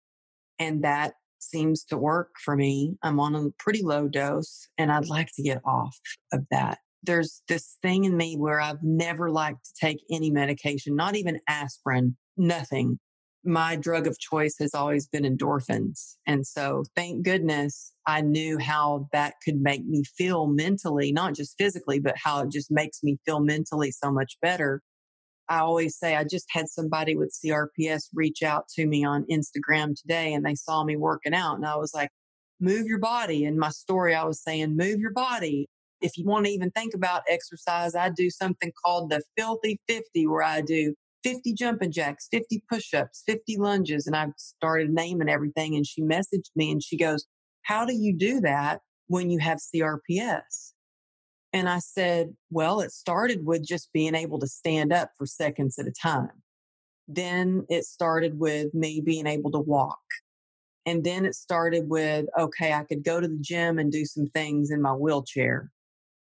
and 0.60 0.84
that 0.84 1.14
seems 1.40 1.82
to 1.86 1.98
work 1.98 2.30
for 2.44 2.56
me. 2.56 2.96
I'm 3.02 3.18
on 3.18 3.34
a 3.34 3.50
pretty 3.58 3.82
low 3.82 4.06
dose, 4.06 4.68
and 4.78 4.92
I'd 4.92 5.08
like 5.08 5.28
to 5.34 5.42
get 5.42 5.60
off 5.64 5.98
of 6.32 6.44
that 6.52 6.78
there's 7.06 7.42
this 7.48 7.78
thing 7.82 8.04
in 8.04 8.16
me 8.16 8.36
where 8.36 8.60
I've 8.60 8.82
never 8.82 9.30
liked 9.30 9.64
to 9.64 9.72
take 9.80 10.02
any 10.10 10.30
medication, 10.30 10.96
not 10.96 11.16
even 11.16 11.40
aspirin, 11.48 12.16
nothing. 12.36 12.98
My 13.44 13.76
drug 13.76 14.08
of 14.08 14.18
choice 14.18 14.56
has 14.58 14.74
always 14.74 15.06
been 15.06 15.22
endorphins. 15.22 16.16
And 16.26 16.44
so 16.44 16.82
thank 16.96 17.24
goodness 17.24 17.92
I 18.06 18.20
knew 18.20 18.58
how 18.58 19.08
that 19.12 19.34
could 19.44 19.60
make 19.60 19.86
me 19.86 20.02
feel 20.16 20.48
mentally, 20.48 21.12
not 21.12 21.34
just 21.34 21.54
physically, 21.56 22.00
but 22.00 22.16
how 22.16 22.42
it 22.42 22.50
just 22.50 22.72
makes 22.72 23.04
me 23.04 23.18
feel 23.24 23.40
mentally 23.40 23.92
so 23.92 24.10
much 24.10 24.36
better. 24.42 24.82
I 25.48 25.58
always 25.58 25.98
say 25.98 26.16
I 26.16 26.24
just 26.24 26.46
had 26.50 26.68
somebody 26.68 27.16
with 27.16 27.34
CRPS 27.34 28.08
reach 28.14 28.42
out 28.42 28.68
to 28.76 28.86
me 28.86 29.04
on 29.04 29.24
Instagram 29.30 29.94
today 29.94 30.34
and 30.34 30.44
they 30.44 30.54
saw 30.54 30.84
me 30.84 30.96
working 30.96 31.34
out 31.34 31.56
and 31.56 31.66
I 31.66 31.76
was 31.76 31.92
like, 31.94 32.10
move 32.60 32.86
your 32.86 32.98
body. 32.98 33.44
In 33.44 33.58
my 33.58 33.70
story, 33.70 34.14
I 34.14 34.24
was 34.24 34.42
saying, 34.42 34.76
move 34.76 34.98
your 34.98 35.12
body 35.12 35.68
if 36.00 36.16
you 36.16 36.24
want 36.24 36.46
to 36.46 36.52
even 36.52 36.70
think 36.70 36.94
about 36.94 37.22
exercise, 37.28 37.94
I 37.94 38.10
do 38.10 38.30
something 38.30 38.72
called 38.84 39.10
the 39.10 39.22
filthy 39.36 39.80
50 39.88 40.26
where 40.26 40.42
I 40.42 40.60
do 40.60 40.94
50 41.24 41.54
jumping 41.54 41.92
jacks, 41.92 42.28
50 42.30 42.62
push 42.70 42.94
ups, 42.94 43.22
50 43.26 43.56
lunges. 43.58 44.06
And 44.06 44.14
I 44.14 44.28
started 44.36 44.90
naming 44.90 45.28
everything. 45.28 45.74
And 45.74 45.86
she 45.86 46.02
messaged 46.02 46.50
me 46.54 46.70
and 46.70 46.82
she 46.82 46.96
goes, 46.96 47.26
How 47.62 47.84
do 47.84 47.94
you 47.94 48.16
do 48.16 48.40
that 48.40 48.80
when 49.08 49.30
you 49.30 49.38
have 49.38 49.58
CRPS? 49.58 50.72
And 51.56 51.70
I 51.70 51.78
said, 51.78 52.36
Well, 52.50 52.80
it 52.80 52.92
started 52.92 53.46
with 53.46 53.64
just 53.64 53.90
being 53.94 54.14
able 54.14 54.38
to 54.40 54.46
stand 54.46 54.92
up 54.92 55.12
for 55.16 55.24
seconds 55.24 55.78
at 55.78 55.86
a 55.86 55.90
time. 55.90 56.42
Then 57.08 57.64
it 57.70 57.86
started 57.86 58.38
with 58.38 58.74
me 58.74 59.00
being 59.00 59.26
able 59.26 59.50
to 59.52 59.60
walk. 59.60 59.98
And 60.84 61.02
then 61.02 61.24
it 61.24 61.34
started 61.34 61.88
with, 61.88 62.26
okay, 62.38 62.74
I 62.74 62.84
could 62.84 63.02
go 63.02 63.22
to 63.22 63.26
the 63.26 63.38
gym 63.40 63.78
and 63.78 63.90
do 63.90 64.04
some 64.04 64.26
things 64.26 64.70
in 64.70 64.82
my 64.82 64.92
wheelchair. 64.92 65.70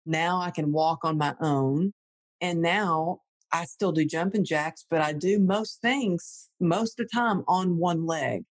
Now 0.06 0.40
I 0.40 0.52
can 0.52 0.72
walk 0.72 1.00
on 1.04 1.18
my 1.18 1.34
own. 1.42 1.94
And 2.40 2.62
now 2.62 3.22
I 3.52 3.66
still 3.66 3.92
do 3.92 4.06
jumping 4.06 4.46
jacks, 4.46 4.86
but 4.88 5.02
I 5.02 5.14
do 5.14 5.40
most 5.40 5.82
things 5.82 6.48
most 6.60 7.00
of 7.00 7.08
the 7.08 7.10
time 7.12 7.44
on 7.48 7.80
one 7.80 8.06
leg. 8.06 8.44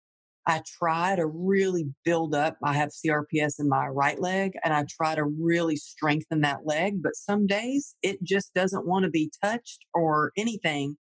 I 0.47 0.61
try 0.79 1.15
to 1.15 1.25
really 1.27 1.87
build 2.03 2.33
up. 2.35 2.57
I 2.63 2.73
have 2.73 2.89
CRPS 2.89 3.59
in 3.59 3.69
my 3.69 3.87
right 3.87 4.19
leg 4.19 4.53
and 4.63 4.73
I 4.73 4.85
try 4.89 5.15
to 5.15 5.23
really 5.23 5.75
strengthen 5.75 6.41
that 6.41 6.65
leg. 6.65 7.01
But 7.03 7.15
some 7.15 7.47
days 7.47 7.95
it 8.01 8.23
just 8.23 8.53
doesn't 8.53 8.87
want 8.87 9.05
to 9.05 9.11
be 9.11 9.31
touched 9.43 9.85
or 9.93 10.31
anything. 10.37 10.97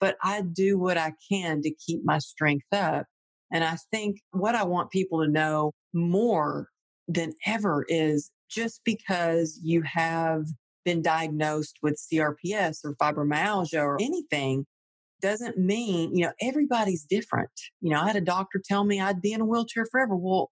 but 0.00 0.16
I 0.22 0.42
do 0.42 0.78
what 0.78 0.98
I 0.98 1.14
can 1.30 1.62
to 1.62 1.72
keep 1.74 2.02
my 2.04 2.18
strength 2.18 2.66
up. 2.72 3.06
And 3.50 3.64
I 3.64 3.76
think 3.90 4.18
what 4.32 4.54
I 4.54 4.64
want 4.64 4.90
people 4.90 5.24
to 5.24 5.30
know 5.30 5.72
more 5.94 6.68
than 7.08 7.32
ever 7.46 7.84
is 7.88 8.30
just 8.50 8.80
because 8.84 9.58
you 9.62 9.82
have 9.82 10.44
been 10.84 11.02
diagnosed 11.02 11.78
with 11.82 11.98
CRPS 11.98 12.84
or 12.84 12.94
fibromyalgia 12.96 13.82
or 13.82 13.96
anything 14.00 14.66
doesn't 15.24 15.56
mean, 15.56 16.14
you 16.14 16.26
know, 16.26 16.32
everybody's 16.42 17.06
different. 17.08 17.48
You 17.80 17.90
know, 17.90 18.00
I 18.02 18.08
had 18.08 18.16
a 18.16 18.20
doctor 18.20 18.60
tell 18.62 18.84
me 18.84 19.00
I'd 19.00 19.22
be 19.22 19.32
in 19.32 19.40
a 19.40 19.46
wheelchair 19.46 19.86
forever. 19.90 20.14
Well, 20.14 20.50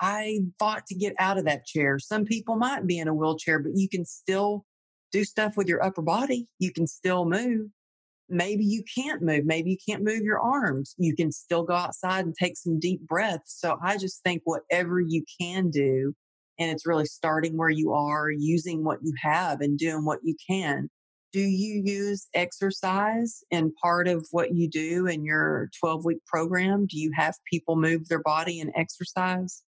I 0.00 0.38
fought 0.58 0.86
to 0.86 0.94
get 0.94 1.14
out 1.18 1.36
of 1.36 1.44
that 1.44 1.66
chair. 1.66 1.98
Some 1.98 2.24
people 2.24 2.56
might 2.56 2.86
be 2.86 2.98
in 2.98 3.06
a 3.06 3.12
wheelchair, 3.14 3.58
but 3.58 3.72
you 3.74 3.86
can 3.86 4.06
still 4.06 4.64
do 5.12 5.24
stuff 5.24 5.58
with 5.58 5.68
your 5.68 5.84
upper 5.84 6.00
body. 6.00 6.48
You 6.58 6.72
can 6.72 6.86
still 6.86 7.26
move. 7.26 7.68
Maybe 8.30 8.64
you 8.64 8.82
can't 8.96 9.20
move. 9.20 9.44
Maybe 9.44 9.70
you 9.72 9.76
can't 9.86 10.02
move 10.02 10.22
your 10.22 10.40
arms. 10.40 10.94
You 10.96 11.14
can 11.14 11.30
still 11.30 11.62
go 11.62 11.74
outside 11.74 12.24
and 12.24 12.34
take 12.34 12.56
some 12.56 12.80
deep 12.80 13.06
breaths. 13.06 13.60
So 13.60 13.76
I 13.84 13.98
just 13.98 14.22
think 14.24 14.40
whatever 14.44 15.00
you 15.00 15.22
can 15.38 15.68
do, 15.68 16.14
and 16.58 16.70
it's 16.70 16.86
really 16.86 17.04
starting 17.04 17.58
where 17.58 17.68
you 17.68 17.92
are, 17.92 18.30
using 18.30 18.84
what 18.84 19.00
you 19.02 19.12
have 19.20 19.60
and 19.60 19.78
doing 19.78 20.06
what 20.06 20.20
you 20.22 20.34
can. 20.48 20.88
Do 21.34 21.40
you 21.40 21.82
use 21.84 22.28
exercise 22.32 23.42
in 23.50 23.72
part 23.82 24.06
of 24.06 24.24
what 24.30 24.54
you 24.54 24.70
do 24.70 25.08
in 25.08 25.24
your 25.24 25.68
12 25.80 26.04
week 26.04 26.24
program? 26.26 26.86
Do 26.86 26.96
you 26.96 27.10
have 27.16 27.34
people 27.52 27.74
move 27.74 28.08
their 28.08 28.22
body 28.22 28.60
and 28.60 28.70
exercise? 28.76 29.64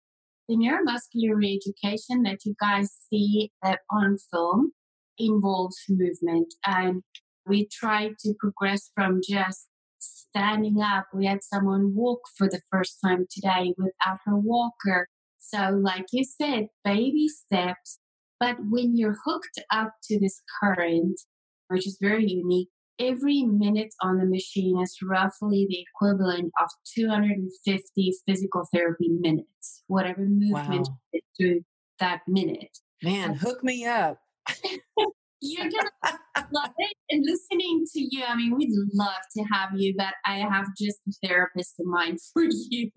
The 0.48 0.54
neuromuscular 0.54 1.34
reeducation 1.34 2.22
that 2.22 2.44
you 2.44 2.54
guys 2.60 2.92
see 3.10 3.50
on 3.90 4.16
film 4.32 4.74
involves 5.18 5.76
movement. 5.88 6.54
And 6.64 7.02
we 7.48 7.66
try 7.66 8.10
to 8.20 8.34
progress 8.38 8.92
from 8.94 9.20
just 9.28 9.66
standing 9.98 10.80
up. 10.80 11.06
We 11.12 11.26
had 11.26 11.42
someone 11.42 11.96
walk 11.96 12.20
for 12.38 12.48
the 12.48 12.60
first 12.70 12.98
time 13.04 13.26
today 13.28 13.74
without 13.76 14.18
her 14.24 14.36
walker. 14.36 15.08
So, 15.40 15.70
like 15.70 16.06
you 16.12 16.22
said, 16.22 16.68
baby 16.84 17.26
steps. 17.26 17.98
But 18.38 18.58
when 18.70 18.96
you're 18.96 19.18
hooked 19.24 19.58
up 19.72 19.94
to 20.04 20.20
this 20.20 20.40
current, 20.62 21.18
which 21.68 21.86
is 21.86 21.98
very 22.00 22.26
unique, 22.28 22.68
every 22.98 23.42
minute 23.42 23.94
on 24.02 24.18
the 24.18 24.26
machine 24.26 24.80
is 24.80 24.96
roughly 25.02 25.66
the 25.68 25.80
equivalent 25.80 26.52
of 26.60 26.68
250 26.94 28.12
physical 28.26 28.66
therapy 28.72 29.08
minutes, 29.08 29.82
whatever 29.86 30.22
movement 30.22 30.88
wow. 30.88 30.98
you 31.12 31.20
do 31.38 31.60
that 32.00 32.20
minute. 32.26 32.78
Man, 33.02 33.34
hook 33.34 33.62
me 33.62 33.84
up. 33.84 34.18
You're 35.42 35.68
gonna 35.68 36.18
love 36.50 36.72
it. 36.78 36.96
And 37.10 37.24
listening 37.24 37.84
to 37.92 38.00
you, 38.00 38.24
I 38.26 38.34
mean, 38.34 38.56
we'd 38.56 38.70
love 38.94 39.22
to 39.36 39.44
have 39.52 39.70
you, 39.76 39.94
but 39.96 40.14
I 40.24 40.38
have 40.38 40.66
just 40.80 40.98
a 41.08 41.26
therapist 41.26 41.74
in 41.78 41.90
mind 41.90 42.18
for 42.32 42.44
you. 42.44 42.90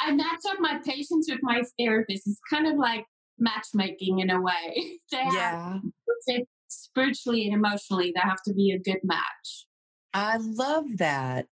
I 0.00 0.12
match 0.12 0.40
up 0.50 0.58
my 0.60 0.80
patients 0.84 1.28
with 1.30 1.40
my 1.42 1.62
therapist. 1.78 2.26
It's 2.26 2.40
kind 2.50 2.66
of 2.66 2.76
like 2.76 3.04
matchmaking 3.38 4.20
in 4.20 4.30
a 4.30 4.40
way. 4.40 4.98
They 5.12 5.18
yeah. 5.18 5.74
Have, 5.74 6.42
spiritually 6.72 7.46
and 7.46 7.54
emotionally, 7.54 8.12
they 8.14 8.20
have 8.22 8.42
to 8.46 8.54
be 8.54 8.72
a 8.72 8.78
good 8.78 9.00
match. 9.02 9.66
I 10.14 10.38
love 10.38 10.84
that. 10.98 11.46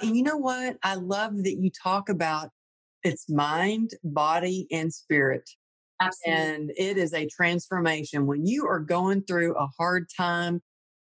And 0.00 0.16
you 0.16 0.22
know 0.22 0.36
what? 0.36 0.78
I 0.82 0.94
love 0.94 1.36
that 1.44 1.56
you 1.58 1.70
talk 1.82 2.08
about 2.08 2.50
it's 3.04 3.30
mind, 3.30 3.90
body, 4.02 4.66
and 4.70 4.92
spirit. 4.92 5.48
Absolutely. 6.00 6.44
And 6.44 6.70
it 6.76 6.96
is 6.96 7.14
a 7.14 7.28
transformation. 7.28 8.26
When 8.26 8.46
you 8.46 8.66
are 8.66 8.80
going 8.80 9.22
through 9.22 9.56
a 9.56 9.68
hard 9.78 10.06
time, 10.16 10.60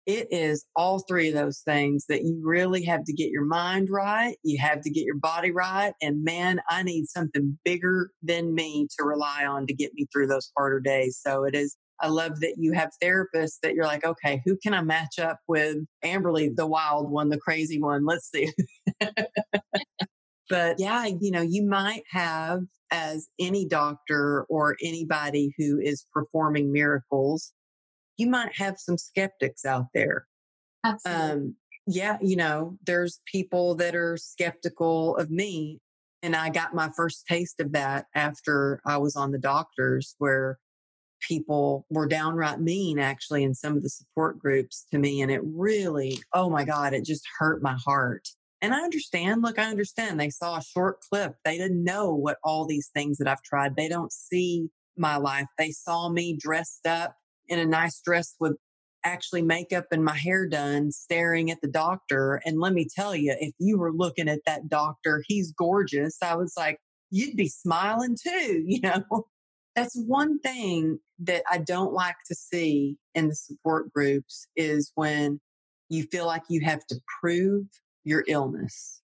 it 0.06 0.28
is 0.30 0.64
all 0.76 1.00
three 1.00 1.28
of 1.28 1.34
those 1.34 1.62
things 1.64 2.06
that 2.08 2.22
you 2.22 2.40
really 2.44 2.84
have 2.84 3.02
to 3.04 3.12
get 3.12 3.30
your 3.30 3.44
mind 3.44 3.88
right. 3.90 4.36
You 4.44 4.58
have 4.58 4.80
to 4.82 4.90
get 4.90 5.04
your 5.04 5.18
body 5.18 5.50
right. 5.50 5.92
And 6.00 6.22
man, 6.22 6.60
I 6.70 6.84
need 6.84 7.06
something 7.08 7.58
bigger 7.64 8.10
than 8.22 8.54
me 8.54 8.86
to 8.96 9.04
rely 9.04 9.44
on 9.44 9.66
to 9.66 9.74
get 9.74 9.92
me 9.94 10.06
through 10.12 10.28
those 10.28 10.50
harder 10.56 10.78
days. 10.78 11.18
So 11.20 11.44
it 11.44 11.56
is, 11.56 11.76
I 12.00 12.08
love 12.08 12.40
that 12.40 12.56
you 12.58 12.72
have 12.72 12.90
therapists 13.02 13.58
that 13.62 13.74
you're 13.74 13.86
like, 13.86 14.04
okay, 14.04 14.42
who 14.44 14.56
can 14.56 14.74
I 14.74 14.82
match 14.82 15.18
up 15.18 15.40
with? 15.48 15.78
Amberly, 16.04 16.54
the 16.54 16.66
wild 16.66 17.10
one, 17.10 17.30
the 17.30 17.38
crazy 17.38 17.80
one. 17.80 18.04
Let's 18.04 18.30
see. 18.30 18.52
but 20.50 20.78
yeah, 20.78 21.06
you 21.06 21.30
know, 21.30 21.42
you 21.42 21.62
might 21.66 22.02
have 22.10 22.62
as 22.90 23.28
any 23.38 23.66
doctor 23.66 24.44
or 24.48 24.76
anybody 24.82 25.54
who 25.58 25.80
is 25.80 26.06
performing 26.12 26.72
miracles, 26.72 27.52
you 28.16 28.26
might 28.26 28.54
have 28.56 28.78
some 28.78 28.98
skeptics 28.98 29.64
out 29.64 29.86
there. 29.94 30.26
Absolutely. 30.84 31.30
Um, 31.32 31.56
yeah, 31.86 32.18
you 32.20 32.36
know, 32.36 32.76
there's 32.84 33.20
people 33.30 33.74
that 33.76 33.94
are 33.94 34.16
skeptical 34.16 35.16
of 35.16 35.30
me. 35.30 35.80
And 36.22 36.34
I 36.34 36.50
got 36.50 36.74
my 36.74 36.90
first 36.96 37.26
taste 37.28 37.60
of 37.60 37.72
that 37.72 38.06
after 38.14 38.80
I 38.84 38.96
was 38.96 39.14
on 39.14 39.30
the 39.30 39.38
doctors, 39.38 40.16
where 40.18 40.58
people 41.20 41.86
were 41.90 42.06
downright 42.06 42.60
mean 42.60 42.98
actually 42.98 43.44
in 43.44 43.54
some 43.54 43.76
of 43.76 43.82
the 43.82 43.90
support 43.90 44.38
groups 44.38 44.86
to 44.92 44.98
me. 44.98 45.20
And 45.20 45.30
it 45.30 45.40
really, 45.44 46.18
oh 46.32 46.50
my 46.50 46.64
God, 46.64 46.92
it 46.92 47.04
just 47.04 47.26
hurt 47.38 47.62
my 47.62 47.76
heart. 47.84 48.28
And 48.62 48.74
I 48.74 48.80
understand. 48.80 49.42
Look, 49.42 49.58
I 49.58 49.70
understand. 49.70 50.18
They 50.18 50.30
saw 50.30 50.56
a 50.56 50.62
short 50.62 51.00
clip. 51.00 51.34
They 51.44 51.58
didn't 51.58 51.84
know 51.84 52.14
what 52.14 52.38
all 52.42 52.66
these 52.66 52.90
things 52.94 53.18
that 53.18 53.28
I've 53.28 53.42
tried. 53.42 53.76
They 53.76 53.88
don't 53.88 54.12
see 54.12 54.68
my 54.96 55.16
life. 55.16 55.46
They 55.58 55.70
saw 55.70 56.08
me 56.08 56.36
dressed 56.36 56.86
up 56.86 57.14
in 57.48 57.58
a 57.58 57.66
nice 57.66 58.00
dress 58.00 58.34
with 58.40 58.56
actually 59.04 59.42
makeup 59.42 59.86
and 59.92 60.04
my 60.04 60.16
hair 60.16 60.48
done, 60.48 60.90
staring 60.90 61.50
at 61.50 61.60
the 61.60 61.68
doctor. 61.68 62.40
And 62.44 62.58
let 62.58 62.72
me 62.72 62.88
tell 62.92 63.14
you, 63.14 63.36
if 63.38 63.52
you 63.58 63.78
were 63.78 63.92
looking 63.92 64.28
at 64.28 64.40
that 64.46 64.68
doctor, 64.68 65.22
he's 65.26 65.52
gorgeous. 65.52 66.16
I 66.22 66.34
was 66.34 66.54
like, 66.56 66.78
you'd 67.10 67.36
be 67.36 67.48
smiling 67.48 68.16
too, 68.20 68.64
you 68.66 68.80
know? 68.80 69.26
That's 69.76 69.94
one 69.94 70.38
thing 70.40 70.98
that 71.20 71.42
I 71.50 71.58
don't 71.58 71.92
like 71.92 72.16
to 72.26 72.34
see 72.34 72.96
in 73.14 73.28
the 73.28 73.34
support 73.34 73.92
groups 73.92 74.48
is 74.56 74.90
when 74.94 75.38
you 75.90 76.04
feel 76.04 76.26
like 76.26 76.42
you 76.48 76.62
have 76.64 76.84
to 76.86 76.96
prove 77.20 77.66
your 78.02 78.24
illness. 78.26 79.02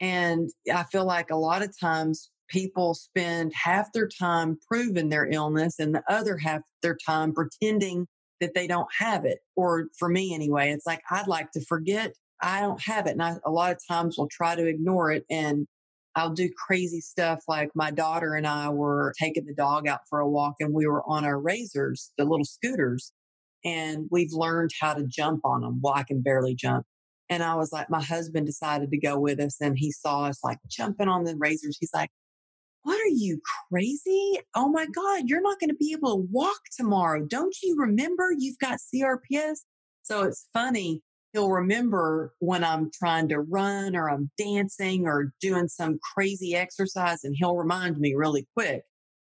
And 0.00 0.50
I 0.72 0.84
feel 0.84 1.04
like 1.04 1.30
a 1.30 1.36
lot 1.36 1.62
of 1.62 1.78
times 1.78 2.30
people 2.48 2.94
spend 2.94 3.52
half 3.54 3.92
their 3.92 4.08
time 4.08 4.58
proving 4.68 5.08
their 5.08 5.26
illness 5.30 5.78
and 5.78 5.94
the 5.94 6.02
other 6.08 6.36
half 6.36 6.60
their 6.82 6.96
time 7.04 7.32
pretending 7.32 8.06
that 8.40 8.54
they 8.54 8.66
don't 8.66 8.88
have 8.98 9.24
it. 9.24 9.38
Or 9.56 9.88
for 9.98 10.08
me 10.08 10.34
anyway, 10.34 10.70
it's 10.70 10.86
like, 10.86 11.02
I'd 11.10 11.28
like 11.28 11.50
to 11.52 11.64
forget 11.64 12.14
I 12.42 12.60
don't 12.60 12.82
have 12.82 13.06
it. 13.06 13.12
And 13.12 13.22
I, 13.22 13.36
a 13.46 13.50
lot 13.50 13.72
of 13.72 13.78
times 13.88 14.18
will 14.18 14.28
try 14.28 14.56
to 14.56 14.66
ignore 14.66 15.12
it. 15.12 15.24
And 15.30 15.66
I'll 16.14 16.30
do 16.30 16.50
crazy 16.66 17.00
stuff 17.00 17.40
like 17.48 17.70
my 17.74 17.90
daughter 17.90 18.34
and 18.34 18.46
I 18.46 18.68
were 18.68 19.14
taking 19.18 19.46
the 19.46 19.54
dog 19.54 19.88
out 19.88 20.00
for 20.08 20.20
a 20.20 20.28
walk 20.28 20.56
and 20.60 20.74
we 20.74 20.86
were 20.86 21.02
on 21.06 21.24
our 21.24 21.38
razors, 21.38 22.12
the 22.18 22.24
little 22.24 22.44
scooters, 22.44 23.12
and 23.64 24.08
we've 24.10 24.32
learned 24.32 24.70
how 24.78 24.94
to 24.94 25.06
jump 25.06 25.40
on 25.44 25.62
them. 25.62 25.80
Well, 25.82 25.94
I 25.94 26.02
can 26.02 26.20
barely 26.20 26.54
jump. 26.54 26.84
And 27.30 27.42
I 27.42 27.54
was 27.54 27.72
like, 27.72 27.88
my 27.88 28.02
husband 28.02 28.46
decided 28.46 28.90
to 28.90 28.98
go 28.98 29.18
with 29.18 29.40
us 29.40 29.56
and 29.60 29.78
he 29.78 29.90
saw 29.90 30.24
us 30.24 30.40
like 30.44 30.58
jumping 30.68 31.08
on 31.08 31.24
the 31.24 31.34
razors. 31.36 31.78
He's 31.80 31.94
like, 31.94 32.10
what 32.82 33.00
are 33.00 33.08
you 33.08 33.40
crazy? 33.70 34.38
Oh 34.54 34.68
my 34.68 34.86
God, 34.86 35.24
you're 35.26 35.40
not 35.40 35.60
going 35.60 35.70
to 35.70 35.76
be 35.76 35.94
able 35.96 36.16
to 36.16 36.28
walk 36.30 36.60
tomorrow. 36.76 37.24
Don't 37.24 37.54
you 37.62 37.76
remember 37.78 38.34
you've 38.36 38.58
got 38.58 38.80
CRPS? 38.94 39.60
So 40.02 40.24
it's 40.24 40.48
funny. 40.52 41.00
He'll 41.32 41.50
remember 41.50 42.34
when 42.40 42.62
I'm 42.62 42.90
trying 42.92 43.28
to 43.30 43.40
run 43.40 43.96
or 43.96 44.10
I'm 44.10 44.30
dancing 44.36 45.06
or 45.06 45.32
doing 45.40 45.68
some 45.68 45.98
crazy 46.14 46.54
exercise 46.54 47.24
and 47.24 47.34
he'll 47.36 47.56
remind 47.56 47.98
me 47.98 48.14
really 48.14 48.46
quick. 48.54 48.82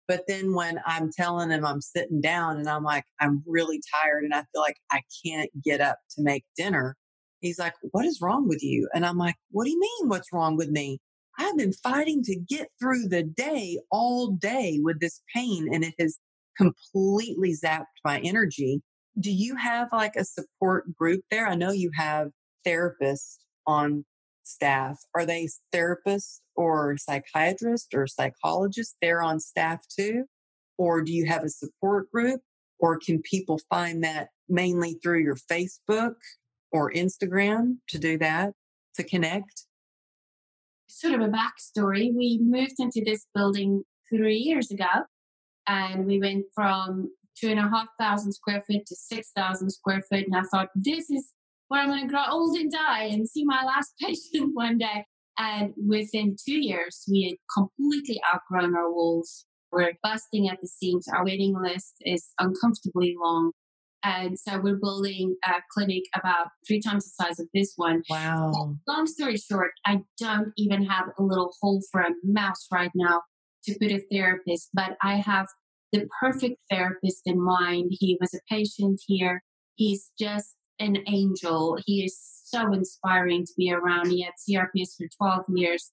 But 0.07 0.23
then 0.27 0.53
when 0.53 0.79
I'm 0.85 1.11
telling 1.11 1.51
him 1.51 1.65
I'm 1.65 1.81
sitting 1.81 2.21
down 2.21 2.57
and 2.57 2.69
I'm 2.69 2.83
like, 2.83 3.03
I'm 3.19 3.43
really 3.45 3.81
tired 3.93 4.23
and 4.23 4.33
I 4.33 4.43
feel 4.53 4.61
like 4.61 4.77
I 4.89 5.01
can't 5.25 5.49
get 5.63 5.81
up 5.81 5.99
to 6.15 6.23
make 6.23 6.45
dinner, 6.55 6.95
He's 7.41 7.59
like, 7.59 7.73
What 7.91 8.05
is 8.05 8.21
wrong 8.21 8.47
with 8.47 8.63
you? 8.63 8.89
And 8.93 9.05
I'm 9.05 9.17
like, 9.17 9.35
What 9.51 9.65
do 9.65 9.71
you 9.71 9.79
mean, 9.79 10.09
what's 10.09 10.33
wrong 10.33 10.55
with 10.55 10.69
me? 10.69 10.99
I've 11.39 11.57
been 11.57 11.73
fighting 11.73 12.23
to 12.23 12.35
get 12.35 12.69
through 12.79 13.09
the 13.09 13.23
day 13.23 13.79
all 13.91 14.31
day 14.31 14.79
with 14.81 14.99
this 14.99 15.21
pain, 15.35 15.69
and 15.71 15.83
it 15.83 15.93
has 15.99 16.17
completely 16.57 17.53
zapped 17.53 17.85
my 18.03 18.19
energy. 18.19 18.81
Do 19.20 19.32
you 19.32 19.55
have 19.55 19.89
like 19.91 20.15
a 20.15 20.26
support 20.26 20.95
group 20.95 21.22
there? 21.32 21.47
I 21.47 21.55
know 21.55 21.72
you 21.72 21.91
have 21.95 22.30
therapists 22.65 23.38
on 23.65 24.05
staff. 24.43 24.99
Are 25.15 25.26
they 25.26 25.49
therapists 25.74 26.39
or 26.55 26.97
psychiatrists 26.97 27.89
or 27.93 28.07
psychologists 28.07 28.95
there 29.01 29.22
on 29.22 29.39
staff 29.39 29.86
too? 29.88 30.26
Or 30.78 31.01
do 31.01 31.11
you 31.11 31.26
have 31.26 31.43
a 31.43 31.49
support 31.49 32.11
group? 32.11 32.41
Or 32.80 32.99
can 32.99 33.22
people 33.22 33.59
find 33.70 34.03
that 34.03 34.30
mainly 34.47 34.99
through 35.01 35.22
your 35.24 35.38
Facebook 35.51 36.13
or 36.72 36.91
Instagram 36.91 37.78
to 37.89 37.97
do 37.97 38.18
that, 38.20 38.53
to 38.95 39.03
connect? 39.03 39.63
Sort 40.88 41.15
of 41.15 41.22
a 41.22 41.32
backstory. 41.32 42.13
We 42.15 42.39
moved 42.41 42.76
into 42.80 43.01
this 43.03 43.26
building 43.34 43.84
three 44.09 44.38
years 44.38 44.72
ago 44.72 44.86
and 45.68 46.05
we 46.05 46.20
went 46.20 46.45
from 46.53 47.09
two 47.39 47.49
and 47.49 47.59
a 47.59 47.63
half 47.63 47.88
thousand 47.99 48.33
square 48.33 48.63
foot 48.67 48.85
to 48.88 48.95
6,000 48.95 49.69
square 49.69 50.01
foot. 50.09 50.25
And 50.25 50.35
I 50.35 50.43
thought, 50.51 50.69
this 50.75 51.09
is 51.09 51.33
where 51.67 51.81
I'm 51.81 51.89
going 51.89 52.01
to 52.01 52.07
grow 52.07 52.23
old 52.29 52.57
and 52.57 52.71
die 52.71 53.05
and 53.05 53.27
see 53.27 53.43
my 53.43 53.63
last 53.63 53.93
patient 54.01 54.51
one 54.53 54.77
day. 54.77 55.05
And 55.39 55.73
within 55.88 56.35
two 56.43 56.59
years, 56.59 57.03
we 57.09 57.23
had 57.29 57.38
completely 57.55 58.19
outgrown 58.33 58.75
our 58.75 58.91
walls. 58.91 59.45
We're 59.71 59.93
busting 60.01 60.49
at 60.49 60.59
the 60.61 60.67
seams. 60.67 61.07
Our 61.07 61.25
waiting 61.25 61.55
list 61.61 61.95
is 62.01 62.29
uncomfortably 62.39 63.15
long. 63.21 63.51
And 64.03 64.39
so 64.39 64.59
we're 64.59 64.79
building 64.81 65.35
a 65.45 65.53
clinic 65.71 66.03
about 66.15 66.47
three 66.67 66.79
times 66.79 67.03
the 67.03 67.25
size 67.25 67.39
of 67.39 67.47
this 67.53 67.73
one. 67.75 68.03
Wow. 68.09 68.77
Long 68.88 69.05
story 69.05 69.38
short, 69.38 69.71
I 69.85 70.01
don't 70.19 70.53
even 70.55 70.85
have 70.85 71.09
a 71.19 71.23
little 71.23 71.51
hole 71.61 71.81
for 71.91 72.01
a 72.01 72.11
mouse 72.23 72.67
right 72.71 72.91
now 72.95 73.21
to 73.65 73.77
put 73.79 73.91
a 73.91 74.01
therapist, 74.11 74.69
but 74.73 74.95
I 75.03 75.15
have 75.15 75.47
the 75.91 76.07
perfect 76.19 76.57
therapist 76.69 77.21
in 77.25 77.41
mind. 77.41 77.91
He 77.91 78.17
was 78.19 78.33
a 78.33 78.39
patient 78.49 79.01
here. 79.05 79.43
He's 79.75 80.11
just 80.19 80.55
an 80.79 80.97
angel. 81.07 81.77
He 81.85 82.03
is 82.03 82.19
so 82.45 82.71
inspiring 82.73 83.45
to 83.45 83.53
be 83.57 83.71
around. 83.71 84.09
He 84.09 84.23
had 84.23 84.33
CRPS 84.38 84.95
for 84.97 85.07
12 85.17 85.45
years. 85.55 85.91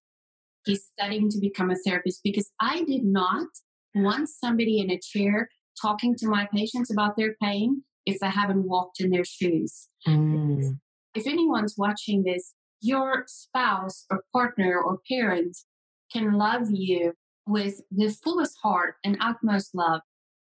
He's 0.65 0.85
studying 0.99 1.29
to 1.31 1.41
become 1.41 1.71
a 1.71 1.77
therapist 1.77 2.21
because 2.25 2.51
I 2.61 2.85
did 2.85 3.05
not 3.05 3.47
want 3.95 4.29
somebody 4.29 4.81
in 4.81 4.91
a 4.91 4.99
chair 4.99 5.49
talking 5.81 6.15
to 6.17 6.29
my 6.29 6.49
patients 6.53 6.91
about 6.91 7.17
their 7.17 7.37
pain 7.43 7.83
if 8.07 8.19
they 8.21 8.29
haven't 8.29 8.67
walked 8.67 9.01
in 9.01 9.11
their 9.11 9.25
shoes. 9.25 9.89
Mm. 10.07 10.79
If 11.15 11.27
anyone's 11.27 11.75
watching 11.77 12.23
this, 12.23 12.55
your 12.81 13.25
spouse 13.27 14.05
or 14.11 14.25
partner 14.33 14.79
or 14.79 14.99
parent 15.09 15.57
can 16.13 16.35
love 16.35 16.67
you 16.71 17.15
with 17.47 17.81
the 17.91 18.09
fullest 18.23 18.57
heart 18.63 18.97
and 19.05 19.17
utmost 19.21 19.75
love. 19.75 20.01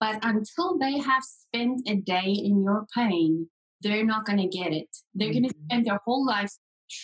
But 0.00 0.24
until 0.24 0.78
they 0.78 0.98
have 0.98 1.22
spent 1.24 1.88
a 1.88 1.96
day 1.96 2.30
in 2.30 2.62
your 2.62 2.86
pain, 2.94 3.48
they're 3.82 4.04
not 4.04 4.24
going 4.24 4.38
to 4.38 4.48
get 4.48 4.72
it. 4.72 4.88
They're 5.14 5.28
mm-hmm. 5.28 5.40
going 5.40 5.50
to 5.50 5.58
spend 5.64 5.86
their 5.86 6.00
whole 6.04 6.26
lives 6.26 6.58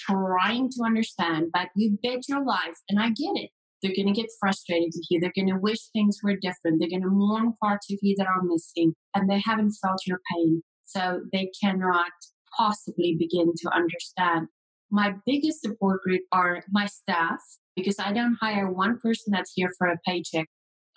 trying 0.06 0.70
to 0.70 0.84
understand, 0.84 1.50
but 1.52 1.68
you 1.76 1.98
bet 2.02 2.28
your 2.28 2.44
life, 2.44 2.78
and 2.88 2.98
I 2.98 3.08
get 3.08 3.34
it. 3.34 3.50
They're 3.82 3.94
going 3.94 4.12
to 4.12 4.18
get 4.18 4.30
frustrated 4.40 4.92
with 4.94 5.06
you. 5.10 5.20
They're 5.20 5.32
going 5.34 5.52
to 5.52 5.60
wish 5.60 5.88
things 5.92 6.20
were 6.22 6.36
different. 6.40 6.80
They're 6.80 6.88
going 6.88 7.02
to 7.02 7.10
mourn 7.10 7.52
parts 7.62 7.92
of 7.92 7.98
you 8.00 8.14
that 8.16 8.26
are 8.26 8.42
missing, 8.42 8.94
and 9.14 9.28
they 9.28 9.42
haven't 9.44 9.72
felt 9.82 10.06
your 10.06 10.20
pain. 10.34 10.62
So 10.86 11.20
they 11.32 11.50
cannot 11.62 12.12
possibly 12.56 13.16
begin 13.18 13.52
to 13.56 13.74
understand. 13.74 14.48
My 14.90 15.14
biggest 15.26 15.60
support 15.60 16.02
group 16.02 16.22
are 16.32 16.62
my 16.70 16.86
staff 16.86 17.40
because 17.76 17.96
I 17.98 18.12
don't 18.12 18.38
hire 18.40 18.70
one 18.70 18.98
person 18.98 19.32
that's 19.32 19.52
here 19.54 19.70
for 19.78 19.88
a 19.88 19.98
paycheck. 20.06 20.46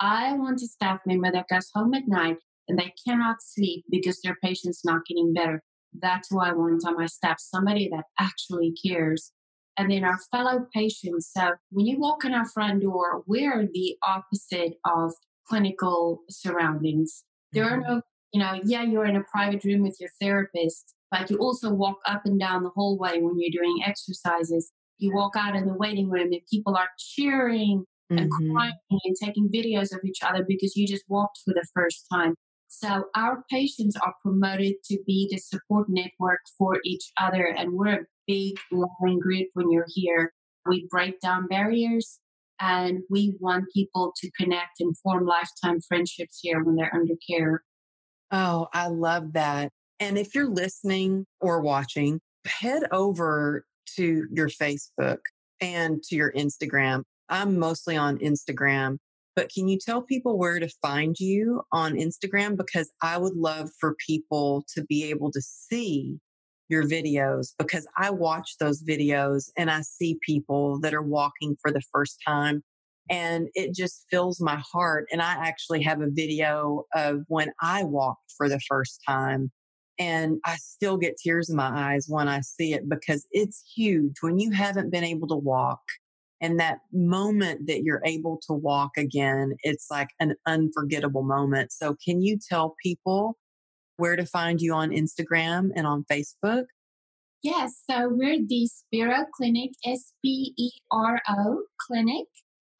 I 0.00 0.32
want 0.34 0.62
a 0.62 0.66
staff 0.66 1.00
member 1.06 1.32
that 1.32 1.46
goes 1.50 1.70
home 1.74 1.94
at 1.94 2.06
night 2.06 2.36
and 2.68 2.78
they 2.78 2.92
cannot 3.06 3.36
sleep 3.40 3.84
because 3.90 4.20
their 4.22 4.36
patient's 4.42 4.84
not 4.84 5.06
getting 5.06 5.32
better. 5.32 5.62
That's 5.98 6.28
who 6.30 6.40
I 6.40 6.52
want 6.52 6.84
on 6.86 6.96
my 6.96 7.06
staff, 7.06 7.36
somebody 7.38 7.88
that 7.90 8.04
actually 8.20 8.74
cares. 8.86 9.32
And 9.76 9.90
then 9.90 10.04
our 10.04 10.18
fellow 10.30 10.66
patients. 10.74 11.30
So 11.34 11.52
when 11.70 11.86
you 11.86 11.98
walk 11.98 12.24
in 12.24 12.34
our 12.34 12.46
front 12.46 12.82
door, 12.82 13.22
we're 13.26 13.66
the 13.72 13.96
opposite 14.06 14.74
of 14.84 15.12
clinical 15.48 16.20
surroundings. 16.28 17.24
There 17.52 17.64
are 17.64 17.80
mm-hmm. 17.80 17.94
no, 17.94 18.02
you 18.32 18.40
know, 18.40 18.60
yeah, 18.64 18.82
you're 18.82 19.06
in 19.06 19.16
a 19.16 19.24
private 19.32 19.64
room 19.64 19.82
with 19.82 19.96
your 19.98 20.10
therapist, 20.20 20.94
but 21.10 21.30
you 21.30 21.38
also 21.38 21.72
walk 21.72 21.98
up 22.06 22.22
and 22.24 22.38
down 22.38 22.64
the 22.64 22.70
hallway 22.70 23.20
when 23.20 23.38
you're 23.38 23.62
doing 23.62 23.82
exercises. 23.86 24.72
You 24.98 25.14
walk 25.14 25.34
out 25.36 25.56
in 25.56 25.66
the 25.66 25.74
waiting 25.74 26.10
room 26.10 26.32
and 26.32 26.40
people 26.50 26.76
are 26.76 26.88
cheering 26.98 27.84
and 28.10 28.20
mm-hmm. 28.20 28.52
crying 28.52 28.72
and 28.90 29.16
taking 29.22 29.48
videos 29.48 29.94
of 29.94 30.00
each 30.04 30.20
other 30.22 30.44
because 30.46 30.76
you 30.76 30.86
just 30.86 31.04
walked 31.08 31.38
for 31.44 31.54
the 31.54 31.66
first 31.74 32.06
time. 32.12 32.34
So 32.68 33.04
our 33.16 33.44
patients 33.50 33.96
are 33.96 34.14
promoted 34.22 34.74
to 34.90 34.98
be 35.06 35.28
the 35.30 35.38
support 35.38 35.86
network 35.88 36.40
for 36.56 36.78
each 36.84 37.12
other. 37.18 37.44
And 37.44 37.72
we're 37.72 38.00
a 38.00 38.06
big 38.26 38.58
loving 38.70 39.18
group 39.18 39.48
when 39.54 39.70
you're 39.70 39.86
here. 39.88 40.32
We 40.66 40.86
break 40.90 41.20
down 41.20 41.48
barriers 41.48 42.18
and 42.60 43.00
we 43.08 43.36
want 43.40 43.66
people 43.72 44.12
to 44.16 44.30
connect 44.32 44.80
and 44.80 44.96
form 44.98 45.26
lifetime 45.26 45.80
friendships 45.80 46.40
here 46.42 46.62
when 46.62 46.76
they're 46.76 46.94
under 46.94 47.14
care. 47.28 47.62
Oh, 48.30 48.68
I 48.74 48.88
love 48.88 49.32
that. 49.32 49.70
And 50.00 50.18
if 50.18 50.34
you're 50.34 50.50
listening 50.50 51.26
or 51.40 51.60
watching, 51.60 52.20
head 52.46 52.84
over 52.92 53.64
to 53.96 54.26
your 54.32 54.48
Facebook 54.48 55.18
and 55.60 56.02
to 56.04 56.16
your 56.16 56.32
Instagram. 56.32 57.02
I'm 57.28 57.58
mostly 57.58 57.96
on 57.96 58.18
Instagram 58.18 58.98
but 59.38 59.52
can 59.54 59.68
you 59.68 59.78
tell 59.78 60.02
people 60.02 60.36
where 60.36 60.58
to 60.58 60.68
find 60.82 61.14
you 61.16 61.62
on 61.70 61.94
Instagram? 61.94 62.56
Because 62.56 62.90
I 63.02 63.18
would 63.18 63.36
love 63.36 63.70
for 63.78 63.94
people 64.04 64.64
to 64.74 64.82
be 64.86 65.04
able 65.10 65.30
to 65.30 65.40
see 65.40 66.18
your 66.68 66.82
videos 66.82 67.52
because 67.56 67.86
I 67.96 68.10
watch 68.10 68.56
those 68.58 68.82
videos 68.82 69.48
and 69.56 69.70
I 69.70 69.82
see 69.82 70.18
people 70.22 70.80
that 70.80 70.92
are 70.92 71.04
walking 71.04 71.56
for 71.62 71.70
the 71.70 71.82
first 71.92 72.18
time 72.26 72.64
and 73.08 73.46
it 73.54 73.76
just 73.76 74.06
fills 74.10 74.40
my 74.40 74.60
heart. 74.72 75.06
And 75.12 75.22
I 75.22 75.34
actually 75.34 75.84
have 75.84 76.00
a 76.00 76.10
video 76.10 76.86
of 76.96 77.20
when 77.28 77.52
I 77.62 77.84
walked 77.84 78.32
for 78.36 78.48
the 78.48 78.58
first 78.68 79.00
time. 79.06 79.52
And 79.98 80.38
I 80.44 80.56
still 80.56 80.96
get 80.96 81.16
tears 81.16 81.50
in 81.50 81.56
my 81.56 81.92
eyes 81.92 82.06
when 82.08 82.28
I 82.28 82.40
see 82.40 82.72
it 82.72 82.88
because 82.88 83.26
it's 83.32 83.64
huge. 83.74 84.16
When 84.20 84.38
you 84.38 84.52
haven't 84.52 84.90
been 84.90 85.04
able 85.04 85.26
to 85.28 85.36
walk 85.36 85.80
and 86.40 86.60
that 86.60 86.78
moment 86.92 87.66
that 87.66 87.82
you're 87.82 88.02
able 88.04 88.40
to 88.46 88.52
walk 88.52 88.92
again, 88.96 89.56
it's 89.62 89.90
like 89.90 90.08
an 90.20 90.36
unforgettable 90.46 91.24
moment. 91.24 91.72
So, 91.72 91.96
can 92.04 92.22
you 92.22 92.38
tell 92.38 92.76
people 92.82 93.36
where 93.96 94.16
to 94.16 94.24
find 94.24 94.60
you 94.60 94.72
on 94.74 94.90
Instagram 94.90 95.70
and 95.74 95.86
on 95.86 96.04
Facebook? 96.10 96.64
Yes, 97.42 97.82
so 97.88 98.08
we're 98.08 98.40
the 98.44 98.66
Spero 98.66 99.26
Clinic, 99.36 99.70
S 99.84 100.12
P 100.24 100.54
E 100.56 100.70
R 100.90 101.20
O 101.28 101.62
Clinic, 101.86 102.26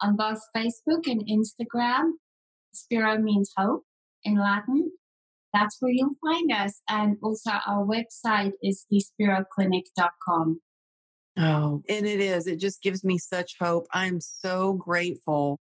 on 0.01 0.17
both 0.17 0.41
Facebook 0.57 1.07
and 1.07 1.23
Instagram. 1.29 2.13
Spero 2.73 3.19
means 3.19 3.53
hope 3.57 3.85
in 4.25 4.37
Latin. 4.37 4.91
That's 5.59 5.77
where 5.81 5.93
you'll 5.93 6.15
find 6.25 6.53
us. 6.53 6.81
And 6.89 7.17
also, 7.23 7.51
our 7.67 7.85
website 7.85 8.53
is 8.63 8.87
thesperoclinic.com. 8.93 10.61
Oh, 11.39 11.83
and 11.89 12.07
it 12.07 12.21
is. 12.21 12.47
It 12.47 12.59
just 12.59 12.83
gives 12.83 13.05
me 13.05 13.19
such 13.19 13.57
hope. 13.61 13.87
I'm 13.93 14.21
so 14.21 14.75
grateful 14.75 15.59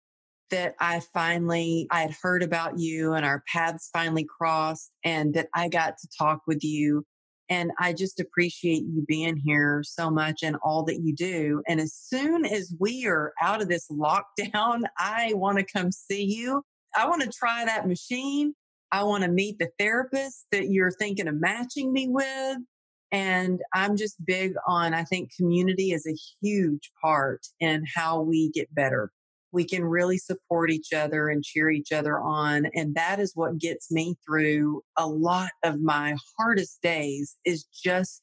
that 0.51 0.75
I 0.81 1.01
finally 1.15 1.87
I 1.91 2.03
had 2.03 2.17
heard 2.23 2.43
about 2.43 2.79
you 2.79 3.15
and 3.15 3.25
our 3.25 3.43
paths 3.53 3.89
finally 3.93 4.27
crossed 4.39 4.91
and 5.05 5.35
that 5.35 5.49
I 5.55 5.69
got 5.69 5.95
to 5.99 6.09
talk 6.19 6.41
with 6.47 6.65
you 6.65 7.05
and 7.49 7.73
I 7.79 7.93
just 7.93 8.21
appreciate 8.21 8.85
you 8.85 9.05
being 9.07 9.37
here 9.37 9.83
so 9.85 10.09
much 10.11 10.43
and 10.43 10.57
all 10.63 10.85
that 10.85 11.01
you 11.01 11.15
do. 11.15 11.63
And 11.69 11.81
as 11.81 11.95
soon 11.95 12.47
as 12.47 12.73
we 12.79 13.07
are 13.07 13.33
out 13.43 13.61
of 13.61 13.69
this 13.69 13.89
lockdown, 13.91 14.83
I 14.99 15.33
want 15.35 15.59
to 15.59 15.65
come 15.65 15.91
see 15.91 16.25
you. 16.25 16.63
I 16.97 17.09
want 17.09 17.23
to 17.23 17.31
try 17.31 17.65
that 17.65 17.89
machine. 17.89 18.55
I 18.93 19.05
want 19.05 19.25
to 19.25 19.31
meet 19.31 19.59
the 19.59 19.71
therapist 19.79 20.47
that 20.53 20.69
you're 20.69 20.91
thinking 20.91 21.29
of 21.29 21.41
matching 21.41 21.93
me 21.93 22.09
with. 22.09 22.59
And 23.13 23.61
I'm 23.75 23.97
just 23.97 24.25
big 24.25 24.55
on, 24.67 24.95
I 24.95 25.05
think 25.05 25.35
community 25.37 25.93
is 25.93 26.07
a 26.07 26.17
huge 26.43 26.91
part 27.03 27.47
in 27.59 27.85
how 27.95 28.21
we 28.21 28.51
get 28.51 28.73
better. 28.75 29.11
We 29.53 29.65
can 29.65 29.85
really 29.85 30.19
support 30.19 30.71
each 30.71 30.93
other 30.93 31.29
and 31.29 31.43
cheer 31.43 31.71
each 31.71 31.91
other 31.91 32.21
on. 32.21 32.67
And 32.75 32.95
that 32.95 33.19
is 33.19 33.33
what 33.35 33.59
gets 33.59 33.91
me 33.91 34.17
through 34.25 34.83
a 34.97 35.07
lot 35.09 35.51
of 35.65 35.81
my 35.81 36.17
hardest 36.39 36.81
days 36.83 37.37
is 37.45 37.65
just 37.65 38.23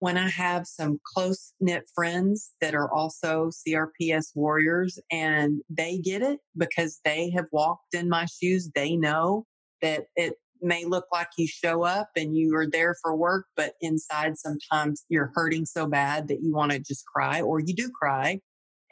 when 0.00 0.16
I 0.18 0.28
have 0.28 0.66
some 0.66 1.00
close 1.14 1.52
knit 1.60 1.84
friends 1.94 2.52
that 2.60 2.74
are 2.74 2.92
also 2.92 3.50
CRPS 3.50 4.32
warriors 4.34 4.98
and 5.10 5.60
they 5.70 5.98
get 5.98 6.22
it 6.22 6.40
because 6.56 7.00
they 7.04 7.30
have 7.30 7.46
walked 7.52 7.94
in 7.94 8.08
my 8.08 8.26
shoes. 8.26 8.70
They 8.74 8.96
know 8.96 9.46
that 9.82 10.04
it 10.16 10.34
may 10.62 10.84
look 10.84 11.06
like 11.12 11.28
you 11.36 11.46
show 11.46 11.82
up 11.82 12.08
and 12.16 12.36
you 12.36 12.56
are 12.56 12.68
there 12.68 12.96
for 13.02 13.14
work, 13.14 13.46
but 13.56 13.74
inside 13.80 14.38
sometimes 14.38 15.04
you're 15.08 15.32
hurting 15.34 15.66
so 15.66 15.86
bad 15.86 16.28
that 16.28 16.40
you 16.42 16.54
want 16.54 16.72
to 16.72 16.78
just 16.78 17.04
cry 17.06 17.40
or 17.40 17.60
you 17.60 17.74
do 17.74 17.90
cry. 17.90 18.40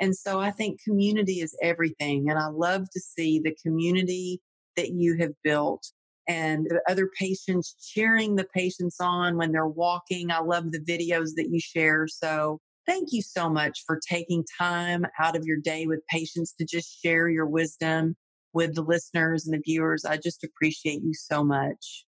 And 0.01 0.15
so 0.15 0.41
I 0.41 0.51
think 0.51 0.83
community 0.83 1.41
is 1.41 1.57
everything. 1.63 2.29
And 2.29 2.39
I 2.39 2.47
love 2.47 2.91
to 2.93 3.01
see 3.01 3.39
the 3.39 3.57
community 3.63 4.41
that 4.77 4.91
you 4.91 5.17
have 5.21 5.33
built 5.43 5.87
and 6.27 6.67
the 6.69 6.81
other 6.89 7.09
patients 7.19 7.77
cheering 7.81 8.35
the 8.35 8.47
patients 8.55 8.97
on 9.01 9.37
when 9.37 9.53
they're 9.53 9.67
walking. 9.67 10.31
I 10.31 10.41
love 10.41 10.73
the 10.73 10.81
videos 10.81 11.31
that 11.37 11.49
you 11.51 11.61
share. 11.61 12.07
So 12.09 12.61
thank 12.87 13.13
you 13.13 13.23
so 13.23 13.49
much 13.49 13.85
for 13.87 14.01
taking 14.09 14.45
time 14.59 15.07
out 15.21 15.37
of 15.37 15.45
your 15.45 15.59
day 15.59 15.87
with 15.87 16.01
patients 16.09 16.55
to 16.59 16.65
just 16.65 17.01
share 17.03 17.29
your 17.29 17.47
wisdom 17.47 18.17
with 18.55 18.75
the 18.75 18.83
listeners 18.83 19.47
and 19.47 19.55
the 19.55 19.63
viewers. 19.65 20.05
I 20.05 20.17
just 20.17 20.45
appreciate 20.45 21.03
you 21.03 21.13
so 21.13 21.45
much. 21.45 22.07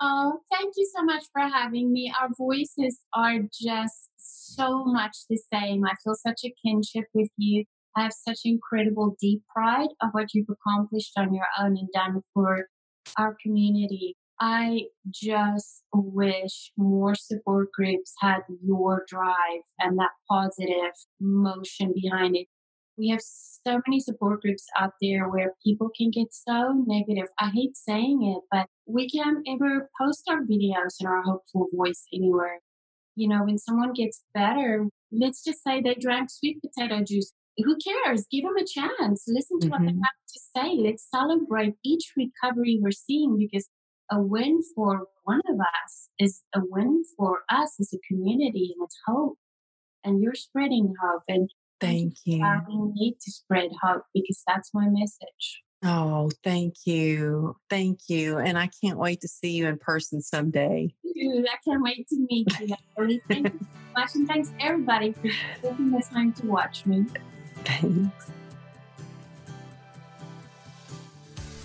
Oh, 0.00 0.40
thank 0.52 0.74
you 0.76 0.86
so 0.94 1.02
much 1.02 1.24
for 1.32 1.40
having 1.40 1.92
me. 1.92 2.12
Our 2.20 2.28
voices 2.36 3.00
are 3.14 3.38
just 3.38 4.10
so 4.18 4.84
much 4.84 5.16
the 5.30 5.40
same. 5.52 5.84
I 5.84 5.94
feel 6.04 6.14
such 6.14 6.42
a 6.44 6.54
kinship 6.62 7.04
with 7.14 7.30
you. 7.38 7.64
I 7.96 8.02
have 8.02 8.12
such 8.12 8.40
incredible 8.44 9.16
deep 9.18 9.42
pride 9.54 9.88
of 10.02 10.10
what 10.12 10.34
you've 10.34 10.50
accomplished 10.50 11.12
on 11.16 11.32
your 11.32 11.46
own 11.58 11.78
and 11.78 11.88
done 11.94 12.20
for 12.34 12.66
our 13.16 13.36
community. 13.42 14.16
I 14.38 14.82
just 15.10 15.82
wish 15.94 16.72
more 16.76 17.14
support 17.14 17.72
groups 17.72 18.12
had 18.20 18.40
your 18.62 19.04
drive 19.08 19.62
and 19.78 19.98
that 19.98 20.10
positive 20.28 20.92
motion 21.18 21.94
behind 21.94 22.36
it. 22.36 22.48
We 22.98 23.08
have 23.08 23.20
so 23.20 23.80
many 23.86 24.00
support 24.00 24.42
groups 24.42 24.64
out 24.78 24.92
there 25.02 25.28
where 25.28 25.52
people 25.64 25.90
can 25.96 26.10
get 26.10 26.28
so 26.32 26.84
negative. 26.86 27.28
I 27.38 27.50
hate 27.50 27.76
saying 27.76 28.34
it, 28.36 28.42
but 28.50 28.68
we 28.86 29.08
can't 29.08 29.46
ever 29.48 29.90
post 30.00 30.24
our 30.28 30.40
videos 30.40 30.94
and 31.00 31.08
our 31.08 31.22
hopeful 31.22 31.68
voice 31.74 32.04
anywhere. 32.12 32.60
You 33.16 33.28
know, 33.28 33.44
when 33.44 33.58
someone 33.58 33.92
gets 33.92 34.22
better, 34.34 34.86
let's 35.12 35.42
just 35.42 35.62
say 35.62 35.80
they 35.80 35.94
drank 35.94 36.30
sweet 36.30 36.58
potato 36.62 37.02
juice. 37.04 37.32
Who 37.58 37.76
cares? 37.76 38.26
Give 38.30 38.44
them 38.44 38.56
a 38.56 38.66
chance. 38.66 39.24
Listen 39.26 39.58
to 39.60 39.66
mm-hmm. 39.66 39.70
what 39.70 39.80
they 39.80 39.92
mm-hmm. 39.92 40.02
have 40.02 40.20
to 40.28 40.40
say. 40.54 40.76
Let's 40.76 41.08
celebrate 41.10 41.74
each 41.84 42.12
recovery 42.16 42.78
we're 42.80 42.90
seeing 42.92 43.38
because 43.38 43.68
a 44.10 44.20
win 44.20 44.60
for 44.74 45.06
one 45.24 45.40
of 45.48 45.58
us 45.58 46.08
is 46.18 46.42
a 46.54 46.60
win 46.62 47.02
for 47.16 47.40
us 47.50 47.74
as 47.80 47.92
a 47.92 47.98
community 48.06 48.74
and 48.76 48.84
it's 48.84 48.98
hope. 49.06 49.38
And 50.04 50.22
you're 50.22 50.34
spreading 50.34 50.94
hope. 51.02 51.22
And 51.28 51.50
thank 51.80 52.14
you. 52.24 52.42
I 52.44 52.60
need 52.68 53.16
to 53.20 53.30
spread 53.30 53.70
hope 53.82 54.02
because 54.14 54.42
that's 54.46 54.72
my 54.74 54.88
message. 54.88 55.62
Oh, 55.84 56.30
thank 56.42 56.74
you. 56.84 57.56
Thank 57.68 58.00
you. 58.08 58.38
And 58.38 58.58
I 58.58 58.70
can't 58.82 58.98
wait 58.98 59.20
to 59.20 59.28
see 59.28 59.52
you 59.52 59.66
in 59.66 59.78
person 59.78 60.20
someday. 60.20 60.94
Dude, 61.14 61.46
I 61.46 61.56
can't 61.64 61.82
wait 61.82 62.08
to 62.08 62.26
meet 62.30 62.48
you. 62.60 62.74
Thank 62.96 63.20
you 63.28 63.50
so 63.50 63.66
much. 63.96 64.14
And 64.14 64.26
thanks 64.26 64.52
everybody 64.58 65.12
for 65.12 65.28
taking 65.62 65.90
the 65.90 66.02
time 66.10 66.32
to 66.34 66.46
watch 66.46 66.86
me. 66.86 67.04
Thanks. 67.64 68.30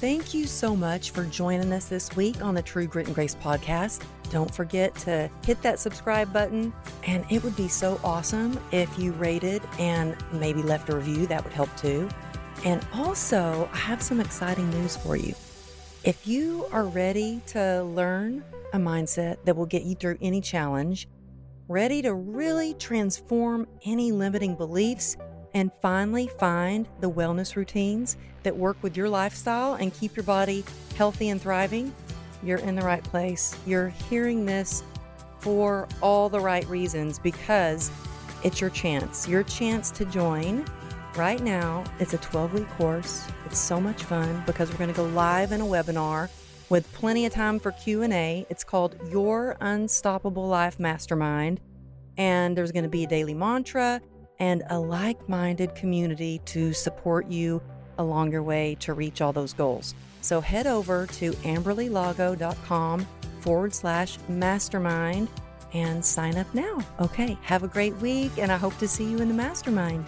Thank 0.02 0.34
you 0.34 0.48
so 0.48 0.76
much 0.76 1.12
for 1.12 1.26
joining 1.26 1.72
us 1.72 1.86
this 1.86 2.16
week 2.16 2.44
on 2.44 2.56
the 2.56 2.62
True 2.62 2.88
Grit 2.88 3.06
and 3.06 3.16
Grace 3.16 3.36
podcast. 3.36 4.04
Don't 4.32 4.54
forget 4.54 4.96
to 4.96 5.30
hit 5.46 5.62
that 5.62 5.78
subscribe 5.78 6.32
button, 6.32 6.74
and 7.06 7.26
it 7.30 7.44
would 7.44 7.56
be 7.58 7.68
so 7.68 8.00
awesome 8.02 8.58
if 8.72 8.98
you 8.98 9.12
rated 9.14 9.62
and 9.78 10.16
maybe 10.32 10.64
left 10.64 10.90
a 10.90 10.96
review. 10.96 11.28
That 11.28 11.44
would 11.44 11.54
help 11.54 11.76
too. 11.76 12.08
And 12.64 12.86
also, 12.94 13.70
I 13.74 13.78
have 13.78 14.02
some 14.02 14.22
exciting 14.22 14.70
news 14.70 14.96
for 14.96 15.18
you. 15.18 15.36
If 16.06 16.26
you 16.26 16.66
are 16.72 16.86
ready 16.86 17.42
to 17.48 17.84
learn 17.84 18.44
a 18.74 18.78
mindset 18.78 19.38
that 19.44 19.56
will 19.56 19.66
get 19.66 19.84
you 19.84 19.96
through 19.96 20.18
any 20.22 20.40
challenge, 20.40 21.10
ready 21.68 22.02
to 22.02 22.14
really 22.14 22.74
transform 22.76 23.68
any 23.86 24.14
limiting 24.14 24.56
beliefs, 24.56 25.18
and 25.54 25.72
finally 25.82 26.28
find 26.40 26.88
the 27.02 27.12
wellness 27.12 27.58
routines 27.58 28.16
that 28.44 28.56
work 28.56 28.78
with 28.82 28.96
your 28.96 29.10
lifestyle 29.10 29.74
and 29.74 29.94
keep 29.94 30.16
your 30.16 30.24
body 30.24 30.64
healthy 30.96 31.28
and 31.28 31.42
thriving, 31.42 31.94
you're 32.44 32.60
in 32.60 32.76
the 32.76 32.82
right 32.82 33.04
place. 33.04 33.56
You're 33.66 33.90
hearing 33.90 34.46
this 34.46 34.84
for 35.40 35.88
all 36.02 36.30
the 36.30 36.40
right 36.40 36.68
reasons 36.68 37.20
because 37.20 37.92
it's 38.44 38.62
your 38.62 38.70
chance. 38.70 39.28
Your 39.28 39.44
chance 39.44 39.92
to 39.92 40.06
join 40.06 40.66
right 41.16 41.42
now. 41.42 41.84
It's 42.00 42.14
a 42.14 42.18
12 42.18 42.54
week 42.54 42.70
course. 42.70 43.28
It's 43.46 43.60
so 43.60 43.80
much 43.80 44.04
fun 44.04 44.44
because 44.46 44.72
we're 44.72 44.78
going 44.78 44.90
to 44.90 44.96
go 44.96 45.06
live 45.06 45.52
in 45.52 45.62
a 45.62 45.66
webinar 45.66 46.30
with 46.70 46.92
plenty 46.94 47.26
of 47.26 47.34
time 47.34 47.60
for 47.60 47.72
Q&A. 47.72 48.46
It's 48.50 48.64
called 48.64 48.96
Your 49.10 49.58
Unstoppable 49.60 50.48
Life 50.48 50.80
Mastermind 50.80 51.60
and 52.18 52.58
there's 52.58 52.72
going 52.72 52.84
to 52.84 52.90
be 52.90 53.04
a 53.04 53.08
daily 53.08 53.34
mantra 53.34 54.02
and 54.40 54.64
a 54.70 54.80
like 54.80 55.30
minded 55.30 55.76
community 55.76 56.42
to 56.46 56.74
support 56.74 57.28
you 57.28 57.62
along 57.98 58.32
your 58.32 58.44
way 58.44 58.76
to 58.80 58.94
reach 58.94 59.22
all 59.22 59.34
those 59.34 59.54
goals. 59.54 59.94
So 60.22 60.40
head 60.40 60.68
over 60.68 61.08
to 61.08 61.32
amberlylago.com 61.32 63.08
forward 63.42 63.74
slash 63.74 64.18
mastermind 64.30 65.28
and 65.74 66.04
sign 66.04 66.38
up 66.38 66.54
now. 66.54 66.80
Okay, 67.00 67.38
have 67.44 67.64
a 67.64 67.68
great 67.68 67.96
week, 67.98 68.32
and 68.38 68.52
I 68.52 68.58
hope 68.58 68.78
to 68.78 68.88
see 68.88 69.10
you 69.10 69.18
in 69.18 69.28
the 69.28 69.34
mastermind. 69.34 70.06